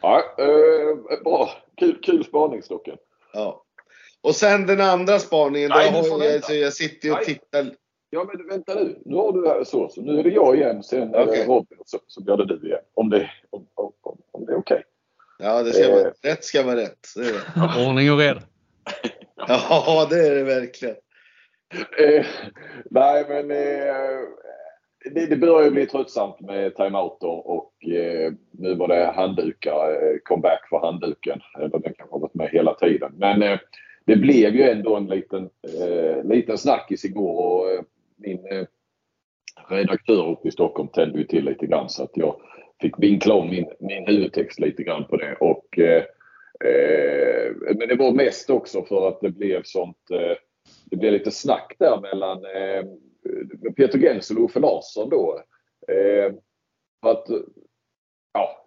Ja, 0.00 0.22
eh, 0.38 1.22
bra. 1.24 1.50
Kul, 1.76 2.00
kul 2.02 2.24
spaning 2.24 2.62
Stocken. 2.62 2.96
Ja. 3.32 3.62
Och 4.20 4.34
sen 4.34 4.66
den 4.66 4.80
andra 4.80 5.18
spaningen. 5.18 5.70
Nej, 5.70 5.90
då 5.92 6.14
har 6.14 6.24
jag, 6.24 6.56
jag 6.56 6.72
sitter 6.72 7.12
och 7.12 7.22
tittar. 7.22 7.74
Ja 8.10 8.24
men 8.24 8.48
vänta 8.48 8.74
nu. 8.74 9.02
Nu 9.04 9.16
har 9.16 9.58
du 9.58 9.64
så. 9.64 9.88
så 9.88 10.02
nu 10.02 10.18
är 10.18 10.22
det 10.22 10.30
jag 10.30 10.56
igen. 10.56 10.82
Sen 10.82 11.08
okay. 11.08 11.46
Robin. 11.46 11.78
Så, 11.86 11.98
så 12.06 12.22
blir 12.22 12.36
det 12.36 12.46
du 12.46 12.66
igen. 12.66 12.80
Om 12.94 13.10
det, 13.10 13.30
om, 13.50 13.66
om, 13.74 13.92
om, 14.32 14.46
det 14.46 14.52
är 14.52 14.56
okej. 14.56 14.74
Okay. 14.74 14.82
Ja, 15.38 15.62
det 15.62 15.72
ska 15.72 15.84
eh. 15.84 15.94
vara, 15.94 16.12
rätt 16.22 16.44
ska 16.44 16.62
vara 16.62 16.76
rätt. 16.76 17.06
Ordning 17.88 18.12
och 18.12 18.18
reda. 18.18 18.42
ja, 19.48 20.06
det 20.10 20.26
är 20.26 20.34
det 20.34 20.42
verkligen. 20.42 20.96
Eh, 21.98 22.26
nej 22.90 23.24
men 23.28 23.50
eh, 23.50 24.20
det, 25.10 25.26
det 25.26 25.36
börjar 25.36 25.64
ju 25.64 25.70
bli 25.70 25.86
tröttsamt 25.86 26.40
med 26.40 26.76
timeouter 26.76 27.48
och 27.48 27.72
eh, 27.88 28.32
nu 28.50 28.74
var 28.74 28.88
det 28.88 29.12
handdukar, 29.16 29.90
eh, 29.90 30.18
comeback 30.24 30.68
för 30.68 30.78
handduken. 30.78 31.40
Eller 31.58 31.68
den 31.68 31.82
kanske 31.82 32.14
har 32.14 32.20
varit 32.20 32.34
med 32.34 32.50
hela 32.50 32.74
tiden. 32.74 33.12
Men 33.16 33.42
eh, 33.42 33.58
det 34.06 34.16
blev 34.16 34.54
ju 34.54 34.62
ändå 34.62 34.96
en 34.96 35.06
liten, 35.06 35.50
eh, 35.80 36.24
liten 36.24 36.58
snackis 36.58 37.04
igår 37.04 37.44
och 37.44 37.70
eh, 37.70 37.80
min 38.16 38.46
eh, 38.46 38.66
redaktör 39.68 40.30
uppe 40.30 40.48
i 40.48 40.52
Stockholm 40.52 40.88
tände 40.88 41.18
ju 41.18 41.24
till 41.24 41.44
lite 41.44 41.66
grann 41.66 41.88
så 41.88 42.02
att 42.02 42.12
jag 42.14 42.36
fick 42.80 42.94
vinkla 42.98 43.34
om 43.34 43.50
min, 43.50 43.66
min 43.80 44.06
huvudtext 44.06 44.60
lite 44.60 44.82
grann 44.82 45.04
på 45.04 45.16
det. 45.16 45.36
Och, 45.40 45.78
eh, 45.78 46.02
eh, 46.64 47.74
men 47.76 47.88
det 47.88 47.96
var 47.98 48.12
mest 48.12 48.50
också 48.50 48.84
för 48.84 49.08
att 49.08 49.20
det 49.20 49.30
blev 49.30 49.62
sånt 49.64 50.10
eh, 50.10 50.36
det 50.90 50.96
blev 50.96 51.12
lite 51.12 51.30
snack 51.30 51.76
där 51.78 52.00
mellan 52.00 52.44
eh, 52.44 52.84
Peter 53.76 53.98
Gensel 53.98 54.38
och 54.38 54.44
Uffe 54.44 54.60
Larsson 54.60 55.08
då. 55.10 55.42
Eh, 55.88 56.32
att, 57.00 57.26
ja, 58.32 58.66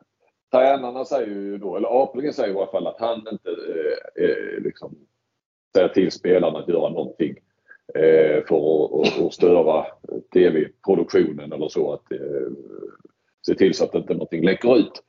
tränarna 0.52 1.06
säger 1.06 1.28
ju 1.28 1.58
då, 1.58 1.76
eller 1.78 2.04
Apelgren 2.04 2.34
säger 2.34 2.54
i 2.54 2.58
alla 2.58 2.72
fall 2.72 2.88
att 2.88 3.00
han 3.00 3.28
inte 3.32 3.50
eh, 3.50 4.24
eh, 4.26 4.62
liksom 4.62 4.96
säger 5.76 5.88
till 5.88 6.12
spelarna 6.12 6.60
att 6.60 6.70
göra 6.70 6.90
någonting 6.90 7.36
eh, 7.96 8.44
för 8.48 9.02
att, 9.02 9.34
störa 9.34 9.86
tv-produktionen 10.34 11.54
eller 11.54 11.68
så. 11.68 11.94
Att 11.94 12.12
eh, 12.12 12.52
se 13.48 13.56
till 13.56 13.74
så 13.74 13.84
att 13.84 13.96
inte 13.96 14.14
någonting 14.14 14.46
läcker 14.46 14.78
ut. 14.78 15.04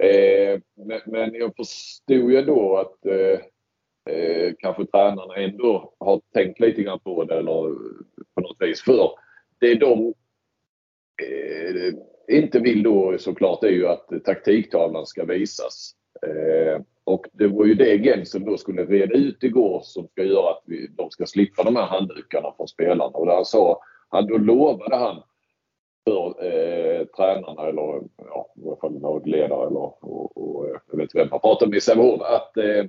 Eh, 0.00 0.60
men, 0.74 1.00
men, 1.06 1.34
jag 1.34 1.56
förstod 1.56 2.32
ju 2.32 2.42
då 2.42 2.76
att 2.76 3.06
eh, 3.06 3.40
eh, 4.14 4.52
kanske 4.58 4.86
tränarna 4.86 5.36
ändå 5.36 5.94
har 5.98 6.20
tänkt 6.34 6.60
lite 6.60 6.82
grann 6.82 7.00
på 7.00 7.24
det 7.24 7.38
eller 7.38 7.74
på 8.34 8.40
något 8.40 8.56
vis. 8.60 8.82
För 8.82 9.10
det 9.58 9.74
de 9.74 10.14
eh, 11.22 11.94
inte 12.36 12.58
vill 12.58 12.82
då 12.82 13.18
såklart 13.18 13.64
är 13.64 13.68
ju 13.68 13.88
att 13.88 14.08
taktiktavlan 14.24 15.06
ska 15.06 15.24
visas. 15.24 15.94
Eh, 16.26 16.82
och 17.04 17.26
det 17.32 17.46
var 17.46 17.64
ju 17.64 17.74
det 17.74 17.98
Gensen 17.98 18.44
då 18.44 18.56
skulle 18.56 18.84
reda 18.84 19.14
ut 19.14 19.42
igår 19.42 19.80
som 19.84 20.08
ska 20.08 20.24
göra 20.24 20.50
att 20.50 20.62
vi, 20.66 20.86
de 20.86 21.10
ska 21.10 21.26
slippa 21.26 21.62
de 21.62 21.76
här 21.76 21.86
handdukarna 21.86 22.52
från 22.56 22.68
spelarna. 22.68 23.04
Och 23.04 23.26
där 23.26 23.34
han 23.34 23.44
sa, 23.44 23.80
han, 24.08 24.26
då 24.26 24.38
lovade 24.38 24.96
han 24.96 25.22
för 26.04 26.44
eh, 26.44 27.06
tränarna 27.06 27.68
eller 27.68 28.02
ja, 28.16 28.52
i 28.56 28.66
alla 28.66 28.76
fall 28.76 29.00
lagledare 29.00 29.66
eller 29.66 30.04
och, 30.04 30.36
och, 30.36 30.66
eh, 30.66 30.76
jag 30.90 30.96
vet 30.96 31.02
inte 31.02 31.18
vem 31.18 31.28
man 31.30 31.40
pratar 31.40 31.66
med 31.66 31.76
i 31.76 31.80
Sävehof 31.80 32.20
att 32.22 32.56
eh, 32.56 32.84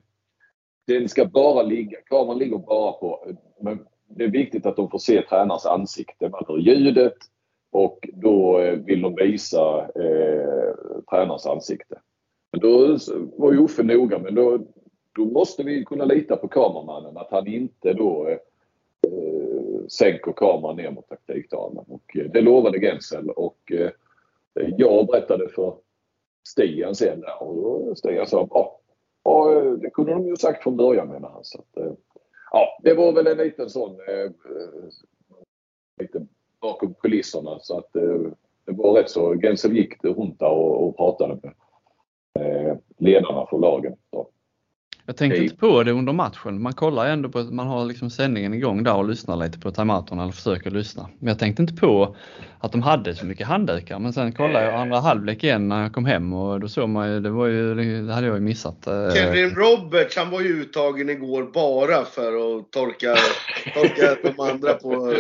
den 0.88 1.10
ska 1.10 1.26
bara 1.26 1.64
ligga, 1.64 1.98
kameran 2.02 2.38
ligger 2.38 2.58
bara 2.58 2.92
på, 2.92 3.26
men 3.62 3.80
det 4.08 4.24
är 4.24 4.28
viktigt 4.28 4.66
att 4.66 4.76
de 4.76 4.90
får 4.90 5.00
se 5.00 5.22
tränarens 5.22 5.66
ansikte. 5.66 6.30
Man 6.30 6.46
hör 6.48 6.58
ljudet 6.58 7.18
och 7.72 8.10
då 8.14 8.60
eh, 8.60 8.80
vill 8.80 9.02
de 9.02 9.16
visa 9.16 9.80
eh, 9.82 10.74
tränarens 11.10 11.46
ansikte. 11.46 12.00
Men 12.52 12.62
då 12.62 12.98
var 13.38 13.52
ju 13.52 13.60
Uffe 13.60 13.84
noga, 13.84 14.20
men 14.20 14.36
då, 14.36 14.60
då 15.16 15.26
måste 15.26 15.64
vi 15.64 15.86
kunna 15.86 16.06
lita 16.06 16.36
på 16.36 16.48
kameramannen 16.48 17.18
att 17.18 17.32
han 17.32 17.48
inte 17.48 17.94
då 17.94 18.28
eh, 18.28 18.38
sänker 19.90 20.32
kameran 20.32 20.76
ner 20.76 20.92
mot 20.92 21.10
taktiktavlan. 21.10 21.86
Och 21.88 22.18
eh, 22.18 22.32
det 22.32 22.42
lovade 22.42 22.80
Gensel 22.80 23.30
och 23.30 23.72
eh, 23.72 23.90
jag 24.78 25.08
berättade 25.08 25.50
för 25.50 25.76
Stian 26.48 26.96
sen 26.96 27.24
och 27.40 27.98
Stian 27.98 28.28
sa. 28.28 28.48
Ja, 29.24 29.52
det 29.82 29.90
kunde 29.90 30.12
de 30.12 30.28
ju 30.28 30.36
sagt 30.36 30.64
från 30.64 30.78
början 30.78 31.08
menar 31.08 31.30
han. 31.30 31.44
Så 31.44 31.60
att, 31.60 31.78
eh, 31.78 31.94
ja, 32.52 32.80
det 32.84 32.94
var 32.94 33.12
väl 33.12 33.28
en 33.28 33.38
liten 33.38 33.70
sån 33.70 33.98
lite 36.02 36.26
bakom 36.62 36.94
kulisserna 36.94 37.60
så 37.60 37.78
att 37.78 37.94
det 38.66 38.72
var 38.72 38.94
rätt 38.94 39.10
så. 39.10 39.34
Gensel 39.34 39.78
gick 39.78 40.04
runt 40.04 40.40
där 40.40 40.50
och, 40.50 40.88
och 40.88 40.98
pratade 40.98 41.40
med 41.44 41.54
ledarna 42.98 43.46
för 43.46 43.58
lagen. 43.58 43.96
Så. 44.12 44.30
Jag 45.08 45.18
tänkte 45.18 45.44
inte 45.44 45.56
på 45.56 45.84
det 45.84 45.92
under 45.92 46.14
matchen. 46.14 46.62
Man 46.62 46.74
kollar 46.74 47.06
ändå 47.06 47.30
på, 47.30 47.44
man 47.44 47.68
har 47.68 47.86
liksom 47.86 48.10
sändningen 48.10 48.54
igång 48.54 48.84
där 48.84 48.96
och 48.96 49.10
lyssnar 49.10 49.36
lite 49.36 49.60
på 49.60 49.72
timeouterna 49.72 50.24
eller 50.24 50.34
försöker 50.34 50.72
lyssna. 50.72 51.10
Men 51.20 51.28
jag 51.28 51.40
tänkte 51.40 51.62
inte 51.62 51.74
på 51.74 52.16
att 52.60 52.72
de 52.72 52.82
hade 52.82 53.16
så 53.16 53.26
mycket 53.26 53.48
handdukar. 53.48 54.00
Men 54.00 54.14
sen 54.14 54.34
kollade 54.34 54.66
jag 54.66 54.74
andra 54.74 55.00
halvlek 55.00 55.44
igen 55.44 55.70
när 55.70 55.82
jag 55.82 55.94
kom 55.94 56.06
hem 56.06 56.34
och 56.34 56.60
då 56.60 56.68
såg 56.68 56.90
man 56.90 57.12
ju, 57.12 57.20
det 57.20 57.30
var 57.30 57.48
ju, 57.48 57.76
det 58.02 58.14
hade 58.14 58.28
jag 58.28 58.36
ju 58.36 58.42
missat. 58.42 58.88
Eh. 58.88 59.14
Kevin 59.14 59.50
Roberts, 59.50 60.18
han 60.18 60.30
var 60.30 60.42
ju 60.42 60.62
uttagen 60.62 61.10
igår 61.10 61.44
bara 61.54 62.06
för 62.06 62.58
att 62.58 62.72
torka, 62.72 63.16
torka 63.74 64.18
de 64.24 64.40
andra 64.40 64.74
på, 64.74 65.16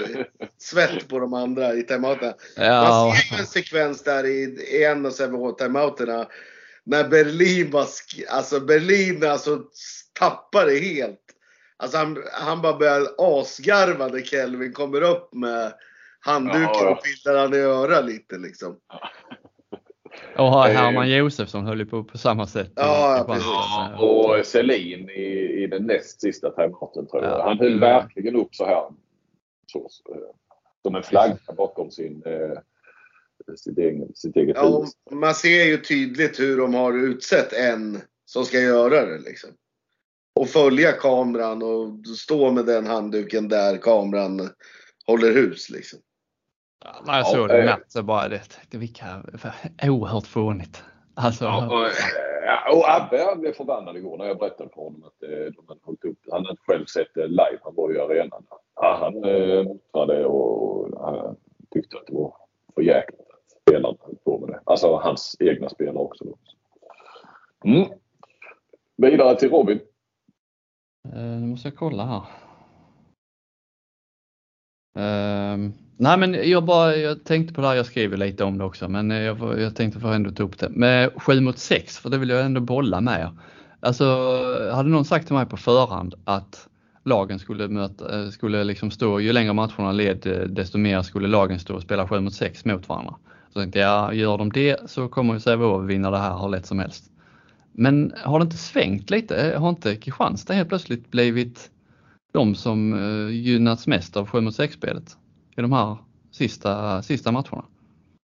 svett 0.57 1.07
på 1.07 1.19
de 1.19 1.33
andra 1.33 1.73
i 1.73 1.83
timeouterna. 1.83 2.33
Ja. 2.57 3.05
Man 3.05 3.15
ser 3.15 3.35
ju 3.35 3.39
en 3.39 3.45
sekvens 3.45 4.03
där 4.03 4.25
i 4.25 4.83
en 4.83 5.05
av 5.05 5.11
Sävehof-timeouterna 5.11 6.25
när 6.85 7.09
Berlin 7.09 7.71
var, 7.71 7.85
alltså 8.29 8.59
Berlin 8.59 9.23
alltså 9.23 9.63
tappade 10.19 10.79
helt. 10.79 11.19
Alltså 11.77 11.97
han, 11.97 12.23
han 12.31 12.61
bara 12.61 12.77
började 12.77 13.09
asgarva 13.17 14.07
när 14.07 14.21
Kelvin 14.21 14.73
kommer 14.73 15.01
upp 15.01 15.33
med 15.33 15.73
handduken 16.19 16.69
ja, 16.73 16.89
och 16.89 17.03
pillar 17.03 17.41
han 17.41 17.53
i 17.53 17.57
örat 17.57 18.05
lite 18.05 18.37
liksom. 18.37 18.79
Och 20.37 20.63
Herman 20.63 21.09
Josefsson 21.09 21.65
höll 21.65 21.79
ju 21.79 21.85
på 21.85 22.03
på 22.03 22.17
samma 22.17 22.47
sätt. 22.47 22.71
Ja, 22.75 23.25
precis. 23.27 24.01
Och 24.01 24.45
Selin 24.45 25.09
i, 25.09 25.63
i 25.63 25.67
den 25.67 25.83
näst 25.83 26.21
sista 26.21 26.49
timeouten 26.49 27.07
tror 27.07 27.23
jag. 27.23 27.43
Han 27.43 27.59
höll 27.59 27.79
verkligen 27.79 28.35
upp 28.35 28.55
så 28.55 28.65
här. 28.65 28.83
Så, 29.71 29.89
som 30.81 30.95
en 30.95 31.03
flagga 31.03 31.37
bakom 31.57 31.91
sin 31.91 32.23
eh, 32.25 32.57
sitt, 33.57 33.77
egen, 33.77 34.15
sitt 34.15 34.35
eget 34.35 34.55
ja. 34.55 34.85
Man 35.11 35.33
ser 35.33 35.65
ju 35.65 35.77
tydligt 35.77 36.39
hur 36.39 36.57
de 36.57 36.73
har 36.73 36.93
utsett 36.93 37.53
en 37.53 38.01
som 38.25 38.45
ska 38.45 38.59
göra 38.59 39.05
det. 39.05 39.17
Liksom. 39.17 39.49
Och 40.39 40.49
följa 40.49 40.91
kameran 40.91 41.63
och 41.63 42.07
stå 42.07 42.51
med 42.51 42.65
den 42.65 42.87
handduken 42.87 43.49
där 43.49 43.77
kameran 43.77 44.49
håller 45.07 45.33
hus. 45.33 45.69
Liksom. 45.69 45.99
Ja, 46.85 47.03
när 47.05 47.17
jag 47.17 47.27
såg 47.27 47.47
det 47.47 47.61
i 47.61 47.65
natt 47.65 47.91
så 47.91 48.03
bara 48.03 48.27
det, 48.27 48.41
det 48.69 48.77
vilka, 48.77 49.23
oerhört 49.83 50.27
fånigt. 50.27 50.83
Alltså, 51.13 51.45
ja, 51.45 51.87
och, 52.73 52.89
Abbe 52.89 53.35
blev 53.35 53.53
förbannad 53.53 53.97
igår 53.97 54.17
när 54.17 54.25
jag 54.25 54.37
berättade 54.37 54.69
för 54.69 54.81
honom 54.81 55.03
att 55.03 55.23
eh, 55.23 55.29
de 55.29 55.67
hade 55.67 55.79
hållit 55.83 56.05
upp 56.05 56.19
Han 56.31 56.45
hade 56.45 56.57
själv 56.65 56.85
sett 56.85 57.07
det 57.13 57.27
live, 57.27 57.59
han 57.63 57.75
var 57.75 57.89
ju 57.89 57.95
i 57.95 57.99
arenan. 57.99 58.45
Ja, 58.75 58.97
han 59.01 59.23
eh, 59.23 59.63
muttrade 59.63 60.25
och, 60.25 60.63
och 60.69 61.13
han 61.13 61.35
tyckte 61.71 61.97
att 61.97 62.07
det 62.07 62.13
var 62.13 62.37
för 62.75 62.81
jäkligt 62.81 63.24
spelarna 63.69 63.97
höll 63.99 64.15
på 64.15 64.39
med 64.39 64.49
det. 64.49 64.59
Alltså 64.63 64.95
hans 64.95 65.35
egna 65.39 65.69
spelare 65.69 65.97
också. 65.97 66.25
Mm. 67.65 67.89
Vidare 68.97 69.35
till 69.35 69.49
Robin. 69.49 69.79
Uh, 71.13 71.21
nu 71.21 71.47
måste 71.47 71.67
jag 71.67 71.75
kolla 71.75 72.05
här. 72.05 72.21
Uh, 74.97 75.71
nej 75.97 76.17
men 76.17 76.49
jag 76.49 76.65
bara, 76.65 76.95
jag 76.95 77.23
tänkte 77.25 77.53
på 77.53 77.61
det 77.61 77.67
här, 77.67 77.75
jag 77.75 77.85
skriver 77.85 78.17
lite 78.17 78.43
om 78.43 78.57
det 78.57 78.63
också, 78.63 78.89
men 78.89 79.11
eh, 79.11 79.17
jag, 79.17 79.59
jag 79.61 79.75
tänkte 79.75 79.99
få 79.99 80.07
ändå 80.07 80.31
ta 80.31 80.43
upp 80.43 80.59
det. 80.59 80.69
Med 80.69 81.09
7 81.21 81.41
mot 81.41 81.57
6, 81.57 81.97
för 81.97 82.09
det 82.09 82.17
vill 82.17 82.29
jag 82.29 82.45
ändå 82.45 82.61
bolla 82.61 83.01
med 83.01 83.19
er. 83.19 83.31
Alltså, 83.79 84.05
hade 84.73 84.89
någon 84.89 85.05
sagt 85.05 85.27
till 85.27 85.35
mig 85.35 85.45
på 85.45 85.57
förhand 85.57 86.15
att 86.23 86.69
lagen 87.03 87.39
skulle, 87.39 87.67
möta, 87.67 88.19
eh, 88.19 88.29
skulle 88.29 88.63
liksom 88.63 88.91
stå, 88.91 89.19
ju 89.19 89.33
längre 89.33 89.53
matcherna 89.53 89.91
led, 89.91 90.49
desto 90.49 90.77
mer 90.77 91.01
skulle 91.01 91.27
lagen 91.27 91.59
stå 91.59 91.75
och 91.75 91.81
spela 91.81 92.07
7 92.07 92.19
mot 92.19 92.33
6 92.33 92.65
mot 92.65 92.89
varandra. 92.89 93.15
Så 93.55 93.61
tänkte 93.61 93.79
jag, 93.79 94.15
gör 94.15 94.37
de 94.37 94.51
det 94.51 94.89
så 94.89 95.07
kommer 95.07 95.33
ju 95.33 95.39
Sävehof 95.39 95.89
vinna 95.89 96.11
det 96.11 96.17
här 96.17 96.37
hur 96.37 96.49
lätt 96.49 96.65
som 96.65 96.79
helst. 96.79 97.11
Men 97.71 98.13
har 98.17 98.39
det 98.39 98.43
inte 98.43 98.57
svängt 98.57 99.09
lite? 99.09 99.55
Har 99.57 99.69
inte 99.69 99.95
Kristianstad 99.95 100.53
helt 100.53 100.69
plötsligt 100.69 101.11
blivit 101.11 101.71
de 102.33 102.55
som 102.55 102.93
eh, 102.93 103.35
gynnats 103.35 103.87
mest 103.87 104.17
av 104.17 104.27
7 104.27 104.41
mot 104.41 104.53
6-spelet 104.53 105.17
i 105.57 105.61
de 105.61 105.71
här 105.71 105.97
sista, 106.31 107.01
sista 107.01 107.31
matcherna? 107.31 107.65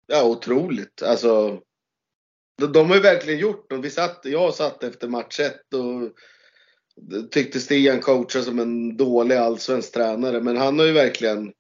Ja, 0.08 0.24
otroligt. 0.24 1.04
Alltså, 1.04 1.60
de, 2.58 2.72
de 2.72 2.88
har 2.88 2.96
ju 2.96 3.02
verkligen 3.02 3.40
gjort 3.40 3.70
det. 3.70 3.78
Vi 3.78 3.90
satt, 3.90 4.22
jag 4.24 4.54
satt 4.54 4.84
efter 4.84 5.08
match 5.08 5.40
1 5.40 5.54
och 5.74 6.12
tyckte 7.32 7.60
Stian 7.60 8.00
coachade 8.00 8.46
som 8.46 8.60
en 8.60 8.98
dålig 8.98 9.36
allsvensk 9.36 9.94
tränare. 9.94 10.42
Men 10.42 10.58
han 10.58 10.80
har 10.80 10.86
ju 10.86 10.94
verkligen 10.94 11.54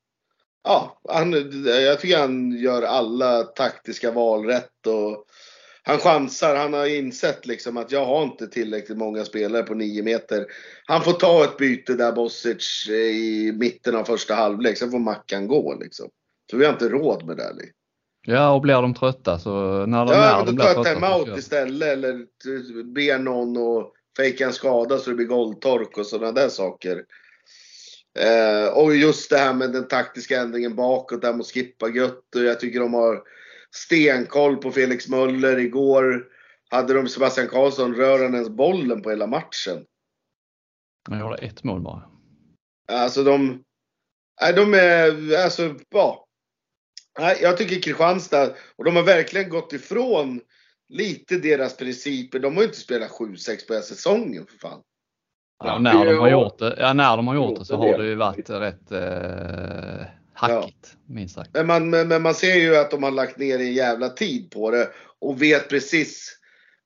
ja, 0.63 1.01
han, 1.09 1.31
jag 1.65 1.99
tycker 1.99 2.17
han 2.17 2.51
gör 2.51 2.81
alla 2.81 3.43
taktiska 3.43 4.11
val 4.11 4.45
rätt. 4.45 4.87
Och 4.87 5.25
han 5.83 5.97
chansar. 5.97 6.55
Han 6.55 6.73
har 6.73 6.85
insett 6.85 7.45
liksom 7.45 7.77
att 7.77 7.91
jag 7.91 8.05
har 8.05 8.23
inte 8.23 8.47
tillräckligt 8.47 8.97
många 8.97 9.25
spelare 9.25 9.63
på 9.63 9.73
9 9.73 10.03
meter. 10.03 10.45
Han 10.85 11.01
får 11.01 11.13
ta 11.13 11.43
ett 11.43 11.57
byte 11.57 11.93
där 11.93 12.11
Bosic 12.11 12.89
i 12.89 13.51
mitten 13.55 13.95
av 13.95 14.03
första 14.03 14.35
halvlek. 14.35 14.77
Sen 14.77 14.91
får 14.91 14.99
Mackan 14.99 15.47
gå 15.47 15.75
liksom. 15.81 16.09
För 16.51 16.57
vi 16.57 16.65
har 16.65 16.73
inte 16.73 16.89
råd 16.89 17.25
med 17.25 17.37
det. 17.37 17.53
Ja, 18.25 18.53
och 18.53 18.61
blir 18.61 18.73
de 18.73 18.93
trötta 18.93 19.39
så 19.39 19.85
när 19.85 20.05
de, 20.05 20.13
ja, 20.13 20.37
när 20.37 20.45
de 20.45 20.55
blir 20.55 20.65
trötta. 20.65 20.89
Ja, 20.89 20.95
timeout 20.95 21.37
istället 21.37 21.89
eller 21.89 22.13
ber 22.83 23.19
någon 23.19 23.57
att 23.57 23.91
fejka 24.17 24.45
en 24.45 24.53
skada 24.53 24.97
så 24.97 25.09
det 25.09 25.15
blir 25.15 25.25
golvtork 25.25 25.97
och 25.97 26.05
sådana 26.05 26.31
där 26.31 26.49
saker. 26.49 27.03
Eh, 28.19 28.67
och 28.67 28.95
just 28.95 29.29
det 29.29 29.37
här 29.37 29.53
med 29.53 29.71
den 29.71 29.87
taktiska 29.87 30.41
ändringen 30.41 30.75
bakåt, 30.75 31.21
där 31.21 31.39
att 31.39 31.45
skippa 31.47 31.89
Götter. 31.89 32.43
Jag 32.43 32.59
tycker 32.59 32.79
de 32.79 32.93
har 32.93 33.23
stenkoll 33.71 34.57
på 34.57 34.71
Felix 34.71 35.07
Möller. 35.07 35.59
Igår 35.59 36.25
hade 36.69 36.93
de 36.93 37.07
Sebastian 37.07 37.47
Karlsson, 37.47 37.95
rör 37.95 38.23
han 38.23 38.33
ens 38.33 38.49
bollen 38.49 39.01
på 39.01 39.09
hela 39.09 39.27
matchen? 39.27 39.85
Han 41.09 41.19
gjorde 41.19 41.37
ett 41.37 41.63
mål 41.63 41.81
bara. 41.81 42.09
Alltså 42.87 43.23
de... 43.23 43.63
Nej, 44.41 44.53
de 44.53 44.73
är... 44.73 45.37
Alltså, 45.43 45.75
ja. 45.89 46.27
Nej, 47.19 47.37
jag 47.41 47.57
tycker 47.57 47.81
Kristianstad, 47.81 48.53
och 48.75 48.85
de 48.85 48.95
har 48.95 49.03
verkligen 49.03 49.49
gått 49.49 49.73
ifrån 49.73 50.41
lite 50.89 51.37
deras 51.37 51.77
principer. 51.77 52.39
De 52.39 52.55
har 52.55 52.61
ju 52.61 52.67
inte 52.67 52.79
spelat 52.79 53.11
7-6 53.11 53.67
på 53.67 53.81
säsongen 53.81 54.45
för 54.45 54.57
fan. 54.57 54.81
Ja, 55.63 55.79
när 55.79 56.05
de 56.05 56.19
har 56.19 56.29
gjort 56.29 56.59
det, 56.59 56.75
ja, 56.79 56.93
när 56.93 57.17
de 57.17 57.27
har 57.27 57.35
gjort 57.35 57.59
det 57.59 57.65
så 57.65 57.75
har 57.77 57.97
det 57.97 58.05
ju 58.05 58.15
varit 58.15 58.49
rätt 58.49 58.91
eh, 58.91 60.05
hackigt, 60.33 60.89
ja. 60.93 61.13
minst 61.13 61.35
sagt. 61.35 61.49
Men 61.53 61.67
man, 61.67 61.89
men, 61.89 62.21
man 62.21 62.33
ser 62.33 62.55
ju 62.55 62.75
att 62.75 62.91
de 62.91 63.03
har 63.03 63.11
lagt 63.11 63.37
ner 63.37 63.59
en 63.59 63.73
jävla 63.73 64.09
tid 64.09 64.51
på 64.51 64.71
det 64.71 64.89
och 65.19 65.41
vet 65.41 65.69
precis 65.69 66.39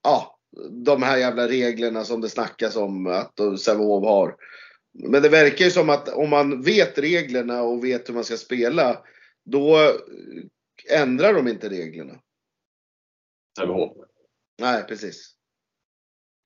ja, 0.03 0.39
de 0.85 1.03
här 1.03 1.17
jävla 1.17 1.47
reglerna 1.47 2.03
som 2.03 2.21
det 2.21 2.29
snackas 2.29 2.75
om 2.75 3.07
att 3.07 3.59
Sävehof 3.59 4.03
har. 4.03 4.35
Men 4.93 5.21
det 5.21 5.29
verkar 5.29 5.65
ju 5.65 5.71
som 5.71 5.89
att 5.89 6.09
om 6.09 6.29
man 6.29 6.61
vet 6.61 6.97
reglerna 6.97 7.61
och 7.61 7.83
vet 7.83 8.09
hur 8.09 8.13
man 8.13 8.23
ska 8.23 8.37
spela, 8.37 9.03
då 9.45 9.77
ändrar 10.91 11.33
de 11.33 11.47
inte 11.47 11.69
reglerna. 11.69 12.13
Sävehof? 13.59 13.97
Nej, 14.61 14.83
precis. 14.83 15.36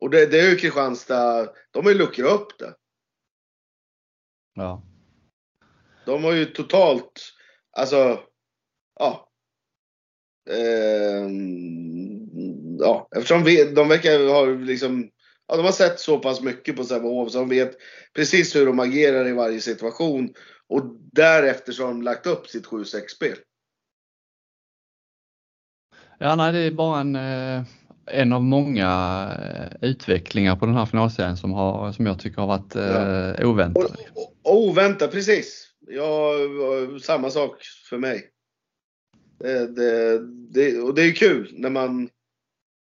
Och 0.02 0.10
det, 0.10 0.26
det 0.26 0.39
är 0.39 0.49
ju 0.49 0.56
Kristianstad, 0.56 1.49
de 1.72 1.86
har 1.86 1.91
ju 1.91 1.97
luckrat 1.97 2.32
upp 2.32 2.60
det. 2.60 2.76
Ja. 4.54 4.84
De 6.06 6.24
har 6.24 6.32
ju 6.34 6.45
totalt, 6.45 7.34
alltså, 7.72 8.20
ja. 8.99 9.32
Eh, 10.49 11.30
ja, 12.80 13.10
eftersom 13.16 13.43
vi, 13.43 13.74
de 13.74 13.88
verkar 13.88 14.28
ha 14.30 14.45
liksom, 14.45 15.12
ja, 15.47 15.56
de 15.56 15.66
har 15.66 15.72
sett 15.72 15.99
så 15.99 16.20
pass 16.20 16.41
mycket 16.41 16.76
på 16.76 16.84
Sävehof 16.84 17.32
så 17.32 17.38
de 17.38 17.49
vet 17.49 17.78
precis 18.14 18.56
hur 18.56 18.66
de 18.66 18.80
agerar 18.80 19.28
i 19.28 19.34
varje 19.34 19.62
situation. 19.62 20.34
Och 20.68 20.84
därefter 21.12 21.72
så 21.72 21.84
har 21.84 21.89
de 21.89 22.02
lagt 22.02 22.28
upp 22.28 22.47
sitt 22.47 22.68
7-6-spel. 22.68 23.38
Ja, 26.18 26.36
nej, 26.36 26.54
det 26.54 26.60
är 26.60 26.72
bara 26.72 26.99
en 26.99 27.16
eh 27.16 27.64
en 28.12 28.34
av 28.34 28.43
många 28.43 28.89
eh, 29.39 29.89
utvecklingar 29.89 30.55
på 30.55 30.66
den 30.66 30.76
här 30.76 30.86
finalserien 30.86 31.38
som, 31.38 31.51
har, 31.51 31.91
som 31.91 32.05
jag 32.05 32.20
tycker 32.20 32.41
har 32.41 32.47
varit 32.47 32.76
ja. 32.76 33.41
eh, 33.41 33.49
oväntad. 33.49 33.97
Oväntad, 34.43 35.12
precis. 35.12 35.68
Ja, 35.88 36.34
samma 37.01 37.30
sak 37.30 37.64
för 37.89 37.97
mig. 37.97 38.30
Det, 39.39 39.76
det, 39.76 40.20
det, 40.53 40.80
och 40.80 40.95
det 40.95 41.01
är 41.01 41.12
kul 41.12 41.49
när 41.53 41.70
man 41.70 42.09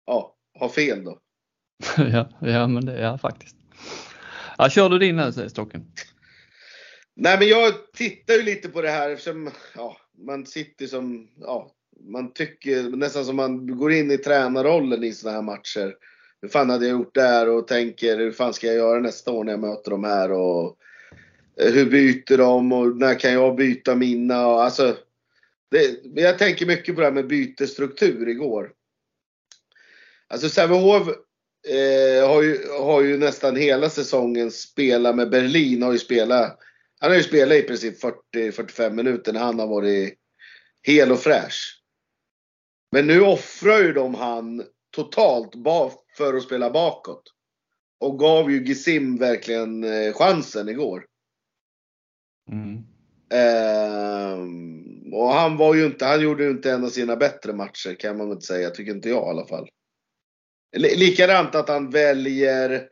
ja, 0.05 0.36
har 0.59 0.70
fel 0.70 1.03
då. 1.03 1.20
ja, 1.97 2.30
ja, 2.41 2.68
men 2.68 2.86
det 2.86 2.97
är 2.97 3.18
faktiskt. 3.18 3.55
Ja, 4.57 4.70
kör 4.70 4.89
du 4.89 4.99
din 4.99 5.16
nu, 5.16 5.49
Stocken? 5.49 5.91
Nej, 7.16 7.39
men 7.39 7.47
jag 7.47 7.74
tittar 7.93 8.34
ju 8.34 8.43
lite 8.43 8.70
på 8.70 8.82
det 8.82 8.89
här 8.89 9.09
eftersom 9.09 9.51
ja, 9.76 9.97
man 10.28 10.45
sitter 10.45 10.88
som 10.88 11.28
ja, 11.39 11.72
man 12.04 12.34
tycker 12.34 12.84
nästan 12.84 13.26
som 13.26 13.36
man 13.36 13.78
går 13.78 13.91
in 13.91 14.12
i 14.12 14.18
tränarrollen 14.18 15.04
i 15.04 15.14
sådana 15.14 15.38
här 15.38 15.43
matcher. 15.43 15.95
Hur 16.41 16.49
fan 16.49 16.70
hade 16.70 16.88
jag 16.88 16.97
gjort 16.97 17.16
där 17.16 17.49
och 17.49 17.68
tänker 17.68 18.18
hur 18.18 18.32
fan 18.32 18.54
ska 18.54 18.68
jag 18.68 18.76
göra 18.76 18.99
nästa 18.99 19.32
år 19.32 19.43
när 19.43 19.54
jag 19.54 19.60
möter 19.60 19.91
de 19.91 20.04
här 20.04 20.32
och 20.32 20.78
eh, 21.60 21.74
hur 21.74 21.86
byter 21.86 22.38
de 22.38 22.72
och 22.72 22.97
när 22.97 23.20
kan 23.20 23.34
jag 23.34 23.56
byta 23.56 23.95
mina 23.95 24.47
och 24.47 24.64
alltså. 24.64 24.97
Det, 25.72 26.22
jag 26.22 26.38
tänker 26.38 26.66
mycket 26.66 26.95
på 26.95 27.02
det 27.02 27.08
här 27.08 27.14
med 27.14 27.28
bytesstruktur 27.28 28.30
igår. 28.30 28.72
Alltså 30.28 30.49
Sävehof 30.49 31.08
eh, 31.68 32.28
har, 32.28 32.41
ju, 32.41 32.68
har 32.80 33.02
ju 33.02 33.18
nästan 33.18 33.56
hela 33.56 33.89
säsongen 33.89 34.52
spelat 34.52 35.16
med 35.16 35.30
Berlin. 35.30 35.84
Har 35.84 35.91
ju 35.91 35.99
spelat, 35.99 36.60
han 36.99 37.12
har 37.12 37.18
ju 37.18 37.24
spelat 37.24 37.58
i 37.58 37.62
princip 37.62 38.04
40-45 38.36 38.89
minuter 38.93 39.34
när 39.34 39.39
han 39.39 39.60
har 39.60 39.68
varit 39.68 40.14
hel 40.84 41.12
och 41.12 41.20
fräsch. 41.20 41.81
Men 42.92 43.08
nu 43.08 43.22
offrar 43.22 43.80
ju 43.80 43.94
de 43.94 44.16
han 44.16 44.64
totalt 44.92 45.52
för 46.18 46.34
att 46.34 46.44
spela 46.44 46.70
bakåt. 46.70 47.24
Och 48.00 48.20
gav 48.20 48.52
ju 48.52 48.66
Gisim 48.66 49.18
verkligen 49.18 49.84
eh, 49.84 50.14
chansen 50.14 50.70
igår. 50.70 51.06
Mm. 52.52 52.78
Eh, 53.32 54.39
och 55.14 55.34
han 55.34 55.58
var 55.58 55.76
ju 55.76 55.86
inte, 55.86 56.06
han 56.06 56.22
gjorde 56.22 56.44
ju 56.44 56.50
inte 56.50 56.72
en 56.72 56.84
av 56.84 56.89
sina 56.89 57.16
bättre 57.16 57.54
matcher 57.54 57.96
kan 58.00 58.18
man 58.18 58.30
väl 58.30 58.42
säga, 58.42 58.70
tycker 58.70 58.92
inte 58.92 59.10
jag 59.10 59.28
i 59.28 59.30
alla 59.30 59.48
fall. 59.48 59.70
Likadant 60.78 61.56
att 61.56 61.70
han 61.70 61.89
väljer, 61.89 62.89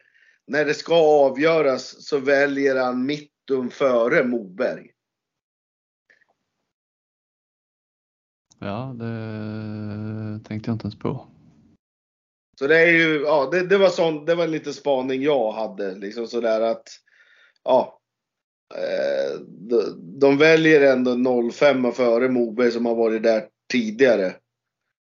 när 0.47 0.65
det 0.65 0.73
ska 0.73 0.95
avgöras 0.95 2.05
så 2.05 2.17
väljer 2.17 2.75
han 2.75 3.05
Mittum 3.05 3.69
före 3.69 4.23
Moberg. 4.23 4.91
Ja, 8.59 8.95
det 8.99 10.39
tänkte 10.47 10.69
jag 10.69 10.75
inte 10.75 10.85
ens 10.85 10.99
på. 10.99 11.27
Så 12.59 12.67
det 12.67 12.79
är 12.79 12.91
ju, 12.91 13.21
ja, 13.21 13.49
det, 13.51 13.67
det 13.67 13.77
var 13.77 13.89
sån, 13.89 14.25
det 14.25 14.35
var 14.35 14.47
lite 14.47 14.73
spaning 14.73 15.21
jag 15.21 15.51
hade. 15.51 15.95
Liksom 15.95 16.27
sådär 16.27 16.61
att, 16.61 16.83
ja. 17.63 17.99
Eh, 18.75 19.39
de, 19.41 19.95
de 20.19 20.37
väljer 20.37 20.93
ändå 20.93 21.51
05 21.51 21.91
före 21.91 22.29
Moberg 22.29 22.71
som 22.71 22.85
har 22.85 22.95
varit 22.95 23.23
där 23.23 23.47
tidigare. 23.71 24.35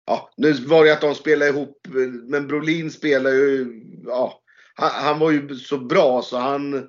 Ja, 0.06 0.30
nu 0.38 0.54
var 0.54 0.86
det 0.86 0.94
att 0.94 1.02
de 1.02 1.16
spelade 1.16 1.52
ihop, 1.52 1.88
men 2.24 2.48
Brolin 2.48 2.92
spelar 2.92 3.32
ju, 3.32 3.82
ja. 4.06 4.42
Han, 4.76 4.90
han 4.92 5.20
var 5.20 5.32
ju 5.32 5.56
så 5.56 5.78
bra 5.78 6.22
så 6.22 6.38
han, 6.38 6.88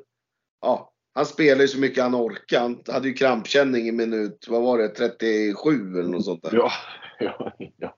ja. 0.60 0.89
Han 1.14 1.26
spelar 1.26 1.62
ju 1.62 1.68
så 1.68 1.78
mycket 1.78 2.02
han 2.02 2.14
orkar. 2.14 2.60
Han 2.60 2.82
hade 2.88 3.08
ju 3.08 3.14
krampkänning 3.14 3.88
i 3.88 3.92
minut, 3.92 4.46
vad 4.48 4.62
var 4.62 4.78
det, 4.78 4.88
37 4.88 5.98
eller 5.98 6.10
något 6.10 6.24
sånt 6.24 6.42
där. 6.42 6.50
Ja, 6.54 6.70
ja, 7.18 7.52
ja. 7.76 7.96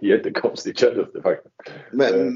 Jättekonstigt 0.00 0.78
kändes 0.78 1.12
det 1.12 1.22
faktiskt. 1.22 1.54
Men, 1.92 2.14
eh. 2.14 2.32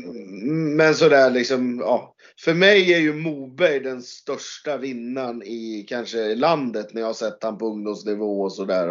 men 0.77 0.95
sådär 0.95 1.31
liksom, 1.31 1.79
ja. 1.79 2.15
För 2.45 2.55
mig 2.55 2.95
är 2.95 2.99
ju 2.99 3.13
Moberg 3.13 3.81
den 3.81 4.03
största 4.03 4.77
vinnaren 4.77 5.43
i 5.43 5.87
kanske 5.89 6.35
landet 6.35 6.95
när 6.95 7.01
jag 7.01 7.09
har 7.09 7.15
sett 7.15 7.43
han 7.43 7.59
på 7.59 7.67
ungdomsnivå 7.67 8.43
och 8.43 8.53
sådär. 8.53 8.89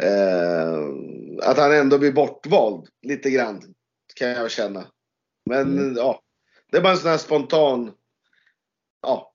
Eh, 0.00 0.82
att 1.42 1.58
han 1.58 1.72
ändå 1.72 1.98
blir 1.98 2.12
bortvald 2.12 2.88
lite 3.02 3.30
grann 3.30 3.74
kan 4.14 4.28
jag 4.28 4.50
känna. 4.50 4.84
Men 5.50 5.78
mm. 5.78 5.96
ja, 5.96 6.22
det 6.70 6.76
är 6.76 6.82
bara 6.82 6.92
en 6.92 6.98
sån 6.98 7.10
här 7.10 7.18
spontan, 7.18 7.92
ja, 9.02 9.31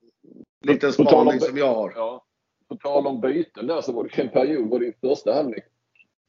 liten 0.68 0.94
spaning 0.94 1.40
som 1.40 1.58
jag 1.58 1.76
har. 1.76 1.94
Ja. 1.96 2.24
På 2.70 2.76
tal 2.76 3.08
om 3.08 3.22
byten 3.22 3.68
där 3.68 3.82
så 3.82 3.92
var 3.92 4.04
det 4.04 4.22
en 4.22 4.30
period, 4.30 4.70
var 4.70 4.80
det 4.80 4.86
i 4.86 4.94
första 5.02 5.34
halvlek 5.34 5.66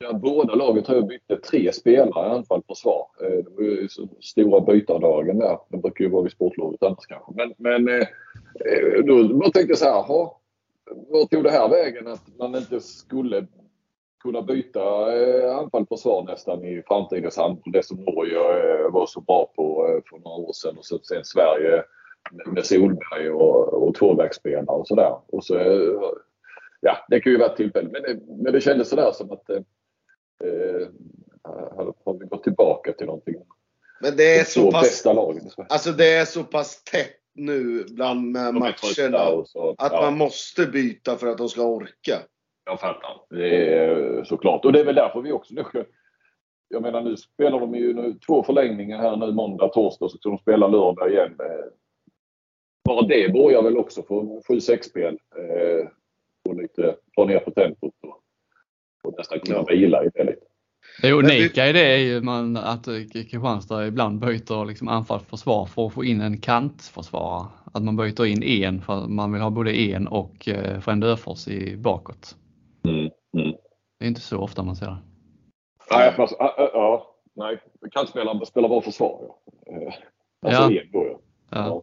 Ja, 0.01 0.13
båda 0.13 0.55
lagen 0.55 0.85
tror 0.85 0.99
jag 0.99 1.07
bytte 1.07 1.37
tre 1.37 1.73
spelare 1.73 2.27
i 2.27 2.31
anfall 2.31 2.63
försvar. 2.69 3.07
Eh, 3.23 3.31
det 3.31 3.51
var 3.57 3.63
ju 3.63 3.89
så 3.89 4.09
stora 4.21 4.61
bytardagen 4.61 5.39
där. 5.39 5.59
Det 5.69 5.77
brukar 5.77 6.05
ju 6.05 6.11
vara 6.11 6.23
vid 6.23 6.33
sportlovet 6.33 6.83
annars 6.83 7.07
kanske. 7.07 7.33
Men, 7.37 7.55
men 7.57 7.89
eh, 7.89 8.07
eh, 8.73 9.05
då 9.05 9.35
bara 9.35 9.51
tänkte 9.51 9.71
jag 9.71 9.79
så 9.79 9.85
här. 9.85 10.03
Ha, 10.03 10.41
vad 11.09 11.31
tog 11.31 11.45
det 11.45 11.51
här 11.51 11.69
vägen 11.69 12.07
att 12.07 12.39
man 12.39 12.55
inte 12.55 12.81
skulle 12.81 13.47
kunna 14.23 14.43
byta 14.43 14.83
anfall 15.55 15.87
försvar 15.87 16.25
nästan 16.25 16.65
i 16.65 16.83
framtidens 16.87 17.37
handboll? 17.37 17.73
Det 17.73 17.87
som 17.87 18.05
Norge 18.05 18.39
var 18.89 19.07
så 19.07 19.21
bra 19.21 19.53
på 19.57 20.01
för 20.11 20.19
några 20.19 20.37
år 20.37 20.53
sedan 20.53 20.79
och 20.79 20.85
sen 20.85 21.25
Sverige 21.25 21.83
med 22.47 22.67
Solberg 22.67 23.31
och, 23.31 23.89
och 23.89 23.95
tvåvägsspelare 23.95 24.77
och 24.77 24.89
sådär. 24.89 25.17
Och 25.27 25.45
så, 25.45 25.55
ja, 26.81 27.07
det 27.09 27.21
kan 27.21 27.33
ju 27.33 27.39
vara 27.39 27.51
ett 27.51 27.57
tillfälle. 27.57 27.89
Men 27.93 28.03
det, 28.03 28.21
men 28.43 28.53
det 28.53 28.61
kändes 28.61 28.89
sådär 28.89 29.13
som 29.13 29.31
att 29.31 29.51
eh, 29.51 29.61
har 32.05 32.19
vi 32.19 32.27
gått 32.27 32.43
tillbaka 32.43 32.93
till 32.93 33.07
någonting. 33.07 33.35
Men 34.01 34.17
det 34.17 34.39
är 34.39 34.45
så 34.45 34.73
pass, 34.73 34.83
bästa 34.83 35.13
lagen 35.13 35.51
Alltså 35.69 35.93
det 35.93 36.17
är 36.17 36.25
så 36.25 36.45
pass 36.45 36.85
tätt 36.85 37.15
nu 37.35 37.85
bland 37.85 38.33
matcherna 38.33 39.45
så, 39.45 39.75
att 39.79 39.93
ja. 39.93 40.01
man 40.01 40.19
måste 40.19 40.67
byta 40.67 41.17
för 41.17 41.27
att 41.27 41.39
de 41.39 41.49
ska 41.49 41.63
orka. 41.63 42.19
Jag 42.65 42.81
fattar. 42.81 43.21
Det 43.31 43.75
är 43.75 44.25
såklart. 44.25 44.65
Och 44.65 44.73
det 44.73 44.81
är 44.81 44.85
väl 44.85 44.95
därför 44.95 45.21
vi 45.21 45.33
också 45.33 45.55
nu 45.55 45.65
jag 46.69 46.83
menar 46.83 47.03
nu 47.03 47.17
spelar 47.17 47.61
de 47.61 47.75
ju 47.75 47.95
nu, 47.95 48.19
två 48.27 48.43
förlängningar 48.43 48.99
här 48.99 49.17
nu 49.17 49.33
måndag, 49.33 49.69
torsdag, 49.69 50.09
så 50.09 50.19
ska 50.19 50.29
de 50.29 50.39
spela 50.39 50.69
lördag 50.69 51.13
igen. 51.13 51.37
Bara 52.89 53.03
det 53.03 53.33
borgar 53.33 53.63
väl 53.63 53.77
också 53.77 54.03
för 54.03 54.15
7-6 54.15 54.83
spel. 54.83 55.19
Eh, 55.37 55.89
och 56.49 56.63
lite 56.63 56.97
dra 57.17 57.25
ner 57.25 57.39
på 57.39 57.51
tempot. 57.51 57.95
Och, 58.03 58.21
och 59.03 59.15
nästan 59.19 59.41
kunna 59.41 59.63
vila 59.63 60.05
i 60.05 60.09
det 60.15 60.25
lite. 60.25 60.41
Det 61.03 61.13
unika 61.13 61.69
i 61.69 61.73
det 61.73 61.95
är 61.95 61.99
ju 61.99 62.21
man, 62.21 62.57
att 62.57 62.85
Kristianstad 63.13 63.87
ibland 63.87 64.21
byter 64.21 64.67
liksom 64.67 64.89
anfallsförsvar 64.89 65.67
för 65.67 65.87
att 65.87 65.93
få 65.93 66.05
in 66.05 66.21
en 66.21 66.41
kantförsvarare. 66.41 67.47
Att 67.73 67.83
man 67.83 67.97
byter 67.97 68.27
in 68.27 68.43
en 68.43 68.81
för 68.81 68.93
att 68.93 69.11
man 69.11 69.33
vill 69.33 69.43
ha 69.43 69.51
både 69.51 69.79
en 69.79 70.09
och 70.09 70.49
eh, 70.49 70.81
Frände 70.81 71.07
Öfors 71.07 71.49
i 71.49 71.77
bakåt. 71.77 72.37
Mm, 72.85 73.01
mm. 73.01 73.57
Det 73.99 74.05
är 74.05 74.09
inte 74.09 74.21
så 74.21 74.39
ofta 74.39 74.63
man 74.63 74.77
ser 74.77 74.87
det. 74.87 74.99
Nej, 75.91 76.15
alltså, 76.19 76.37
ja, 76.39 77.15
nej. 77.35 77.59
kantspelaren 77.91 78.47
spelar 78.47 78.69
bara 78.69 78.81
försvar. 78.81 79.35
Ja. 79.67 79.73
Eh, 79.73 79.93
alltså 80.43 80.63
ja. 80.63 80.81
en 80.81 80.91
då 80.93 81.05
ja. 81.05 81.19
ja. 81.51 81.83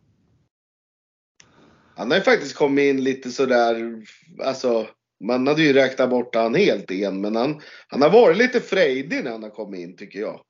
Han 1.96 2.12
har 2.12 2.18
ju 2.18 2.24
faktiskt 2.24 2.56
kommit 2.56 2.84
in 2.84 3.04
lite 3.04 3.32
sådär, 3.32 4.02
alltså 4.44 4.88
man 5.24 5.48
hade 5.48 5.64
ju 5.64 5.74
räknat 5.74 6.10
bort 6.10 6.36
han 6.36 6.56
helt 6.56 6.92
igen, 6.92 7.22
men 7.22 7.36
han, 7.36 7.62
han 7.88 8.02
har 8.02 8.10
varit 8.10 8.38
lite 8.38 8.62
frejdig 8.62 9.24
när 9.24 9.32
han 9.32 9.44
har 9.44 9.50
kommit 9.50 9.80
in 9.80 9.98
tycker 9.98 10.20
jag. 10.20 10.42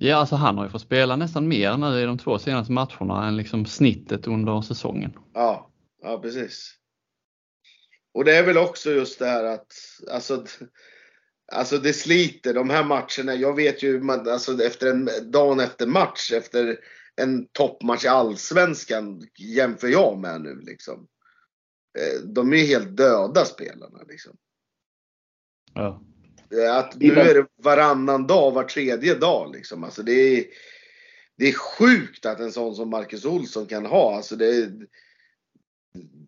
Ja, 0.00 0.16
alltså 0.16 0.34
han 0.36 0.56
har 0.56 0.64
ju 0.64 0.70
fått 0.70 0.82
spela 0.82 1.16
nästan 1.16 1.48
mer 1.48 1.76
nu 1.76 2.02
i 2.02 2.04
de 2.04 2.18
två 2.18 2.38
senaste 2.38 2.72
matcherna 2.72 3.28
än 3.28 3.36
liksom 3.36 3.66
snittet 3.66 4.26
under 4.26 4.60
säsongen. 4.60 5.12
Ja, 5.34 5.70
ja 6.02 6.18
precis. 6.18 6.74
Och 8.14 8.24
det 8.24 8.36
är 8.36 8.46
väl 8.46 8.58
också 8.58 8.90
just 8.90 9.18
det 9.18 9.26
här 9.26 9.44
att, 9.44 9.72
alltså, 10.10 10.44
alltså 11.52 11.78
det 11.78 11.92
sliter 11.92 12.54
de 12.54 12.70
här 12.70 12.84
matcherna. 12.84 13.34
Jag 13.34 13.56
vet 13.56 13.82
ju, 13.82 14.10
alltså 14.10 14.62
efter 14.62 14.90
en, 14.90 15.10
dagen 15.30 15.60
efter 15.60 15.86
match, 15.86 16.32
efter 16.32 16.78
en 17.18 17.48
toppmatch 17.52 18.04
i 18.04 18.08
Allsvenskan 18.08 19.28
jämför 19.38 19.88
jag 19.88 20.18
med 20.18 20.40
nu 20.40 20.60
liksom. 20.60 21.08
Eh, 21.98 22.28
de 22.28 22.52
är 22.52 22.66
helt 22.66 22.96
döda 22.96 23.44
spelarna 23.44 24.02
liksom. 24.08 24.36
Ja. 25.74 26.02
Att 26.70 26.96
nu 27.00 27.12
är 27.12 27.34
det 27.34 27.46
varannan 27.56 28.26
dag, 28.26 28.50
var 28.50 28.64
tredje 28.64 29.14
dag 29.14 29.54
liksom. 29.54 29.84
Alltså 29.84 30.02
det 30.02 30.12
är, 30.12 30.44
det 31.36 31.48
är 31.48 31.52
sjukt 31.52 32.26
att 32.26 32.40
en 32.40 32.52
sån 32.52 32.74
som 32.74 32.90
Marcus 32.90 33.24
Olsson 33.24 33.66
kan 33.66 33.86
ha. 33.86 34.16
Alltså 34.16 34.36
det, 34.36 34.46
är, 34.46 34.86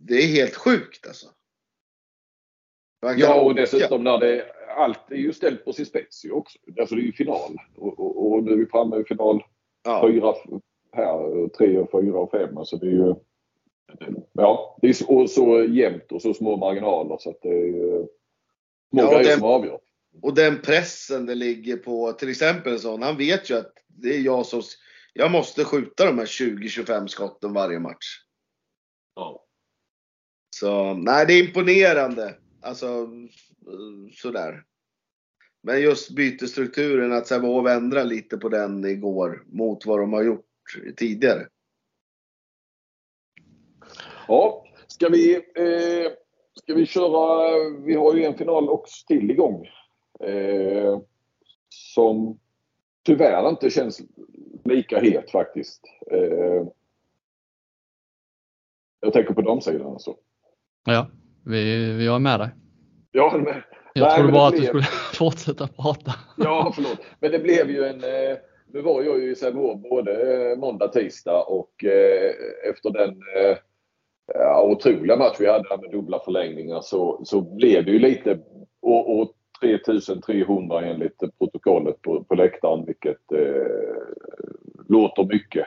det 0.00 0.14
är 0.14 0.26
helt 0.26 0.56
sjukt 0.56 1.06
alltså. 1.06 1.26
Ja, 3.16 3.40
och 3.40 3.54
dessutom 3.54 4.04
när 4.04 4.18
det 4.18 4.52
allt 4.76 5.10
är 5.10 5.16
ju 5.16 5.32
ställt 5.32 5.64
på 5.64 5.72
sin 5.72 5.86
spets 5.86 6.24
ju 6.24 6.30
också. 6.30 6.58
Alltså 6.80 6.94
det 6.94 7.02
är 7.02 7.04
ju 7.04 7.12
final. 7.12 7.56
Och, 7.76 8.00
och, 8.00 8.32
och 8.32 8.42
nu 8.42 8.52
är 8.52 8.56
vi 8.56 8.66
framme 8.66 8.96
i 8.96 9.04
final 9.04 9.42
ja. 9.84 10.08
fyra 10.08 10.34
här, 10.92 11.48
tre 11.48 11.78
och 11.78 11.90
fyra 11.90 12.18
och 12.18 12.30
fem. 12.30 12.56
Alltså 12.56 12.76
det 12.76 12.86
är 12.86 12.90
ju 12.90 13.14
ja, 14.32 14.78
det 14.82 14.88
är 14.88 14.92
så, 14.92 15.26
så 15.28 15.64
jämnt 15.64 16.12
och 16.12 16.22
så 16.22 16.34
små 16.34 16.56
marginaler 16.56 17.16
så 17.20 17.30
att 17.30 17.42
det 17.42 17.48
är 17.48 18.06
små 18.90 19.02
ja, 19.02 19.10
grejer 19.10 19.24
den, 19.24 19.38
som 19.38 19.48
avgör. 19.48 19.80
Och 20.22 20.34
den 20.34 20.62
pressen 20.62 21.26
det 21.26 21.34
ligger 21.34 21.76
på 21.76 22.12
till 22.12 22.30
exempel 22.30 22.72
en 22.72 22.78
sån, 22.78 23.02
han 23.02 23.16
vet 23.16 23.50
ju 23.50 23.58
att 23.58 23.72
det 23.86 24.14
är 24.16 24.20
jag 24.20 24.46
som, 24.46 24.62
jag 25.12 25.30
måste 25.30 25.64
skjuta 25.64 26.04
de 26.04 26.18
här 26.18 26.26
20-25 26.26 27.06
skotten 27.06 27.52
varje 27.52 27.78
match. 27.78 28.06
Ja. 29.14 29.46
Så 30.56 30.94
nej, 30.94 31.26
det 31.26 31.32
är 31.32 31.44
imponerande. 31.46 32.34
Alltså 32.62 33.08
sådär. 34.16 34.64
Men 35.62 35.80
just 35.80 36.10
bytestrukturen, 36.10 37.12
att 37.12 37.26
Sävehof 37.26 37.68
ändra 37.68 38.02
lite 38.02 38.36
på 38.36 38.48
den 38.48 38.84
igår 38.84 39.44
mot 39.46 39.86
vad 39.86 40.00
de 40.00 40.12
har 40.12 40.22
gjort 40.22 40.49
tidigare. 40.96 41.46
Ja, 44.28 44.64
ska 44.86 45.08
vi, 45.08 45.34
eh, 45.34 46.12
ska 46.54 46.74
vi 46.74 46.86
köra, 46.86 47.54
vi 47.84 47.94
har 47.94 48.14
ju 48.14 48.24
en 48.24 48.38
final 48.38 48.68
också 48.68 49.06
till 49.06 49.30
igång. 49.30 49.66
Eh, 50.20 51.00
som 51.68 52.38
tyvärr 53.02 53.48
inte 53.48 53.70
känns 53.70 54.00
lika 54.64 55.00
het 55.00 55.30
faktiskt. 55.30 55.80
Eh, 56.10 56.66
jag 59.00 59.12
tänker 59.12 59.34
på 59.34 59.42
damsidan 59.42 59.86
alltså. 59.86 60.16
Ja, 60.84 61.10
vi, 61.44 61.92
vi 61.94 62.06
är 62.06 62.18
med 62.18 62.40
dig. 62.40 62.48
Ja, 63.10 63.42
men, 63.44 63.62
jag 63.94 64.16
trodde 64.16 64.32
bara 64.32 64.48
att 64.48 64.56
du 64.56 64.64
skulle 64.64 64.82
fortsätta 65.14 65.66
prata. 65.66 66.14
ja, 66.36 66.72
förlåt. 66.74 66.98
Men 67.20 67.30
det 67.30 67.38
blev 67.38 67.70
ju 67.70 67.84
en, 67.84 68.04
eh, 68.04 68.38
nu 68.72 68.82
var 68.82 69.02
jag 69.02 69.20
ju 69.20 69.30
i 69.30 69.34
Sävehof 69.34 69.80
både 69.80 70.12
eh, 70.50 70.58
måndag, 70.58 70.88
tisdag 70.88 71.42
och 71.42 71.84
eh, 71.84 72.34
efter 72.70 72.90
den 72.90 73.10
eh, 73.10 73.56
ja, 74.34 74.62
otroliga 74.62 75.16
match 75.16 75.36
vi 75.40 75.46
hade 75.46 75.78
med 75.80 75.90
dubbla 75.90 76.20
förlängningar 76.20 76.80
så, 76.80 77.20
så 77.24 77.40
blev 77.40 77.84
det 77.84 77.90
ju 77.90 77.98
lite 77.98 78.38
och, 78.82 79.20
och 79.20 79.32
3300 79.60 80.84
enligt 80.84 81.18
protokollet 81.38 82.02
på, 82.02 82.24
på 82.24 82.34
läktaren 82.34 82.84
vilket 82.84 83.32
eh, 83.32 84.02
låter 84.88 85.24
mycket. 85.24 85.66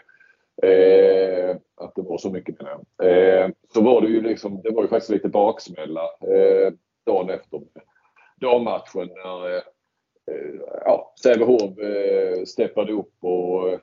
Eh, 0.64 1.56
att 1.76 1.96
det 1.96 2.02
var 2.02 2.18
så 2.18 2.30
mycket 2.30 2.62
menar 2.62 2.80
jag. 2.98 3.08
Eh, 3.08 3.50
så 3.74 3.82
var 3.82 4.02
det 4.02 4.08
ju 4.08 4.22
liksom, 4.22 4.62
det 4.64 4.72
var 4.72 4.82
ju 4.82 4.88
faktiskt 4.88 5.12
lite 5.12 5.30
baksmälla 5.30 6.02
eh, 6.02 6.74
dagen 7.06 7.30
efter 7.30 7.62
dammatchen 8.42 9.10
när 9.24 9.56
eh, 9.56 9.62
Eh, 10.32 10.62
ja, 10.86 11.14
Sävehof 11.24 11.80
eh, 11.80 12.44
steppade 12.46 12.94
upp 12.94 13.14
och 13.20 13.70
eh, 13.70 13.80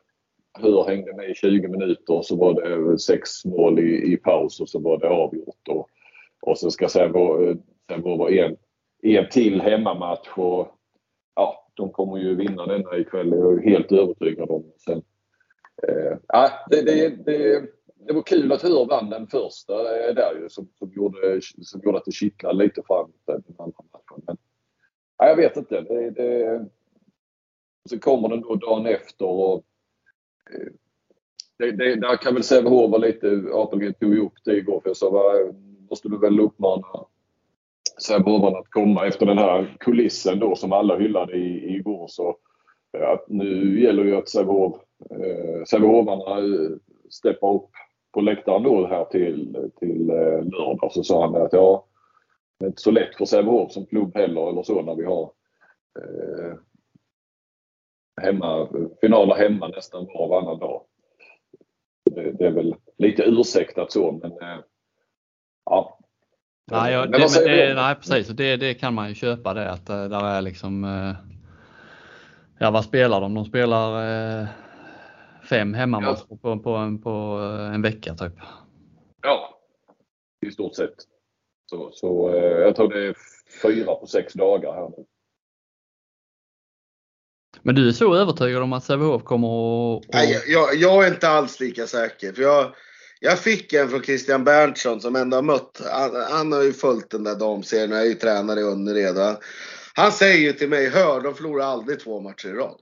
Hur 0.58 0.84
hängde 0.84 1.16
med 1.16 1.30
i 1.30 1.34
20 1.34 1.68
minuter 1.68 2.22
så 2.22 2.36
var 2.36 2.54
det 2.54 2.98
sex 2.98 3.44
mål 3.44 3.78
i, 3.78 4.12
i 4.12 4.16
paus 4.16 4.60
och 4.60 4.68
så 4.68 4.78
var 4.78 4.98
det 4.98 5.08
avgjort. 5.08 5.68
Och, 5.68 5.88
och 6.40 6.58
sen 6.58 6.70
ska 6.70 6.88
Sävehof 6.88 7.56
vara 7.88 8.30
en, 8.30 8.56
en 9.02 9.28
till 9.30 9.60
hemmamatch 9.60 10.28
och 10.36 10.68
ja, 11.34 11.70
de 11.74 11.90
kommer 11.90 12.18
ju 12.18 12.34
vinna 12.34 12.66
denna 12.66 12.96
ikväll. 12.96 13.28
Jag 13.28 13.58
är 13.58 13.70
helt 13.70 13.92
övertygad 13.92 14.50
om. 14.50 14.64
Sen, 14.84 15.02
eh, 15.88 16.18
ja, 16.28 16.50
det, 16.70 16.82
det, 16.82 17.08
det, 17.24 17.62
det 18.06 18.12
var 18.12 18.22
kul 18.22 18.52
att 18.52 18.62
Hör 18.62 18.86
vann 18.86 19.10
den 19.10 19.26
första 19.26 19.82
där 20.12 20.34
ju 20.42 20.48
som, 20.48 20.68
som, 20.78 20.92
gjorde, 20.92 21.40
som 21.42 21.80
gjorde 21.84 21.98
att 21.98 22.04
det 22.04 22.12
kittlade 22.12 22.64
lite 22.64 22.82
framåt 22.86 23.22
den 23.26 23.42
andra 23.58 23.82
matchen. 23.92 24.22
Men, 24.26 24.36
ja, 25.20 25.28
jag 25.28 25.36
vet 25.36 25.56
inte. 25.56 25.80
Det, 25.80 26.10
det, 26.10 26.66
så 27.88 27.98
kommer 27.98 28.28
den 28.28 28.40
då 28.40 28.54
dagen 28.54 28.86
efter 28.86 29.26
och 29.26 29.64
eh, 30.54 30.72
det, 31.58 31.72
det, 31.72 31.96
där 31.96 32.16
kan 32.16 32.34
väl 32.34 32.42
Sävehof 32.42 32.90
vara 32.90 33.00
lite, 33.00 33.42
Apelgren 33.52 33.94
tog 33.94 34.14
ju 34.14 34.20
upp 34.20 34.34
det 34.44 34.56
igår 34.56 34.80
för 34.80 34.90
jag 34.90 34.96
sa 34.96 35.10
vad, 35.10 35.54
måste 35.90 36.08
du 36.08 36.18
väl 36.18 36.40
uppmana 36.40 36.86
Sävehofarna 38.06 38.58
att 38.58 38.70
komma 38.70 39.06
efter 39.06 39.26
den 39.26 39.38
här 39.38 39.76
kulissen 39.80 40.38
då 40.38 40.56
som 40.56 40.72
alla 40.72 40.98
hyllade 40.98 41.36
i, 41.36 41.74
igår 41.76 42.06
så 42.08 42.36
eh, 42.98 43.08
att 43.08 43.28
nu 43.28 43.82
gäller 43.82 44.04
ju 44.04 44.16
att 44.16 44.28
Sävehof, 44.28 44.76
eh, 45.10 45.64
Sävehofarna 45.64 46.38
eh, 46.38 46.70
steppar 47.10 47.54
upp 47.54 47.70
på 48.12 48.20
läktaren 48.20 48.62
då 48.62 48.86
här 48.86 49.04
till, 49.04 49.70
till 49.78 50.10
eh, 50.10 50.44
lördag. 50.44 50.92
Så 50.92 51.04
sa 51.04 51.22
han 51.22 51.42
att 51.42 51.52
ja, 51.52 51.84
det 52.60 52.66
är 52.66 52.68
inte 52.68 52.82
så 52.82 52.90
lätt 52.90 53.16
för 53.16 53.24
Sävehof 53.24 53.72
som 53.72 53.86
klubb 53.86 54.16
heller 54.16 54.50
eller 54.50 54.62
så 54.62 54.82
när 54.82 54.94
vi 54.94 55.04
har 55.04 55.32
eh, 55.98 56.56
hemma, 58.22 58.68
finaler 59.00 59.34
hemma 59.34 59.68
nästan 59.68 60.06
var 60.06 60.20
och 60.20 60.28
varannan 60.28 60.58
dag. 60.58 60.82
Det, 62.10 62.32
det, 62.32 62.46
är 62.46 62.50
väl 62.50 62.74
lite 62.98 63.22
ursäktat 63.22 63.92
så 63.92 64.12
men 64.12 64.32
eh, 64.32 64.64
ja. 65.64 65.98
Nej, 66.70 66.92
ja, 66.92 67.06
det, 67.06 67.18
men 67.18 67.44
det, 67.44 67.74
nej 67.74 67.94
precis, 67.94 68.28
det, 68.28 68.56
det 68.56 68.74
kan 68.74 68.94
man 68.94 69.08
ju 69.08 69.14
köpa 69.14 69.54
det 69.54 69.70
att 69.70 69.88
eh, 69.88 70.04
där 70.04 70.24
är 70.24 70.42
liksom 70.42 70.84
eh, 70.84 71.14
Ja 72.58 72.70
vad 72.70 72.84
spelar 72.84 73.20
de? 73.20 73.34
De 73.34 73.44
spelar 73.44 74.48
fem 75.48 75.74
hemmamatcher 75.74 76.26
ja. 76.28 76.36
på, 76.42 76.58
på, 76.58 76.74
en, 76.74 77.02
på 77.02 77.10
en 77.74 77.82
vecka 77.82 78.14
typ. 78.14 78.32
Ja, 79.22 79.60
i 80.46 80.50
stort 80.50 80.74
sett. 80.74 80.94
Så, 81.70 81.90
så 81.92 82.30
jag 82.60 82.76
tror 82.76 82.88
det 82.88 83.06
är 83.06 83.14
fyra 83.62 83.94
på 83.94 84.06
sex 84.06 84.32
dagar 84.32 84.72
här 84.72 84.88
nu. 84.88 85.04
Men 87.62 87.74
du 87.74 87.88
är 87.88 87.92
så 87.92 88.14
övertygad 88.14 88.62
om 88.62 88.72
att 88.72 88.84
Sävehof 88.84 89.22
kommer 89.22 89.48
att... 89.48 90.04
Och... 90.04 90.10
Nej, 90.12 90.42
jag, 90.46 90.74
jag, 90.74 91.06
är 91.06 91.14
inte 91.14 91.28
alls 91.28 91.60
lika 91.60 91.86
säker. 91.86 92.32
För 92.32 92.42
jag, 92.42 92.74
jag 93.20 93.38
fick 93.38 93.72
en 93.72 93.88
från 93.88 94.02
Christian 94.02 94.44
Berntsson 94.44 95.00
som 95.00 95.16
ändå 95.16 95.36
har 95.36 95.42
mött, 95.42 95.80
han, 95.92 96.10
han 96.30 96.52
har 96.52 96.62
ju 96.62 96.72
följt 96.72 97.10
den 97.10 97.24
där 97.24 97.34
damserien, 97.34 97.90
jag 97.90 98.00
är 98.00 98.06
ju 98.06 98.14
tränare 98.14 98.60
i 98.60 98.62
Önnered. 98.62 99.36
Han 99.94 100.12
säger 100.12 100.38
ju 100.38 100.52
till 100.52 100.68
mig, 100.68 100.88
hör 100.88 101.20
de 101.20 101.34
förlorar 101.34 101.64
aldrig 101.64 102.00
två 102.00 102.20
matcher 102.20 102.48
i 102.48 102.52
rad. 102.52 102.80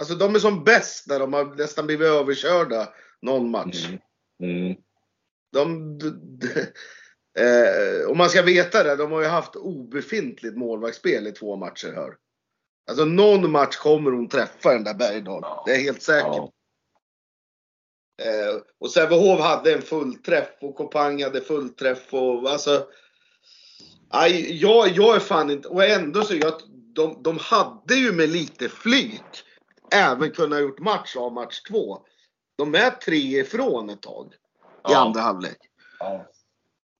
Alltså 0.00 0.14
de 0.14 0.34
är 0.34 0.38
som 0.38 0.64
bäst 0.64 1.06
när 1.06 1.18
de 1.18 1.32
har 1.32 1.44
nästan 1.44 1.86
blivit 1.86 2.08
överkörda 2.08 2.88
någon 3.22 3.50
match. 3.50 3.86
Mm. 3.88 4.00
Mm. 4.42 4.76
De, 5.52 5.98
de, 5.98 6.10
de 6.10 6.48
eh, 7.38 8.08
och 8.08 8.16
man 8.16 8.28
ska 8.28 8.42
veta 8.42 8.82
det, 8.82 8.96
de 8.96 9.12
har 9.12 9.20
ju 9.20 9.28
haft 9.28 9.56
obefintligt 9.56 10.56
målvaktsspel 10.56 11.26
i 11.26 11.32
två 11.32 11.56
matcher 11.56 11.92
här. 11.92 12.16
Alltså 12.90 13.04
någon 13.04 13.50
match 13.50 13.76
kommer 13.76 14.10
hon 14.10 14.28
träffa 14.28 14.72
den 14.72 14.84
där 14.84 14.94
Bergdahl. 14.94 15.40
Ja. 15.42 15.62
Det 15.66 15.72
är 15.72 15.80
helt 15.80 16.02
säkert. 16.02 16.26
Ja. 16.26 16.52
Eh, 18.22 18.60
och 18.80 18.90
Sävehof 18.90 19.40
hade 19.40 19.74
en 19.74 19.82
fullträff 19.82 20.48
och 20.60 20.76
Kopang 20.76 21.22
hade 21.22 21.40
fullträff 21.40 22.14
och 22.14 22.50
alltså. 22.50 22.86
Aj, 24.10 24.60
jag, 24.62 24.88
jag 24.88 25.16
är 25.16 25.20
fan 25.20 25.50
inte, 25.50 25.68
och 25.68 25.84
ändå 25.84 26.22
så 26.22 26.34
jag, 26.34 26.52
de, 26.94 27.22
de 27.22 27.38
hade 27.38 27.94
ju 27.94 28.12
med 28.12 28.28
lite 28.28 28.68
flyt 28.68 29.44
även 29.92 30.30
kunnat 30.30 30.60
gjort 30.60 30.78
match 30.78 31.16
av 31.16 31.32
match 31.32 31.60
två. 31.60 31.98
De 32.56 32.74
är 32.74 32.90
tre 32.90 33.40
ifrån 33.40 33.90
ett 33.90 34.02
tag 34.02 34.34
i 34.90 34.94
andra 34.94 35.20
halvlek. 35.20 35.58
Ja. 35.98 36.26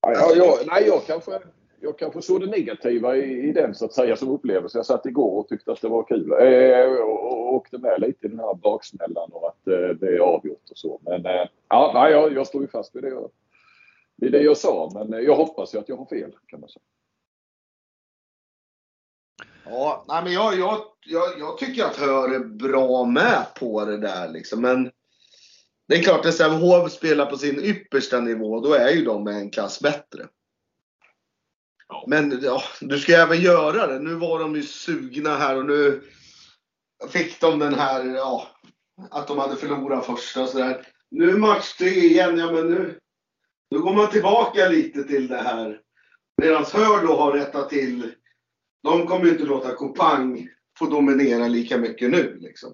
Ja, 0.01 0.33
jag, 0.35 0.57
nej, 0.67 0.87
jag 0.87 1.05
kanske 1.05 1.39
jag 1.81 1.99
kanske 1.99 2.21
såg 2.21 2.41
det 2.41 2.47
negativa 2.47 3.15
i, 3.15 3.49
i 3.49 3.51
den 3.51 3.75
så 3.75 3.85
att 3.85 3.93
säga 3.93 4.15
som 4.15 4.29
upplevelse. 4.29 4.77
Jag 4.77 4.85
satt 4.85 5.05
igår 5.05 5.39
och 5.39 5.47
tyckte 5.47 5.71
att 5.71 5.81
det 5.81 5.87
var 5.87 6.03
kul. 6.03 6.31
Eh, 6.31 7.03
och, 7.03 7.23
och 7.23 7.53
åkte 7.53 7.77
med 7.77 8.01
lite 8.01 8.25
i 8.25 8.29
den 8.29 8.39
här 8.39 8.53
baksmällan 8.53 9.29
och 9.31 9.47
att 9.47 9.67
eh, 9.67 9.89
det 9.99 10.07
är 10.15 10.19
avgjort 10.19 10.69
och 10.71 10.77
så. 10.77 10.99
Men 11.01 11.25
eh, 11.25 11.47
ja, 11.69 12.09
jag, 12.09 12.33
jag 12.33 12.47
står 12.47 12.61
ju 12.61 12.67
fast 12.67 12.95
vid 12.95 13.03
det, 13.03 13.09
jag, 13.09 13.31
vid 14.15 14.31
det 14.31 14.41
jag 14.41 14.57
sa. 14.57 14.91
Men 14.93 15.13
eh, 15.13 15.19
jag 15.19 15.35
hoppas 15.35 15.75
ju 15.75 15.79
att 15.79 15.89
jag 15.89 15.97
har 15.97 16.05
fel 16.05 16.35
kan 16.47 16.59
man 16.59 16.69
säga. 16.69 16.83
Ja, 19.65 20.05
nej 20.07 20.23
men 20.23 20.33
jag, 20.33 20.55
jag, 20.59 20.77
jag, 21.05 21.39
jag 21.39 21.57
tycker 21.57 21.83
att 21.83 21.97
Hör 21.97 22.35
är 22.35 22.39
bra 22.39 23.05
med 23.05 23.45
på 23.59 23.85
det 23.85 23.97
där 23.97 24.29
liksom. 24.29 24.61
Men 24.61 24.91
det 25.89 25.95
är 25.95 26.03
klart, 26.03 26.23
när 26.23 26.31
Sävehof 26.31 26.91
spelar 26.91 27.25
på 27.25 27.37
sin 27.37 27.63
yppersta 27.63 28.19
nivå, 28.19 28.59
då 28.59 28.73
är 28.73 28.89
ju 28.89 29.05
de 29.05 29.27
en 29.27 29.49
klass 29.49 29.79
bättre. 29.79 30.27
Men 32.07 32.39
ja, 32.41 32.63
du 32.81 32.99
ska 32.99 33.13
även 33.13 33.41
göra 33.41 33.87
det. 33.87 33.99
Nu 33.99 34.15
var 34.15 34.39
de 34.39 34.55
ju 34.55 34.63
sugna 34.63 35.37
här 35.37 35.57
och 35.57 35.65
nu 35.65 36.01
fick 37.09 37.41
de 37.41 37.59
den 37.59 37.73
här, 37.73 38.05
ja, 38.05 38.47
att 39.11 39.27
de 39.27 39.37
hade 39.37 39.55
förlorat 39.55 40.05
första 40.05 40.41
och 40.41 40.49
sådär. 40.49 40.87
Nu 41.11 41.37
match 41.37 41.73
tre 41.77 41.89
igen, 41.89 42.37
ja 42.37 42.51
men 42.51 42.69
nu, 42.69 42.99
nu 43.71 43.79
går 43.79 43.93
man 43.93 44.09
tillbaka 44.09 44.69
lite 44.69 45.03
till 45.03 45.27
det 45.27 45.41
här. 45.41 45.81
Medan 46.41 46.65
Hör 46.73 47.07
då 47.07 47.15
har 47.15 47.31
rättat 47.31 47.69
till, 47.69 48.13
de 48.83 49.07
kommer 49.07 49.25
ju 49.25 49.31
inte 49.31 49.43
låta 49.43 49.75
Kopang 49.75 50.49
få 50.79 50.85
dominera 50.85 51.47
lika 51.47 51.77
mycket 51.77 52.09
nu 52.09 52.37
liksom. 52.39 52.73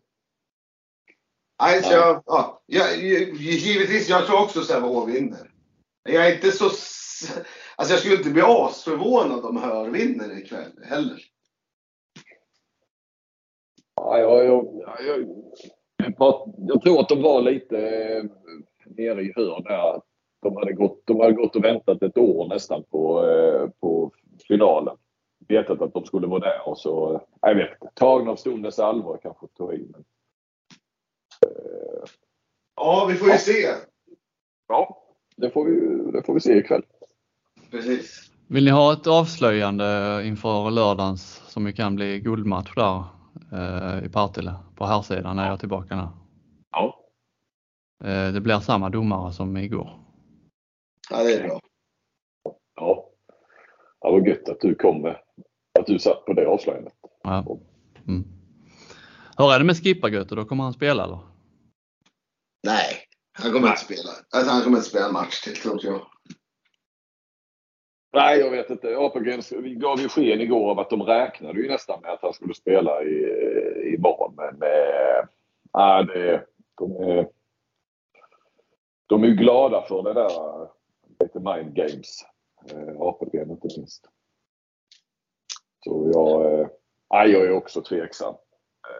Alltså, 1.57 1.93
ja. 1.93 2.23
ja, 2.25 2.61
jag, 2.65 2.97
givetvis, 2.99 4.09
jag 4.09 4.25
tror 4.25 4.43
också 4.43 4.61
Sävehof 4.61 5.09
vinner. 5.09 5.51
Jag 6.03 6.27
är 6.27 6.35
inte 6.35 6.51
så 6.51 6.69
Alltså 7.75 7.93
jag 7.93 7.99
skulle 7.99 8.15
inte 8.15 8.29
bli 8.29 8.41
asförvånad 8.41 9.45
om 9.45 9.57
Hör 9.57 9.89
vinner 9.89 10.37
ikväll 10.37 10.71
heller. 10.83 11.19
Ja, 13.95 14.19
jag, 14.19 14.45
jag, 14.45 14.67
jag, 14.99 15.27
jag, 16.57 16.81
tror 16.81 16.99
att 16.99 17.09
de 17.09 17.21
var 17.21 17.41
lite 17.41 17.77
eh, 17.77 18.23
nere 18.85 19.21
i 19.21 19.33
Hör 19.35 19.63
där. 19.63 20.01
De 20.41 20.55
hade, 20.57 20.73
gått, 20.73 21.01
de 21.05 21.19
hade 21.19 21.33
gått 21.33 21.55
och 21.55 21.63
väntat 21.63 22.03
ett 22.03 22.17
år 22.17 22.47
nästan 22.47 22.83
på, 22.83 23.27
eh, 23.27 23.69
på 23.79 24.11
finalen. 24.47 24.97
Vetat 25.47 25.81
att 25.81 25.93
de 25.93 26.05
skulle 26.05 26.27
vara 26.27 26.39
där 26.39 26.67
och 26.67 26.77
så, 26.77 27.21
jag 27.41 27.55
vet 27.55 27.71
inte, 27.71 27.93
tagna 27.93 28.31
av 28.31 28.35
stundens 28.35 28.79
allvar 28.79 29.19
kanske 29.21 29.47
tog 29.47 29.73
i. 29.73 29.87
Men, 29.91 30.01
eh, 30.01 30.04
ja, 32.75 33.05
vi 33.09 33.15
får 33.15 33.27
ju 33.27 33.33
ja. 33.33 33.39
se. 33.39 33.67
Ja, 34.67 35.03
det 35.35 35.49
får 35.49 35.65
vi, 35.65 36.11
det 36.11 36.23
får 36.23 36.33
vi 36.33 36.39
se 36.39 36.57
ikväll. 36.57 36.83
Precis. 37.71 38.31
Vill 38.47 38.65
ni 38.65 38.71
ha 38.71 38.93
ett 38.93 39.07
avslöjande 39.07 40.21
inför 40.25 40.71
lördagens 40.71 41.43
som 41.47 41.67
ju 41.67 41.73
kan 41.73 41.95
bli 41.95 42.19
guldmatch 42.19 42.75
där 42.75 43.03
eh, 43.51 44.05
i 44.05 44.09
Partille 44.09 44.55
på 44.75 44.85
här 44.85 45.01
sidan 45.01 45.35
när 45.35 45.45
jag 45.45 45.53
är 45.53 45.57
tillbaka 45.57 45.95
nu? 45.95 46.07
Ja. 46.71 46.99
Eh, 48.03 48.33
det 48.33 48.41
blir 48.41 48.59
samma 48.59 48.89
domare 48.89 49.33
som 49.33 49.57
igår. 49.57 49.99
Ja, 51.09 51.23
det 51.23 51.33
är 51.33 51.47
bra. 51.47 51.59
Ja. 52.75 53.09
Ja, 54.01 54.11
vad 54.11 54.27
gött 54.27 54.49
att 54.49 54.61
du 54.61 54.75
kom 54.75 55.01
med, 55.01 55.17
att 55.79 55.85
du 55.85 55.99
satt 55.99 56.25
på 56.25 56.33
det 56.33 56.47
avslöjandet. 56.47 56.93
Ja. 57.23 57.57
Mm. 58.07 58.23
Hur 59.37 59.53
är 59.53 59.59
det 59.59 59.65
med 59.65 59.75
Skippa-Göte 59.75 60.35
då? 60.35 60.45
Kommer 60.45 60.63
han 60.63 60.73
spela 60.73 61.03
eller? 61.03 61.19
Nej, 62.65 63.07
han 63.33 63.53
kommer 63.53 63.67
inte 63.67 63.81
spela. 63.81 64.09
Alltså, 64.29 64.51
han 64.51 64.63
kommer 64.63 64.77
inte 64.77 64.89
spela 64.89 65.05
en 65.05 65.13
match 65.13 65.41
till 65.41 65.55
tror 65.55 65.79
jag. 65.83 66.01
Nej, 68.13 68.39
jag 68.39 68.51
vet 68.51 68.69
inte. 68.69 68.97
Apelgren 68.97 69.41
gav 69.79 69.99
ju 69.99 70.09
sken 70.09 70.41
igår 70.41 70.71
av 70.71 70.79
att 70.79 70.89
de 70.89 71.03
räknade 71.03 71.59
ju 71.59 71.67
nästan 71.67 72.01
med 72.01 72.11
att 72.11 72.21
han 72.21 72.33
skulle 72.33 72.53
spela 72.53 73.03
i, 73.03 73.15
i 73.93 73.97
morgon. 73.99 74.35
Men 74.35 74.63
äh, 75.77 76.05
det, 76.05 76.45
de, 76.77 76.95
är, 76.95 77.29
de 79.05 79.23
är 79.23 79.27
ju 79.27 79.35
glada 79.35 79.81
för 79.81 80.03
det 80.03 80.13
där 80.13 80.61
eh, 80.61 80.67
lite 81.19 81.39
mind 81.39 81.75
games. 81.75 82.25
Eh, 82.71 82.81
äh, 82.81 83.01
Apelgren 83.01 83.51
inte 83.51 83.67
minst. 83.77 84.09
Så 85.83 86.11
jag, 86.13 86.61
äh, 87.23 87.31
jag 87.31 87.45
är 87.45 87.51
också 87.51 87.81
tveksam. 87.81 88.35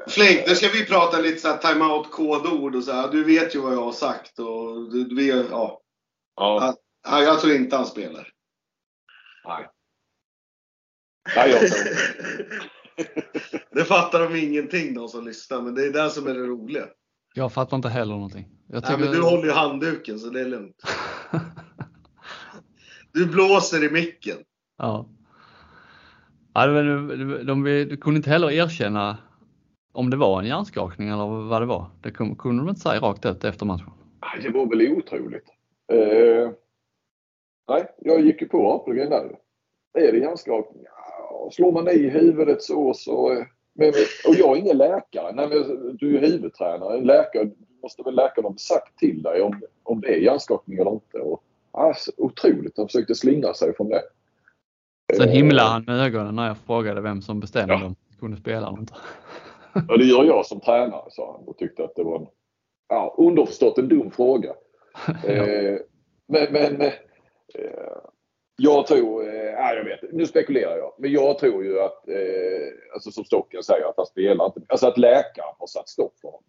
Flink, 0.08 0.48
nu 0.48 0.56
ska 0.56 0.70
vi 0.70 0.86
prata 0.86 1.20
lite 1.20 1.40
så 1.40 1.58
time-out 1.58 2.12
kodord 2.12 2.76
och 2.76 2.84
så 2.84 2.92
här. 2.92 3.12
Du 3.12 3.24
vet 3.24 3.56
ju 3.56 3.60
vad 3.60 3.74
jag 3.74 3.82
har 3.82 3.92
sagt 3.92 4.40
och 4.40 4.92
du, 4.92 5.16
vi, 5.16 5.30
ja. 5.30 5.82
ja. 6.36 6.76
ja. 7.04 7.24
Jag 7.24 7.40
tror 7.40 7.54
inte 7.54 7.76
han 7.76 7.86
spelar. 7.86 8.28
Nej. 9.48 9.70
Nej, 11.36 11.50
jag 11.50 11.60
tror 11.60 11.86
Det 13.72 13.86
fattar 13.86 14.30
de 14.30 14.36
ingenting 14.36 14.94
de 14.94 15.08
som 15.08 15.26
lyssnar, 15.26 15.62
men 15.62 15.76
det 15.76 15.86
är 15.86 15.94
det 15.94 16.10
som 16.10 16.28
är 16.28 16.34
det 16.34 16.48
roliga. 16.48 16.86
Jag 17.34 17.54
fattar 17.54 17.78
inte 17.78 17.90
heller 17.90 18.14
någonting. 18.14 18.48
Jag 18.68 18.84
tycker... 18.84 18.98
Nej, 18.98 19.08
men 19.08 19.16
du 19.16 19.22
håller 19.22 19.44
ju 19.44 19.52
handduken 19.52 20.20
så 20.20 20.30
det 20.30 20.42
är 20.42 20.46
lugnt. 20.46 20.76
du 23.12 23.26
blåser 23.26 23.84
i 23.84 23.90
micken. 23.90 24.38
Ja. 24.78 25.10
ja 26.54 26.68
de, 26.68 27.08
de, 27.08 27.46
de, 27.46 27.64
de 27.64 27.98
kunde 27.98 28.18
inte 28.18 28.30
heller 28.30 28.52
erkänna 28.52 29.18
om 29.96 30.10
det 30.10 30.18
var 30.18 30.40
en 30.40 30.48
hjärnskakning 30.48 31.08
eller 31.08 31.48
vad 31.50 31.62
det 31.62 31.66
var. 31.66 31.86
Det 32.02 32.12
kunde 32.12 32.36
de 32.42 32.70
inte 32.70 32.82
säga 32.82 33.00
rakt 33.00 33.26
ut 33.26 33.44
efter 33.44 33.66
matchen. 33.66 33.92
Det 34.42 34.50
var 34.50 34.66
väl 34.66 34.92
otroligt. 34.92 35.46
Uh, 35.94 36.50
nej, 37.68 37.86
jag 37.98 38.22
gick 38.22 38.42
ju 38.42 38.48
på 38.48 38.72
Apelgren 38.72 39.10
där. 39.10 39.36
Är 39.94 40.12
det 40.12 40.18
hjärnskakning? 40.18 40.84
Ja, 40.84 41.50
slår 41.52 41.72
man 41.72 41.90
i 41.90 42.10
huvudet 42.10 42.64
så 42.64 42.94
så... 42.94 43.32
Eh, 43.32 43.46
men, 43.74 43.90
och 44.28 44.36
jag 44.36 44.58
är 44.58 44.62
ingen 44.62 44.78
läkare. 44.78 45.32
Nej, 45.34 45.48
men 45.50 45.98
du 45.98 46.18
är 46.18 46.22
huvudtränare. 46.22 46.98
En 46.98 47.04
läkare, 47.04 47.50
måste 47.84 48.04
väl 48.04 48.16
läkaren 48.16 48.46
ha 48.46 48.58
sagt 48.58 48.98
till 48.98 49.22
dig 49.22 49.42
om, 49.42 49.62
om 49.84 50.02
det 50.02 50.08
är 50.08 50.20
hjärnskakning 50.20 50.78
eller 50.78 50.92
inte. 50.92 51.18
Och, 51.18 51.44
alltså, 51.72 52.12
otroligt. 52.18 52.78
Han 52.78 52.88
försökte 52.88 53.16
slingra 53.16 53.54
sig 53.54 53.76
från 53.76 53.90
det. 53.90 54.02
Sen 55.18 55.30
himlade 55.30 55.70
han 55.70 55.84
med 55.88 56.00
ögonen 56.00 56.36
när 56.36 56.48
jag 56.48 56.58
frågade 56.58 57.02
vem 57.02 57.22
som 57.22 57.40
bestämde 57.40 57.74
ja. 57.74 57.86
om 57.86 57.96
de 58.10 58.20
kunde 58.20 58.38
spela 58.38 58.68
eller 58.68 58.80
inte. 58.80 58.94
Ja, 59.88 59.98
det 59.98 60.06
gör 60.06 60.24
jag 60.24 60.46
som 60.46 60.60
tränare, 60.60 61.12
sa 61.12 61.32
han 61.38 61.48
och 61.48 61.58
tyckte 61.58 61.84
att 61.84 61.96
det 61.96 62.04
var 62.04 62.20
en, 62.20 62.28
ja, 62.90 63.16
underförstått 63.18 63.78
en 63.78 63.88
dum 63.88 64.12
fråga. 64.12 64.50
eh, 65.28 65.78
men, 66.28 66.54
men 66.54 66.82
eh, 66.82 66.92
jag 68.58 68.88
tror, 68.88 69.28
eh, 69.28 69.76
jag 69.76 69.84
vet 69.84 70.14
nu 70.14 70.26
spekulerar 70.26 70.78
jag, 70.78 70.94
men 70.98 71.12
jag 71.12 71.40
tror 71.40 71.64
ju 71.64 71.80
att, 71.80 72.08
eh, 72.08 72.94
alltså 72.94 73.12
som 73.12 73.24
Stocken 73.24 73.64
säger, 73.64 73.86
att 73.90 73.98
han 73.98 74.06
spelar 74.06 74.46
inte, 74.46 74.62
alltså 74.68 74.88
att 74.88 74.98
läkaren 74.98 75.56
har 75.58 75.68
satt 75.68 75.90
stopp 75.90 76.20
för 76.22 76.28
honom. 76.28 76.44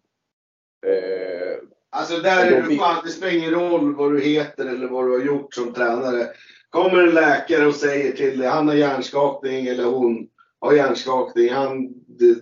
Eh, 0.87 1.57
alltså 1.89 2.17
där 2.17 2.51
är 2.51 2.61
det 2.61 2.75
fan, 2.75 3.01
det 3.05 3.09
spelar 3.09 3.33
ingen 3.33 3.51
roll 3.51 3.95
vad 3.95 4.11
du 4.13 4.21
heter 4.21 4.65
eller 4.65 4.87
vad 4.87 5.05
du 5.05 5.11
har 5.11 5.25
gjort 5.25 5.53
som 5.53 5.73
tränare. 5.73 6.27
Kommer 6.69 7.03
en 7.03 7.13
läkare 7.13 7.65
och 7.65 7.75
säger 7.75 8.11
till 8.11 8.39
dig, 8.39 8.49
han 8.49 8.67
har 8.67 8.75
hjärnskakning 8.75 9.67
eller 9.67 9.85
hon 9.85 10.29
har 10.59 10.73
hjärnskakning, 10.73 11.49
han, 11.49 11.93
det, 12.07 12.41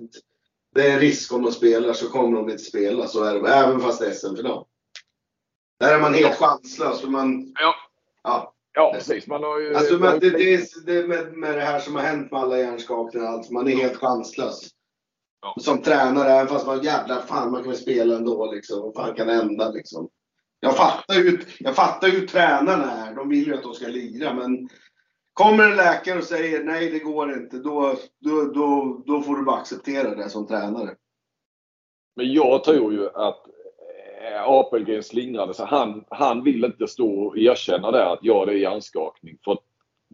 det 0.75 0.87
är 0.87 0.93
en 0.93 0.99
risk 0.99 1.33
om 1.33 1.41
de 1.41 1.51
spelar 1.51 1.93
så 1.93 2.09
kommer 2.09 2.37
de 2.37 2.49
inte 2.49 2.63
spela. 2.63 3.07
Så 3.07 3.23
är 3.23 3.39
det, 3.39 3.49
även 3.49 3.79
fast 3.79 3.99
det 3.99 4.07
är 4.07 4.11
SM-final. 4.11 4.65
Där 5.79 5.95
är 5.95 6.01
man 6.01 6.13
helt 6.13 6.35
chanslös. 6.35 7.01
För 7.01 7.07
man, 7.07 7.53
ja. 7.59 7.75
Ja, 8.23 8.53
ja 8.73 8.91
precis. 8.93 9.27
Man 9.27 9.43
har 9.43 9.59
ju, 9.59 9.75
alltså, 9.75 9.97
men 9.97 10.19
det, 10.19 10.29
det, 10.29 10.85
det 10.85 11.07
med, 11.07 11.33
med 11.33 11.55
det 11.55 11.61
här 11.61 11.79
som 11.79 11.95
har 11.95 12.01
hänt 12.01 12.31
med 12.31 12.41
alla 12.41 12.57
hjärnskakningar. 12.57 13.27
Alltså, 13.27 13.53
man 13.53 13.67
är 13.67 13.75
helt 13.75 13.95
chanslös. 13.95 14.69
Ja. 15.41 15.55
Som 15.61 15.81
tränare, 15.81 16.31
även 16.31 16.47
fast 16.47 16.67
man 16.67 16.83
jävla 16.83 17.21
fan 17.21 17.51
man 17.51 17.61
kan 17.61 17.71
väl 17.71 17.81
spela 17.81 18.15
ändå. 18.15 18.51
Liksom. 18.51 18.81
Vad 18.81 18.93
fan 18.93 19.15
kan 19.15 19.29
hända 19.29 19.71
liksom? 19.71 20.09
Jag 20.59 20.77
fattar 20.77 21.15
ju, 21.15 21.39
jag 21.59 21.75
fattar 21.75 22.07
ju 22.07 22.27
tränarna 22.27 22.91
är. 22.91 23.15
De 23.15 23.29
vill 23.29 23.47
ju 23.47 23.53
att 23.53 23.63
de 23.63 23.73
ska 23.73 23.87
lira. 23.87 24.33
Men 24.33 24.69
Kommer 25.35 25.63
en 25.63 25.75
läkare 25.75 26.17
och 26.17 26.23
säger 26.23 26.63
nej, 26.63 26.91
det 26.91 26.99
går 26.99 27.33
inte, 27.33 27.57
då, 27.57 27.95
då, 28.19 28.41
då, 28.41 29.01
då 29.05 29.21
får 29.21 29.35
du 29.35 29.43
bara 29.43 29.55
acceptera 29.55 30.15
det 30.15 30.29
som 30.29 30.47
tränare. 30.47 30.95
Men 32.15 32.33
jag 32.33 32.63
tror 32.63 32.93
ju 32.93 33.07
att 33.07 33.47
eh, 34.27 34.43
Apelgren 34.49 35.03
slingrade 35.03 35.53
sig. 35.53 35.65
Han, 35.65 36.05
han 36.09 36.43
vill 36.43 36.65
inte 36.65 36.87
stå 36.87 37.25
och 37.25 37.37
erkänna 37.37 37.91
det 37.91 38.11
att 38.11 38.19
ja, 38.21 38.45
det 38.45 38.51
är 38.51 38.55
hjärnskakning. 38.55 39.37
För 39.45 39.57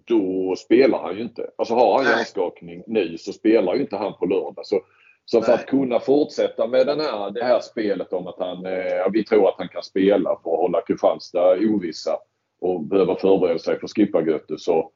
då 0.08 0.56
spelar 0.58 1.00
han 1.00 1.16
ju 1.16 1.22
inte. 1.22 1.50
Alltså 1.58 1.74
har 1.74 1.98
han 1.98 2.06
hjärnskakning 2.06 2.84
nu 2.88 3.18
så 3.18 3.34
spelar 3.34 3.76
ju 3.76 3.82
inte 3.82 3.98
han 3.98 4.14
på 4.14 4.26
lördag. 4.26 4.66
Så, 4.66 4.80
så 5.26 5.42
för 5.42 5.54
att 5.54 5.66
kunna 5.66 6.00
fortsätta 6.00 6.68
med 6.68 6.88
den 6.88 7.00
här, 7.00 7.32
det 7.32 7.44
här 7.44 7.60
spelet 7.60 8.14
om 8.14 8.28
att 8.28 8.40
han, 8.40 8.66
eh, 8.66 9.12
vi 9.12 9.24
tror 9.24 9.48
att 9.48 9.58
han 9.58 9.70
kan 9.70 9.84
spela 9.84 10.30
för 10.44 10.52
att 10.54 10.60
hålla 10.60 10.82
Kristianstad 10.82 11.54
ovissa 11.54 12.18
och 12.62 12.84
behöva 12.84 13.16
förbereda 13.16 13.60
sig 13.60 13.80
för 13.80 13.88
skippargötte 13.88 14.58
så 14.58 14.92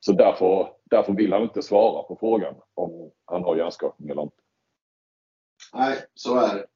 så 0.00 0.12
därför, 0.12 0.68
därför 0.84 1.12
vill 1.12 1.32
han 1.32 1.42
inte 1.42 1.62
svara 1.62 2.02
på 2.02 2.16
frågan 2.20 2.54
om 2.74 3.10
han 3.24 3.42
har 3.42 3.56
hjärnskakning 3.56 4.08
eller 4.08 4.22
inte. 4.22 4.36
Nej, 5.74 5.98
så 6.14 6.38
är 6.38 6.54
det. 6.54 6.66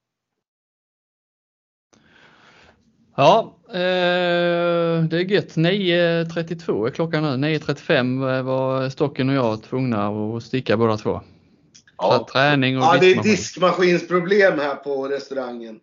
Ja, 3.16 3.58
eh, 3.68 5.04
det 5.04 5.16
är 5.16 5.30
gött. 5.30 5.56
9.32 5.56 6.86
är 6.86 6.90
klockan 6.90 7.40
nu. 7.40 7.48
9.35 7.48 8.42
var 8.42 8.88
Stocken 8.88 9.28
och 9.28 9.34
jag 9.34 9.62
tvungna 9.62 10.08
att 10.08 10.42
sticka 10.42 10.76
båda 10.76 10.96
två. 10.96 11.20
Ja. 11.98 12.18
Så 12.18 12.32
träning 12.32 12.76
och 12.76 12.82
ja, 12.82 12.96
det 13.00 13.12
är 13.12 13.22
diskmaskinsproblem 13.22 14.58
här 14.58 14.74
på 14.74 15.08
restaurangen. 15.08 15.80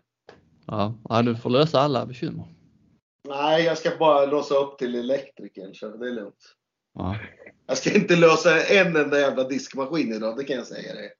Ja, 0.65 0.93
ja, 1.09 1.21
du 1.21 1.35
får 1.35 1.49
lösa 1.49 1.79
alla 1.79 2.05
bekymmer. 2.05 2.45
Nej, 3.27 3.63
jag 3.63 3.77
ska 3.77 3.91
bara 3.99 4.25
låsa 4.25 4.55
upp 4.55 4.77
till 4.77 4.95
elektrikern 4.95 5.75
så 5.75 5.87
det 5.87 6.07
är 6.07 6.11
lugnt. 6.11 6.55
Ja. 6.93 7.15
Jag 7.67 7.77
ska 7.77 7.93
inte 7.93 8.15
lösa 8.15 8.63
en 8.63 8.95
enda 8.95 9.19
jävla 9.19 9.43
diskmaskin 9.43 10.13
idag, 10.13 10.37
det 10.37 10.43
kan 10.43 10.55
jag 10.55 10.67
säga 10.67 10.93
dig. 10.93 11.11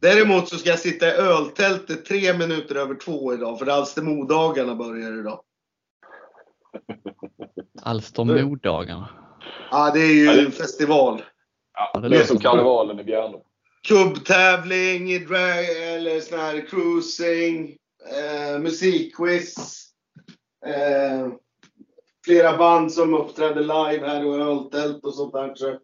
Däremot 0.00 0.48
så 0.48 0.56
ska 0.56 0.68
jag 0.70 0.78
sitta 0.78 1.06
i 1.06 1.10
öltältet 1.10 2.04
tre 2.04 2.38
minuter 2.38 2.74
över 2.74 2.94
två 2.94 3.34
idag, 3.34 3.58
för 3.58 3.66
Alstermodagarna 3.66 4.74
börjar 4.74 5.20
idag. 5.20 5.40
Alstermodagarna? 7.82 9.08
Ja, 9.70 9.90
det 9.94 10.00
är 10.00 10.14
ju 10.14 10.46
en 10.46 10.52
festival. 10.52 11.22
Ja, 11.74 12.00
det 12.00 12.16
är 12.16 12.24
som 12.24 12.38
karnevalen 12.38 13.00
i 13.00 13.04
Bjärnum. 13.04 13.40
Kubbtävling, 13.88 15.26
drag, 15.26 15.64
eller 15.94 16.20
sån 16.20 16.38
här 16.38 16.66
cruising, 16.66 17.76
eh, 18.10 18.58
musikquiz. 18.58 19.84
Eh, 20.66 21.28
flera 22.24 22.56
band 22.56 22.92
som 22.92 23.14
uppträdde 23.14 23.60
live 23.60 24.06
här 24.06 24.26
och 24.26 24.38
öltält 24.38 25.04
och 25.04 25.14
sånt 25.14 25.32
där. 25.32 25.54
Så, 25.54 25.78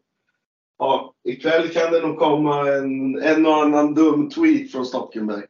ja, 0.79 1.15
ikväll 1.25 1.69
kan 1.69 1.93
det 1.93 2.01
nog 2.01 2.19
komma 2.19 2.69
en, 2.69 3.23
en 3.23 3.47
och 3.47 3.63
annan 3.63 3.95
dum 3.95 4.31
tweet 4.31 4.73
från 4.73 4.87
Stockenberg. 4.87 5.45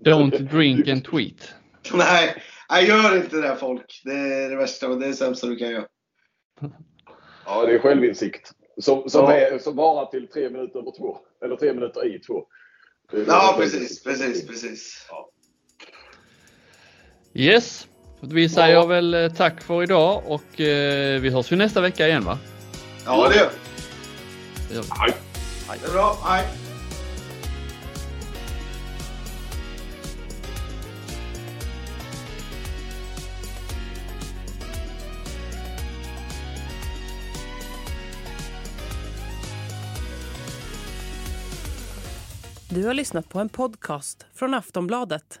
Don't 0.04 0.38
drink 0.38 0.88
and 0.88 1.04
tweet. 1.04 1.54
Nej, 1.94 2.42
jag 2.68 2.84
gör 2.84 3.16
inte 3.16 3.36
det 3.36 3.56
folk. 3.56 4.02
Det 4.04 4.12
är 4.12 4.50
det 4.50 4.56
värsta 4.56 4.88
och 4.88 5.00
det 5.00 5.06
är 5.06 5.08
det 5.08 5.14
sämsta 5.14 5.46
du 5.46 5.56
kan 5.56 5.70
göra. 5.70 5.86
Ja, 7.46 7.66
det 7.66 7.74
är 7.74 7.78
självinsikt. 7.78 8.52
Som, 8.80 9.08
som, 9.08 9.24
ja. 9.24 9.32
är, 9.32 9.58
som 9.58 9.76
varar 9.76 10.06
till 10.06 10.28
tre 10.28 10.50
minuter 10.50 10.78
över 10.78 10.92
två. 10.98 11.18
Eller 11.44 11.56
tre 11.56 11.72
minuter 11.72 12.16
i 12.16 12.18
två. 12.18 12.46
Ja, 13.26 13.54
precis, 13.58 14.02
precis, 14.04 14.46
precis. 14.46 15.06
Ja. 15.10 15.30
Yes. 17.34 17.89
Vi 18.20 18.48
säger 18.48 18.74
ja. 18.74 18.86
väl 18.86 19.14
eh, 19.14 19.28
tack 19.28 19.62
för 19.62 19.82
idag 19.82 20.22
och 20.26 20.60
eh, 20.60 21.20
vi 21.20 21.30
hörs 21.30 21.52
ju 21.52 21.56
nästa 21.56 21.80
vecka 21.80 22.08
igen 22.08 22.24
va? 22.24 22.38
Ja 23.04 23.28
det 23.28 23.36
gör 23.36 23.50
vi. 24.68 24.74
Hej. 24.74 25.14
Det 25.80 25.86
är 25.86 25.92
bra. 25.92 26.16
Hej. 26.24 26.46
Du 42.72 42.86
har 42.86 42.94
lyssnat 42.94 43.28
på 43.28 43.38
en 43.38 43.48
podcast 43.48 44.26
från 44.34 44.54
Aftonbladet. 44.54 45.40